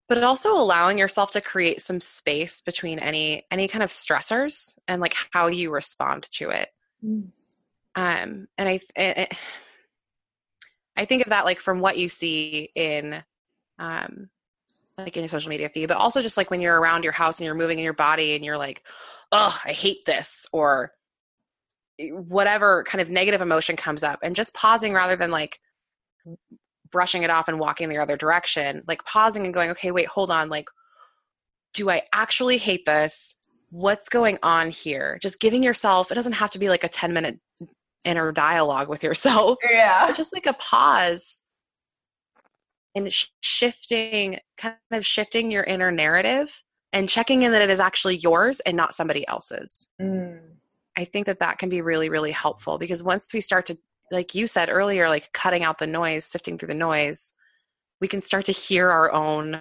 but 0.07 0.23
also 0.23 0.53
allowing 0.53 0.97
yourself 0.97 1.31
to 1.31 1.41
create 1.41 1.81
some 1.81 1.99
space 1.99 2.61
between 2.61 2.99
any 2.99 3.45
any 3.51 3.67
kind 3.67 3.83
of 3.83 3.89
stressors 3.89 4.79
and 4.87 5.01
like 5.01 5.13
how 5.33 5.47
you 5.47 5.69
respond 5.71 6.23
to 6.31 6.51
it. 6.51 6.69
Mm. 7.03 7.33
um 7.97 8.47
and 8.57 8.69
i 8.69 8.79
it, 8.95 9.33
i 10.97 11.05
think 11.05 11.23
of 11.23 11.29
that 11.29 11.45
like 11.45 11.59
from 11.59 11.79
what 11.79 11.97
you 11.97 12.09
see 12.09 12.69
in 12.75 13.23
um 13.79 14.29
like 14.97 15.15
in 15.15 15.23
your 15.23 15.29
social 15.29 15.49
media 15.49 15.69
feed 15.69 15.87
but 15.87 15.97
also 15.97 16.21
just 16.21 16.37
like 16.37 16.51
when 16.51 16.61
you're 16.61 16.79
around 16.79 17.03
your 17.03 17.13
house 17.13 17.39
and 17.39 17.45
you're 17.45 17.55
moving 17.55 17.77
in 17.77 17.83
your 17.83 17.93
body 17.93 18.35
and 18.35 18.43
you're 18.43 18.57
like 18.57 18.83
oh 19.31 19.57
i 19.65 19.71
hate 19.71 20.03
this 20.05 20.45
or 20.51 20.91
whatever 22.11 22.83
kind 22.83 23.01
of 23.01 23.09
negative 23.09 23.41
emotion 23.41 23.75
comes 23.75 24.03
up 24.03 24.19
and 24.23 24.35
just 24.35 24.53
pausing 24.53 24.93
rather 24.93 25.15
than 25.15 25.31
like 25.31 25.59
brushing 26.91 27.23
it 27.23 27.29
off 27.29 27.47
and 27.47 27.59
walking 27.59 27.89
the 27.89 27.97
other 27.97 28.17
direction, 28.17 28.81
like 28.87 29.03
pausing 29.05 29.45
and 29.45 29.53
going, 29.53 29.69
okay, 29.71 29.91
wait, 29.91 30.07
hold 30.07 30.31
on. 30.31 30.49
Like, 30.49 30.67
do 31.73 31.89
I 31.89 32.03
actually 32.13 32.57
hate 32.57 32.85
this? 32.85 33.35
What's 33.69 34.09
going 34.09 34.37
on 34.43 34.69
here? 34.71 35.19
Just 35.21 35.39
giving 35.39 35.63
yourself, 35.63 36.11
it 36.11 36.15
doesn't 36.15 36.33
have 36.33 36.51
to 36.51 36.59
be 36.59 36.69
like 36.69 36.83
a 36.83 36.89
10 36.89 37.13
minute 37.13 37.39
inner 38.07 38.31
dialogue 38.31 38.89
with 38.89 39.03
yourself. 39.03 39.57
Yeah. 39.69 40.11
Just 40.11 40.33
like 40.33 40.45
a 40.45 40.53
pause 40.53 41.41
and 42.95 43.11
sh- 43.11 43.27
shifting, 43.41 44.39
kind 44.57 44.75
of 44.91 45.05
shifting 45.05 45.51
your 45.51 45.63
inner 45.63 45.91
narrative 45.91 46.63
and 46.93 47.09
checking 47.09 47.43
in 47.43 47.51
that 47.51 47.61
it 47.61 47.69
is 47.69 47.79
actually 47.79 48.17
yours 48.17 48.59
and 48.61 48.77
not 48.77 48.93
somebody 48.93 49.27
else's. 49.27 49.87
Mm. 50.01 50.39
I 50.97 51.03
think 51.03 51.25
that 51.27 51.39
that 51.39 51.59
can 51.59 51.69
be 51.69 51.81
really, 51.81 52.09
really 52.09 52.31
helpful 52.31 52.77
because 52.77 53.03
once 53.03 53.31
we 53.33 53.41
start 53.41 53.65
to, 53.67 53.77
like 54.11 54.33
you 54.33 54.47
said 54.47 54.69
earlier, 54.69 55.07
like 55.09 55.31
cutting 55.33 55.63
out 55.63 55.77
the 55.77 55.85
noise, 55.85 56.25
sifting 56.25 56.57
through 56.57 56.69
the 56.69 56.73
noise, 56.73 57.33
we 58.01 58.07
can 58.07 58.21
start 58.21 58.45
to 58.45 58.51
hear 58.51 58.89
our 58.89 59.11
own 59.11 59.59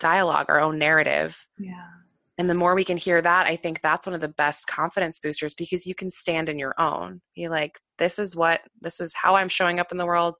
dialogue, 0.00 0.46
our 0.48 0.60
own 0.60 0.78
narrative. 0.78 1.48
Yeah. 1.58 1.86
And 2.40 2.48
the 2.48 2.54
more 2.54 2.74
we 2.74 2.86
can 2.86 2.96
hear 2.96 3.20
that, 3.20 3.46
I 3.46 3.54
think 3.54 3.82
that's 3.82 4.06
one 4.06 4.14
of 4.14 4.22
the 4.22 4.28
best 4.28 4.66
confidence 4.66 5.20
boosters 5.20 5.52
because 5.52 5.86
you 5.86 5.94
can 5.94 6.08
stand 6.08 6.48
in 6.48 6.58
your 6.58 6.74
own. 6.78 7.20
Be 7.36 7.48
like, 7.48 7.78
this 7.98 8.18
is 8.18 8.34
what, 8.34 8.62
this 8.80 8.98
is 8.98 9.12
how 9.12 9.34
I'm 9.34 9.50
showing 9.50 9.78
up 9.78 9.92
in 9.92 9.98
the 9.98 10.06
world. 10.06 10.36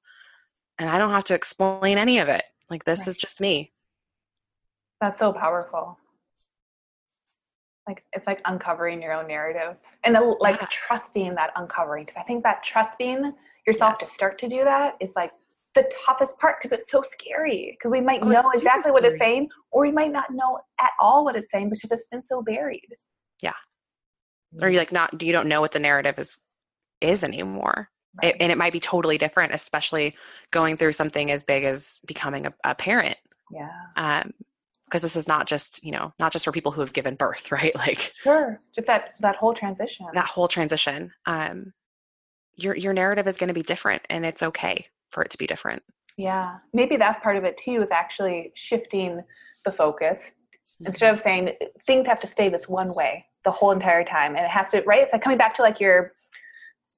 And 0.79 0.89
I 0.89 0.97
don't 0.97 1.11
have 1.11 1.25
to 1.25 1.35
explain 1.35 1.99
any 1.99 2.17
of 2.17 2.27
it. 2.27 2.43
Like, 2.71 2.85
this 2.85 3.01
Right. 3.01 3.07
is 3.09 3.17
just 3.17 3.39
me. 3.39 3.71
That's 4.99 5.19
so 5.19 5.31
powerful. 5.31 5.99
Like 7.87 8.03
it's 8.13 8.25
like 8.25 8.41
uncovering 8.45 8.99
your 8.99 9.13
own 9.13 9.27
narrative 9.27 9.77
and 10.03 10.15
the, 10.15 10.21
like 10.39 10.59
Yeah. 10.59 10.67
trusting 10.71 11.35
that 11.35 11.51
uncovering 11.55 12.05
because 12.05 12.19
I 12.19 12.23
think 12.23 12.41
that 12.41 12.63
trusting 12.63 13.31
yourself 13.67 13.99
to 13.99 14.05
start 14.05 14.39
to 14.39 14.49
do 14.49 14.63
that 14.63 14.95
is 14.99 15.11
like 15.15 15.33
the 15.75 15.89
toughest 16.05 16.37
part 16.37 16.57
because 16.61 16.77
it's 16.77 16.91
so 16.91 17.03
scary 17.11 17.77
because 17.77 17.91
we 17.91 18.01
might 18.01 18.21
Oh, 18.23 18.27
know 18.27 18.51
exactly 18.53 18.91
what 18.91 19.05
it's 19.05 19.19
saying 19.19 19.49
or 19.71 19.81
we 19.83 19.91
might 19.91 20.11
not 20.11 20.25
know 20.31 20.59
at 20.79 20.91
all 20.99 21.23
what 21.23 21.35
it's 21.35 21.49
saying 21.51 21.69
because 21.69 21.91
it's 21.91 22.09
been 22.09 22.23
so 22.27 22.41
buried. 22.41 22.87
Yeah. 23.41 23.53
Or 24.61 24.69
you 24.69 24.77
like 24.77 24.91
not, 24.91 25.21
you 25.21 25.31
don't 25.31 25.47
know 25.47 25.61
what 25.61 25.71
the 25.71 25.79
narrative 25.79 26.19
is, 26.19 26.39
is 26.99 27.23
anymore. 27.23 27.89
Right. 28.21 28.35
It, 28.35 28.41
and 28.41 28.51
it 28.51 28.57
might 28.57 28.73
be 28.73 28.81
totally 28.81 29.17
different, 29.17 29.53
especially 29.53 30.15
going 30.51 30.75
through 30.75 30.91
something 30.91 31.31
as 31.31 31.43
big 31.45 31.63
as 31.63 32.01
becoming 32.05 32.45
a, 32.47 32.53
a 32.65 32.75
parent. 32.75 33.17
yeah. 33.51 33.69
Um, 33.95 34.33
because 34.85 35.03
this 35.03 35.15
is 35.15 35.25
not 35.25 35.47
just, 35.47 35.81
you 35.85 35.91
know, 35.91 36.11
not 36.19 36.33
just 36.33 36.43
for 36.43 36.51
people 36.51 36.73
who 36.73 36.81
have 36.81 36.91
given 36.91 37.15
birth, 37.15 37.49
right? 37.53 37.73
Like 37.75 38.11
Sure. 38.23 38.59
Just 38.75 38.87
that 38.87 39.15
that 39.21 39.37
whole 39.37 39.53
transition. 39.53 40.05
that 40.13 40.25
whole 40.27 40.49
transition. 40.49 41.13
Um, 41.25 41.71
your 42.59 42.75
your 42.75 42.91
narrative 42.91 43.25
is 43.25 43.37
going 43.37 43.47
to 43.47 43.53
be 43.53 43.61
different, 43.61 44.01
and 44.09 44.25
it's 44.25 44.43
okay 44.43 44.85
for 45.11 45.23
it 45.23 45.29
to 45.31 45.37
be 45.37 45.47
different. 45.47 45.83
Yeah, 46.17 46.57
maybe 46.73 46.97
that's 46.97 47.21
part 47.23 47.37
of 47.37 47.43
it 47.43 47.57
too, 47.57 47.81
is 47.81 47.91
actually 47.91 48.51
shifting 48.55 49.21
the 49.65 49.71
focus. 49.71 50.17
Instead 50.83 51.13
of 51.13 51.19
saying 51.19 51.51
things 51.85 52.07
have 52.07 52.19
to 52.21 52.27
stay 52.27 52.49
this 52.49 52.67
one 52.67 52.93
way 52.95 53.23
the 53.45 53.51
whole 53.51 53.71
entire 53.71 54.03
time, 54.03 54.35
and 54.35 54.43
it 54.45 54.49
has 54.49 54.69
to, 54.69 54.81
right? 54.81 55.03
It's 55.03 55.13
like 55.13 55.21
coming 55.21 55.37
back 55.37 55.53
to 55.55 55.61
like 55.61 55.79
your 55.79 56.13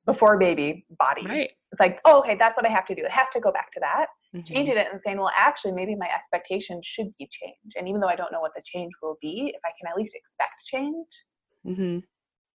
before 0.05 0.37
baby 0.37 0.85
body. 0.97 1.25
Right. 1.25 1.49
It's 1.71 1.79
like, 1.79 1.99
oh, 2.05 2.19
okay, 2.19 2.35
that's 2.37 2.55
what 2.55 2.65
I 2.65 2.69
have 2.69 2.85
to 2.87 2.95
do. 2.95 3.03
It 3.03 3.11
has 3.11 3.27
to 3.33 3.39
go 3.39 3.51
back 3.51 3.71
to 3.73 3.79
that. 3.81 4.07
Mhm. 4.35 4.45
Changing 4.47 4.77
it 4.77 4.87
and 4.91 5.01
saying, 5.05 5.17
well, 5.17 5.31
actually, 5.35 5.73
maybe 5.73 5.95
my 5.95 6.09
expectations 6.13 6.85
should 6.85 7.15
be 7.17 7.27
changed. 7.31 7.75
And 7.77 7.87
even 7.87 7.99
though 8.01 8.07
I 8.07 8.15
don't 8.15 8.31
know 8.31 8.41
what 8.41 8.53
the 8.55 8.61
change 8.65 8.91
will 9.01 9.17
be, 9.21 9.53
if 9.55 9.61
I 9.65 9.71
can 9.79 9.89
at 9.89 9.97
least 9.97 10.13
expect 10.15 10.53
change, 10.65 11.07
Mhm. 11.65 12.03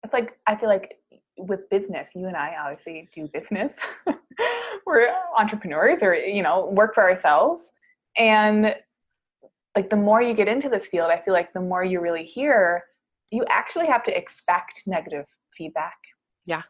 it's 0.05 0.13
like 0.13 0.39
I 0.47 0.57
feel 0.57 0.69
like 0.69 0.99
with 1.39 1.69
business, 1.71 2.09
you 2.15 2.27
and 2.27 2.37
I 2.37 2.55
obviously 2.59 3.09
do 3.15 3.29
business. 3.33 3.73
We're 4.87 5.13
entrepreneurs 5.37 6.03
or 6.03 6.15
you 6.15 6.43
know, 6.43 6.67
work 6.67 6.95
for 6.95 7.03
ourselves. 7.03 7.65
And 8.17 8.75
like 9.75 9.91
the 9.91 9.97
more 9.97 10.23
you 10.23 10.35
get 10.35 10.49
into 10.49 10.69
this 10.69 10.87
field, 10.87 11.11
I 11.11 11.21
feel 11.21 11.35
like 11.35 11.53
the 11.53 11.61
more 11.61 11.85
you 11.85 12.01
really 12.01 12.25
hear, 12.25 12.85
you 13.31 13.45
actually 13.49 13.87
have 13.87 14.05
to 14.05 14.17
expect 14.17 14.73
negative 14.87 15.27
feedback. 15.57 15.97
Yeah. 16.47 16.63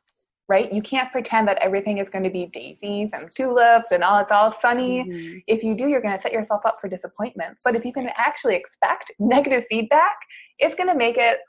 Right? 0.49 0.73
You 0.73 0.81
can't 0.81 1.11
pretend 1.11 1.47
that 1.49 1.59
everything 1.59 1.99
is 1.99 2.09
going 2.09 2.25
to 2.25 2.31
be 2.31 2.47
daisies 2.47 3.11
and 3.13 3.31
tulips 3.31 3.91
and 3.91 4.03
all 4.05 4.21
it's 4.21 4.31
all 4.31 4.57
sunny 4.63 5.05
Mhm. 5.05 5.43
if 5.49 5.63
you 5.63 5.75
do, 5.77 5.89
you're 5.89 6.01
going 6.01 6.17
to 6.17 6.23
set 6.23 6.33
yourself 6.33 6.65
up 6.65 6.81
for 6.81 6.89
disappointment. 6.89 7.59
But 7.65 7.75
if 7.75 7.85
you 7.85 7.93
can 7.93 8.11
actually 8.17 8.55
expect 8.55 9.13
negative 9.19 9.65
feedback, 9.69 10.17
it's 10.59 10.75
going 10.77 10.89
to 10.89 10.95
make 10.95 11.19
it 11.19 11.41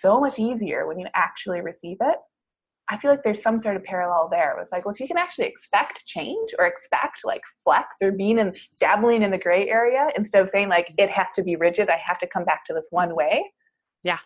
so 0.00 0.20
much 0.20 0.38
easier 0.38 0.86
when 0.86 0.98
you 0.98 1.06
actually 1.14 1.60
receive 1.60 1.98
it. 2.00 2.16
I 2.90 2.96
feel 2.98 3.10
like 3.10 3.22
there's 3.22 3.42
some 3.42 3.60
sort 3.60 3.76
of 3.76 3.84
parallel 3.84 4.28
there. 4.30 4.52
It 4.52 4.58
was 4.58 4.68
like, 4.72 4.84
well, 4.84 4.94
if 4.94 5.00
you 5.00 5.06
can 5.06 5.18
actually 5.18 5.46
expect 5.46 6.06
change 6.06 6.54
or 6.58 6.66
expect 6.66 7.20
like 7.24 7.42
flex 7.62 7.98
or 8.02 8.12
being 8.12 8.38
and 8.38 8.56
dabbling 8.80 9.22
in 9.22 9.30
the 9.30 9.38
gray 9.38 9.68
area 9.68 10.08
instead 10.16 10.42
of 10.42 10.48
saying 10.50 10.68
like 10.68 10.92
it 10.96 11.10
has 11.10 11.26
to 11.36 11.42
be 11.42 11.56
rigid, 11.56 11.90
I 11.90 11.98
have 12.04 12.18
to 12.20 12.26
come 12.26 12.44
back 12.44 12.64
to 12.66 12.72
this 12.72 12.86
one 12.90 13.14
way. 13.14 13.44
Yeah. 14.02 14.18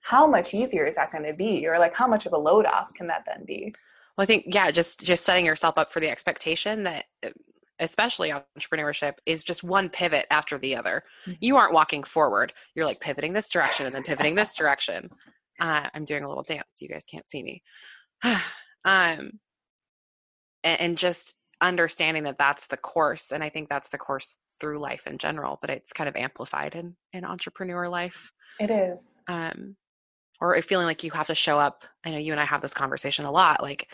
How 0.00 0.26
much 0.26 0.54
easier 0.54 0.86
is 0.86 0.94
that 0.94 1.12
going 1.12 1.24
to 1.24 1.34
be? 1.34 1.66
Or 1.66 1.78
like 1.78 1.94
how 1.94 2.06
much 2.06 2.24
of 2.24 2.32
a 2.32 2.38
load 2.38 2.64
off 2.64 2.88
can 2.94 3.06
that 3.08 3.24
then 3.26 3.44
be? 3.44 3.74
Well, 4.16 4.22
I 4.22 4.26
think 4.26 4.46
yeah, 4.48 4.70
just 4.70 5.04
just 5.04 5.24
setting 5.24 5.44
yourself 5.44 5.76
up 5.76 5.92
for 5.92 6.00
the 6.00 6.08
expectation 6.08 6.82
that, 6.84 7.04
especially 7.80 8.32
entrepreneurship, 8.58 9.14
is 9.26 9.42
just 9.42 9.62
one 9.62 9.88
pivot 9.90 10.26
after 10.30 10.58
the 10.58 10.74
other. 10.74 11.02
Mhm. 11.26 11.36
You 11.40 11.56
aren't 11.56 11.74
walking 11.74 12.02
forward. 12.02 12.52
You're 12.74 12.86
like 12.86 13.00
pivoting 13.00 13.34
this 13.34 13.50
direction 13.50 13.86
and 13.86 13.94
then 13.94 14.02
pivoting 14.02 14.34
this 14.34 14.54
direction. 14.54 15.10
Uh, 15.60 15.88
I'm 15.94 16.04
doing 16.04 16.24
a 16.24 16.28
little 16.28 16.42
dance. 16.42 16.80
You 16.80 16.88
guys 16.88 17.04
can't 17.04 17.26
see 17.28 17.42
me. 17.42 17.62
um, 18.84 19.32
and, 20.64 20.80
and 20.80 20.98
just 20.98 21.36
understanding 21.60 22.24
that 22.24 22.38
that's 22.38 22.66
the 22.68 22.76
course, 22.76 23.32
and 23.32 23.44
I 23.44 23.48
think 23.50 23.68
that's 23.68 23.88
the 23.88 23.98
course 23.98 24.38
through 24.60 24.78
life 24.78 25.06
in 25.06 25.18
general. 25.18 25.58
But 25.60 25.70
it's 25.70 25.92
kind 25.92 26.08
of 26.08 26.16
amplified 26.16 26.74
in 26.74 26.96
in 27.12 27.24
entrepreneur 27.24 27.88
life. 27.88 28.32
It 28.58 28.70
is. 28.70 28.98
um, 29.28 29.76
or 30.40 30.60
feeling 30.62 30.86
like 30.86 31.04
you 31.04 31.10
have 31.10 31.26
to 31.26 31.34
show 31.34 31.58
up. 31.58 31.84
I 32.04 32.10
know 32.10 32.18
you 32.18 32.32
and 32.32 32.40
I 32.40 32.46
have 32.46 32.62
this 32.62 32.72
conversation 32.74 33.26
a 33.26 33.30
lot. 33.30 33.62
Like, 33.62 33.88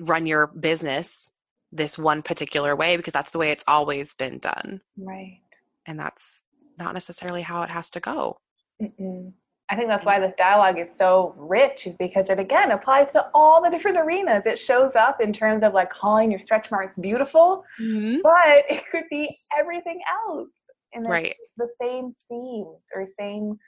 run 0.00 0.24
your 0.26 0.46
business 0.46 1.30
this 1.72 1.98
one 1.98 2.22
particular 2.22 2.74
way 2.74 2.96
because 2.96 3.12
that's 3.12 3.30
the 3.32 3.38
way 3.38 3.50
it's 3.50 3.64
always 3.68 4.14
been 4.14 4.38
done, 4.38 4.80
Right. 4.96 5.40
and 5.86 5.98
that's 5.98 6.44
not 6.78 6.94
necessarily 6.94 7.42
how 7.42 7.60
it 7.62 7.70
has 7.70 7.90
to 7.90 8.00
go. 8.00 8.38
Mm-mm. 8.80 9.32
I 9.70 9.76
think 9.76 9.88
that's 9.88 10.04
why 10.04 10.18
this 10.18 10.32
dialogue 10.38 10.78
is 10.78 10.88
so 10.96 11.34
rich, 11.36 11.86
is 11.86 11.94
because 11.98 12.26
it 12.30 12.38
again 12.38 12.70
applies 12.70 13.12
to 13.12 13.22
all 13.34 13.62
the 13.62 13.68
different 13.68 13.98
arenas. 13.98 14.44
It 14.46 14.58
shows 14.58 14.96
up 14.96 15.20
in 15.20 15.32
terms 15.32 15.62
of 15.62 15.74
like 15.74 15.90
calling 15.90 16.30
your 16.30 16.40
stretch 16.42 16.70
marks 16.70 16.94
beautiful, 16.96 17.64
mm-hmm. 17.78 18.20
but 18.22 18.64
it 18.70 18.84
could 18.90 19.04
be 19.10 19.28
everything 19.58 20.00
else. 20.26 20.48
And 20.94 21.06
Right. 21.06 21.36
the 21.58 21.68
same 21.80 22.14
themes 22.30 22.80
or 22.94 23.06
same 23.18 23.58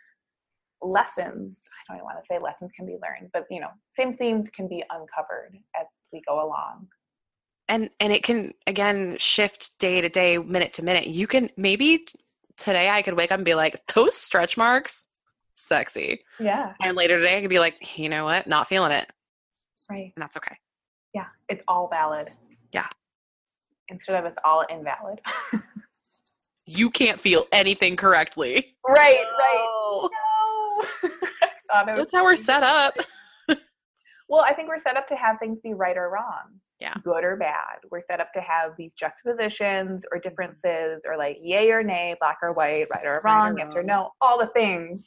lessons. 0.80 1.54
I 1.66 1.92
don't 1.92 1.96
even 1.98 2.04
want 2.04 2.16
to 2.18 2.24
say 2.30 2.38
lessons 2.38 2.70
can 2.74 2.86
be 2.86 2.96
learned, 3.02 3.30
but 3.34 3.44
you 3.50 3.60
know, 3.60 3.68
same 3.94 4.16
themes 4.16 4.48
can 4.56 4.68
be 4.68 4.82
uncovered 4.88 5.54
as 5.78 5.86
we 6.12 6.22
go 6.26 6.42
along. 6.42 6.88
and 7.68 7.90
and 8.00 8.12
it 8.12 8.22
can 8.22 8.52
again 8.66 9.16
shift 9.18 9.78
day 9.78 10.00
to 10.00 10.08
day 10.08 10.38
minute 10.38 10.72
to 10.72 10.82
minute 10.82 11.06
you 11.06 11.26
can 11.26 11.48
maybe 11.56 12.06
today 12.56 12.88
i 12.88 13.00
could 13.02 13.14
wake 13.14 13.30
up 13.30 13.38
and 13.38 13.44
be 13.44 13.54
like 13.54 13.80
those 13.94 14.16
stretch 14.16 14.56
marks 14.56 15.06
sexy 15.66 16.20
Yeah, 16.38 16.72
and 16.82 16.96
later 16.96 17.18
today 17.18 17.38
i 17.38 17.40
could 17.40 17.50
be 17.50 17.58
like 17.58 17.98
you 17.98 18.08
know 18.08 18.24
what 18.24 18.46
not 18.46 18.66
feeling 18.68 18.92
it 18.92 19.08
right. 19.90 20.12
and 20.16 20.22
that's 20.22 20.36
okay 20.36 20.56
Yeah, 21.14 21.26
it's 21.48 21.62
all 21.68 21.88
valid. 21.88 22.30
Yeah. 22.72 22.86
Instead 23.88 24.16
of 24.16 24.24
it's 24.26 24.38
all 24.44 24.64
invalid. 24.70 25.20
you 26.66 26.90
can't 26.90 27.18
feel 27.18 27.46
anything 27.52 27.96
correctly 27.96 28.76
right, 28.86 29.24
right. 29.38 29.66
No. 29.70 30.10
No. 31.72 31.80
It 31.82 31.86
was 31.86 31.96
that's 31.98 32.14
how 32.14 32.24
we're 32.24 32.34
set 32.36 32.62
up 32.62 32.94
Well, 34.28 34.42
I 34.42 34.54
think 34.54 34.68
we're 34.68 34.80
set 34.80 34.96
up 34.96 35.08
to 35.08 35.16
have 35.16 35.38
things 35.40 35.58
be 35.60 35.74
right 35.74 35.96
or 35.96 36.08
wrong. 36.08 36.60
Yeah. 36.78 36.94
Good 37.02 37.24
or 37.24 37.34
bad. 37.36 37.78
We're 37.90 38.02
set 38.08 38.20
up 38.20 38.32
to 38.34 38.40
have 38.40 38.72
these 38.78 38.92
juxtapositions 38.96 40.04
or 40.12 40.20
differences 40.20 41.02
or 41.04 41.16
like 41.16 41.38
yay 41.42 41.72
or 41.72 41.82
nay, 41.82 42.14
black 42.20 42.38
or 42.40 42.52
white, 42.52 42.86
right 42.94 43.04
or 43.04 43.20
wrong, 43.24 43.58
yes 43.58 43.66
or 43.74 43.78
wrong. 43.78 43.86
no, 43.86 44.10
all 44.20 44.38
the 44.38 44.46
things. 44.48 45.02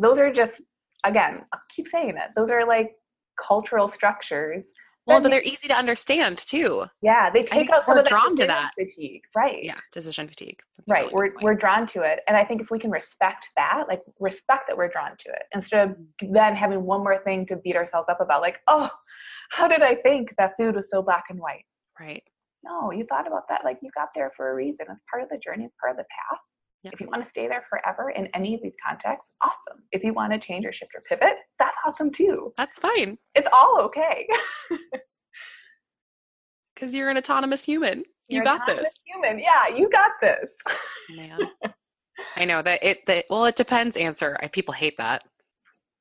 Those 0.00 0.18
are 0.18 0.32
just, 0.32 0.60
again, 1.04 1.44
I'll 1.52 1.60
keep 1.74 1.88
saying 1.88 2.10
it. 2.10 2.30
Those 2.36 2.50
are 2.50 2.66
like 2.66 2.92
cultural 3.46 3.88
structures. 3.88 4.64
well 5.06 5.20
but 5.20 5.30
they're 5.30 5.42
easy 5.42 5.68
to 5.68 5.74
understand 5.74 6.36
too 6.38 6.84
yeah, 7.02 7.30
they 7.30 7.42
take 7.42 7.70
out 7.70 7.86
some 7.86 7.94
we're 7.94 8.00
of 8.00 8.04
the 8.04 8.10
drawn 8.10 8.36
to 8.36 8.46
that. 8.46 8.72
fatigue. 8.78 9.22
Right. 9.36 9.62
yeah 9.62 9.78
decision 9.92 10.26
fatigue 10.28 10.58
That's 10.76 10.90
Right. 10.90 11.12
really 11.12 11.30
We're, 11.38 11.42
we're 11.42 11.54
drawn 11.54 11.86
to 11.94 12.02
it. 12.02 12.18
And 12.26 12.36
I 12.36 12.44
think 12.44 12.60
if 12.60 12.70
we 12.70 12.78
can 12.78 12.90
respect 12.90 13.46
that, 13.56 13.84
like 13.88 14.02
respect 14.18 14.64
that 14.68 14.76
we're 14.76 14.88
drawn 14.88 15.12
to 15.24 15.28
it, 15.30 15.42
instead 15.54 15.88
of 15.90 15.96
then 16.32 16.56
having 16.56 16.82
one 16.84 17.00
more 17.00 17.18
thing 17.26 17.46
to 17.46 17.56
beat 17.56 17.76
ourselves 17.76 18.08
up 18.08 18.20
about, 18.20 18.40
like, 18.42 18.58
oh, 18.66 18.90
how 19.50 19.66
did 19.68 19.82
I 19.82 19.94
think 19.94 20.34
that 20.38 20.52
food 20.58 20.74
was 20.74 20.88
so 20.90 21.00
black 21.00 21.24
and 21.30 21.38
white? 21.38 21.64
right 22.00 22.22
No, 22.64 22.90
you 22.92 23.04
thought 23.08 23.26
about 23.26 23.44
that. 23.50 23.60
Like 23.64 23.78
you 23.82 23.90
got 23.94 24.08
there 24.16 24.30
for 24.36 24.50
a 24.50 24.54
reason. 24.54 24.86
It's 24.90 25.00
part 25.10 25.22
of 25.22 25.28
the 25.30 25.38
journey, 25.38 25.64
it's 25.64 25.74
part 25.80 25.92
of 25.92 25.96
the 25.96 26.04
path. 26.18 26.40
Yeah. 26.84 26.90
If 26.92 27.00
you 27.00 27.08
want 27.08 27.24
to 27.24 27.28
stay 27.28 27.48
there 27.48 27.64
forever 27.68 28.10
in 28.10 28.28
any 28.34 28.54
of 28.54 28.62
these 28.62 28.74
contexts, 28.86 29.34
awesome. 29.42 29.82
If 29.90 30.04
you 30.04 30.14
want 30.14 30.32
to 30.32 30.38
change 30.38 30.64
or 30.64 30.72
shift 30.72 30.92
or 30.94 31.00
pivot, 31.08 31.34
that's 31.58 31.76
awesome 31.84 32.10
too. 32.12 32.52
that's 32.56 32.78
fine 32.78 33.18
It's 33.34 33.48
all 33.52 33.80
okay. 33.82 34.28
because 36.74 36.94
you're 36.94 37.10
an 37.10 37.18
autonomous 37.18 37.64
human. 37.64 37.98
You 38.28 38.36
You're 38.36 38.44
got 38.44 38.62
autonomous 38.62 38.88
this. 38.90 39.02
Human, 39.06 39.38
yeah, 39.40 39.68
you 39.74 39.90
got 39.90 40.12
this. 40.20 40.54
Man. 41.16 41.38
I 42.36 42.44
know 42.44 42.62
that 42.62 42.82
it 42.82 42.98
that 43.06 43.24
well 43.30 43.44
it 43.46 43.56
depends 43.56 43.96
answer. 43.96 44.36
I, 44.42 44.48
people 44.48 44.74
hate 44.74 44.96
that. 44.98 45.22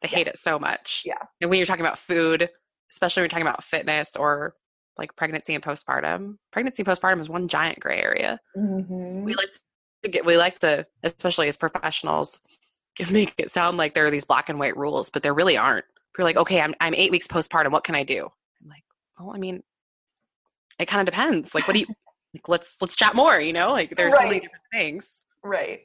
They 0.01 0.07
hate 0.07 0.27
it 0.27 0.37
so 0.37 0.59
much. 0.59 1.03
Yeah. 1.05 1.13
And 1.41 1.49
when 1.49 1.57
you're 1.57 1.65
talking 1.65 1.85
about 1.85 1.97
food, 1.97 2.49
especially 2.91 3.21
when 3.21 3.25
you're 3.25 3.29
talking 3.29 3.47
about 3.47 3.63
fitness 3.63 4.15
or 4.15 4.53
like 4.97 5.15
pregnancy 5.15 5.55
and 5.55 5.63
postpartum, 5.63 6.35
pregnancy 6.51 6.83
and 6.83 6.87
postpartum 6.87 7.19
is 7.19 7.29
one 7.29 7.47
giant 7.47 7.79
gray 7.79 8.01
area. 8.01 8.39
Mm-hmm. 8.57 9.23
We 9.23 9.33
like 9.35 9.51
to 9.51 9.59
get 10.03 10.25
we 10.25 10.37
like 10.37 10.59
to, 10.59 10.85
especially 11.03 11.47
as 11.47 11.57
professionals, 11.57 12.39
make 13.11 13.33
it 13.37 13.51
sound 13.51 13.77
like 13.77 13.93
there 13.93 14.05
are 14.05 14.11
these 14.11 14.25
black 14.25 14.49
and 14.49 14.59
white 14.59 14.77
rules, 14.77 15.09
but 15.09 15.23
there 15.23 15.33
really 15.33 15.57
aren't. 15.57 15.85
You're 16.17 16.25
like, 16.25 16.37
okay, 16.37 16.61
I'm 16.61 16.73
I'm 16.81 16.95
eight 16.95 17.11
weeks 17.11 17.27
postpartum. 17.27 17.71
What 17.71 17.83
can 17.83 17.95
I 17.95 18.03
do? 18.03 18.29
I'm 18.61 18.69
like, 18.69 18.83
well, 19.19 19.31
I 19.35 19.37
mean, 19.37 19.61
it 20.79 20.87
kind 20.87 21.07
of 21.07 21.13
depends. 21.13 21.53
Like, 21.53 21.67
what 21.67 21.75
do 21.75 21.81
you 21.81 21.87
like? 22.33 22.49
Let's 22.49 22.81
let's 22.81 22.95
chat 22.95 23.15
more. 23.15 23.39
You 23.39 23.53
know, 23.53 23.71
like 23.71 23.95
there's 23.95 24.17
so 24.17 24.23
many 24.23 24.39
different 24.39 24.63
things. 24.73 25.23
Right. 25.43 25.81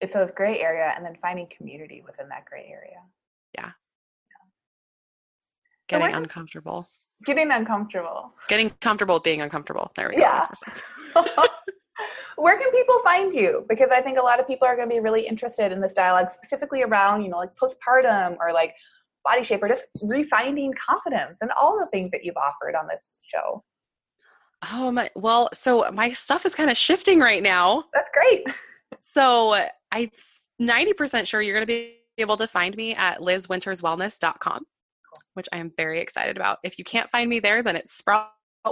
It's 0.00 0.14
a 0.14 0.30
gray 0.34 0.60
area 0.60 0.92
and 0.96 1.04
then 1.04 1.16
finding 1.20 1.48
community 1.56 2.02
within 2.06 2.28
that 2.28 2.44
gray 2.44 2.68
area. 2.70 3.00
Yeah. 3.54 3.70
Getting 5.88 6.08
where- 6.08 6.16
uncomfortable. 6.16 6.88
Getting 7.24 7.50
uncomfortable. 7.50 8.32
Getting 8.48 8.70
comfortable 8.80 9.16
with 9.16 9.24
being 9.24 9.42
uncomfortable. 9.42 9.90
There 9.96 10.08
we 10.08 10.16
go. 10.16 10.20
Yeah. 10.20 10.40
Makes 11.98 12.10
more 12.10 12.10
sense. 12.16 12.36
Where 12.36 12.58
can 12.58 12.70
people 12.72 13.00
find 13.04 13.32
you? 13.32 13.64
Because 13.68 13.88
I 13.90 14.00
think 14.00 14.18
a 14.18 14.22
lot 14.22 14.40
of 14.40 14.46
people 14.46 14.66
are 14.66 14.76
going 14.76 14.88
to 14.88 14.94
be 14.94 15.00
really 15.00 15.26
interested 15.26 15.72
in 15.72 15.80
this 15.80 15.92
dialogue, 15.92 16.28
specifically 16.36 16.82
around, 16.82 17.22
you 17.22 17.30
know, 17.30 17.38
like 17.38 17.50
postpartum 17.56 18.36
or 18.40 18.52
like 18.52 18.74
body 19.24 19.44
shape 19.44 19.62
or 19.62 19.68
just 19.68 19.84
refinding 20.04 20.70
confidence 20.76 21.38
and 21.40 21.50
all 21.52 21.78
the 21.78 21.86
things 21.86 22.10
that 22.10 22.24
you've 22.24 22.36
offered 22.36 22.74
on 22.74 22.86
this 22.86 23.02
show. 23.22 23.62
Oh, 24.72 24.88
Um, 24.88 25.00
well, 25.14 25.48
so 25.52 25.88
my 25.92 26.10
stuff 26.10 26.44
is 26.46 26.54
kind 26.54 26.70
of 26.70 26.76
shifting 26.76 27.20
right 27.20 27.42
now. 27.42 27.84
That's 27.92 28.10
great. 28.12 28.44
So 29.00 29.54
I'm 29.92 30.10
90% 30.60 31.26
sure 31.26 31.40
you're 31.40 31.54
going 31.54 31.62
to 31.62 31.66
be 31.66 31.98
able 32.18 32.36
to 32.36 32.48
find 32.48 32.76
me 32.76 32.94
at 32.96 33.20
lizwinterswellness.com, 33.20 34.64
which 35.34 35.46
I 35.52 35.58
am 35.58 35.72
very 35.76 36.00
excited 36.00 36.36
about. 36.36 36.58
If 36.64 36.78
you 36.78 36.84
can't 36.84 37.08
find 37.10 37.30
me 37.30 37.38
there, 37.38 37.62
then 37.62 37.76
it's 37.76 37.94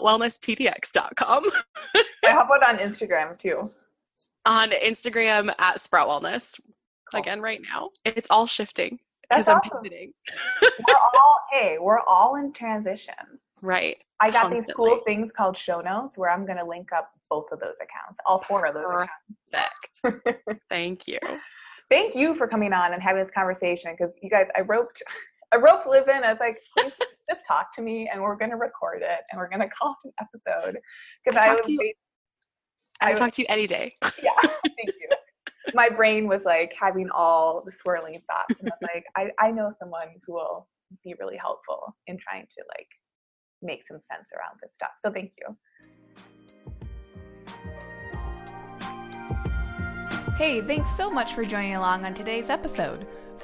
sproutwellnesspdx.com. 0.01 1.45
I 2.25 2.31
have 2.31 2.49
one 2.49 2.63
on 2.65 2.79
Instagram 2.79 3.39
too. 3.39 3.71
On 4.45 4.71
Instagram 4.71 5.55
at 5.59 5.81
Sprout 5.81 6.09
Wellness. 6.09 6.61
Cool. 7.11 7.21
Again, 7.21 7.41
right 7.41 7.61
now. 7.73 7.91
It's 8.05 8.31
all 8.31 8.47
shifting 8.47 8.99
because 9.29 9.49
I'm 9.49 9.59
awesome. 9.59 9.83
pivoting. 9.83 10.13
We're 10.63 10.95
all, 10.95 11.39
hey, 11.53 11.77
we're 11.81 12.01
all 12.01 12.37
in 12.37 12.53
transition. 12.53 13.15
Right. 13.63 13.99
I 14.21 14.31
got 14.31 14.51
these 14.51 14.65
cool 14.75 15.01
things 15.07 15.31
called 15.37 15.57
show 15.57 15.81
notes 15.81 16.17
where 16.17 16.31
I'm 16.31 16.47
going 16.47 16.59
to 16.59 16.65
link 16.65 16.93
up 16.93 17.11
both 17.29 17.47
of 17.53 17.61
those 17.61 17.75
accounts, 17.77 18.19
all 18.27 18.43
four 18.43 18.67
of 18.67 18.75
those 18.75 18.85
accounts. 18.85 20.01
Perfect. 20.03 20.61
Thank 20.69 21.09
you. 21.09 21.19
Thank 21.91 22.15
you 22.15 22.35
for 22.35 22.49
coming 22.49 22.73
on 22.73 22.93
and 22.93 23.03
having 23.03 23.23
this 23.23 23.33
conversation 23.33 23.95
because 23.97 24.15
you 24.23 24.31
guys, 24.31 24.47
I 24.57 24.63
roped, 24.63 25.03
I 25.57 25.59
roped 25.59 25.87
Liz 25.87 26.05
in. 26.07 26.23
I 26.23 26.29
was 26.29 26.39
like, 26.39 26.59
please 26.77 26.93
just 27.31 27.43
talk 27.49 27.75
to 27.77 27.83
me 27.83 28.11
and 28.13 28.21
we're 28.21 28.37
going 28.37 28.51
to 28.51 28.57
record 28.59 29.01
it 29.01 29.21
and 29.31 29.39
we're 29.39 29.49
going 29.49 29.61
to 29.61 29.69
call 29.69 29.97
it 30.05 30.09
an 30.09 30.13
episode 30.21 30.79
because 31.25 31.43
I 31.43 31.45
I, 31.45 31.49
talk 31.49 31.57
was, 31.59 31.67
to 31.67 31.73
you- 31.73 31.79
wait- 31.81 31.97
I 33.01 33.07
I 33.07 33.09
would 33.11 33.17
talk 33.19 33.33
to 33.33 33.43
you 33.43 33.47
any 33.49 33.67
day. 33.67 33.95
yeah, 34.23 34.33
thank 34.43 34.89
you. 35.01 35.09
My 35.75 35.89
brain 35.89 36.27
was 36.29 36.43
like 36.45 36.73
having 36.79 37.09
all 37.11 37.63
the 37.65 37.73
swirling 37.73 38.23
thoughts, 38.31 38.55
and 38.61 38.71
I 38.71 38.73
was 38.81 38.89
like, 38.95 39.05
I, 39.17 39.31
I 39.47 39.51
know 39.51 39.73
someone 39.79 40.09
who 40.27 40.35
will 40.35 40.69
be 41.05 41.15
really 41.21 41.37
helpful 41.37 41.95
in 42.07 42.17
trying 42.19 42.43
to 42.43 42.65
like 42.77 42.89
make 43.63 43.81
some 43.91 43.99
sense 44.11 44.27
around 44.35 44.59
this 44.63 44.71
stuff. 44.75 44.91
So 45.05 45.13
thank 45.13 45.33
you. 45.39 45.57
Hey, 50.37 50.61
thanks 50.63 50.95
so 50.97 51.11
much 51.11 51.33
for 51.35 51.45
joining 51.45 51.77
along 51.77 52.05
on 52.05 52.13
today's 52.15 52.49
episode. 52.51 53.07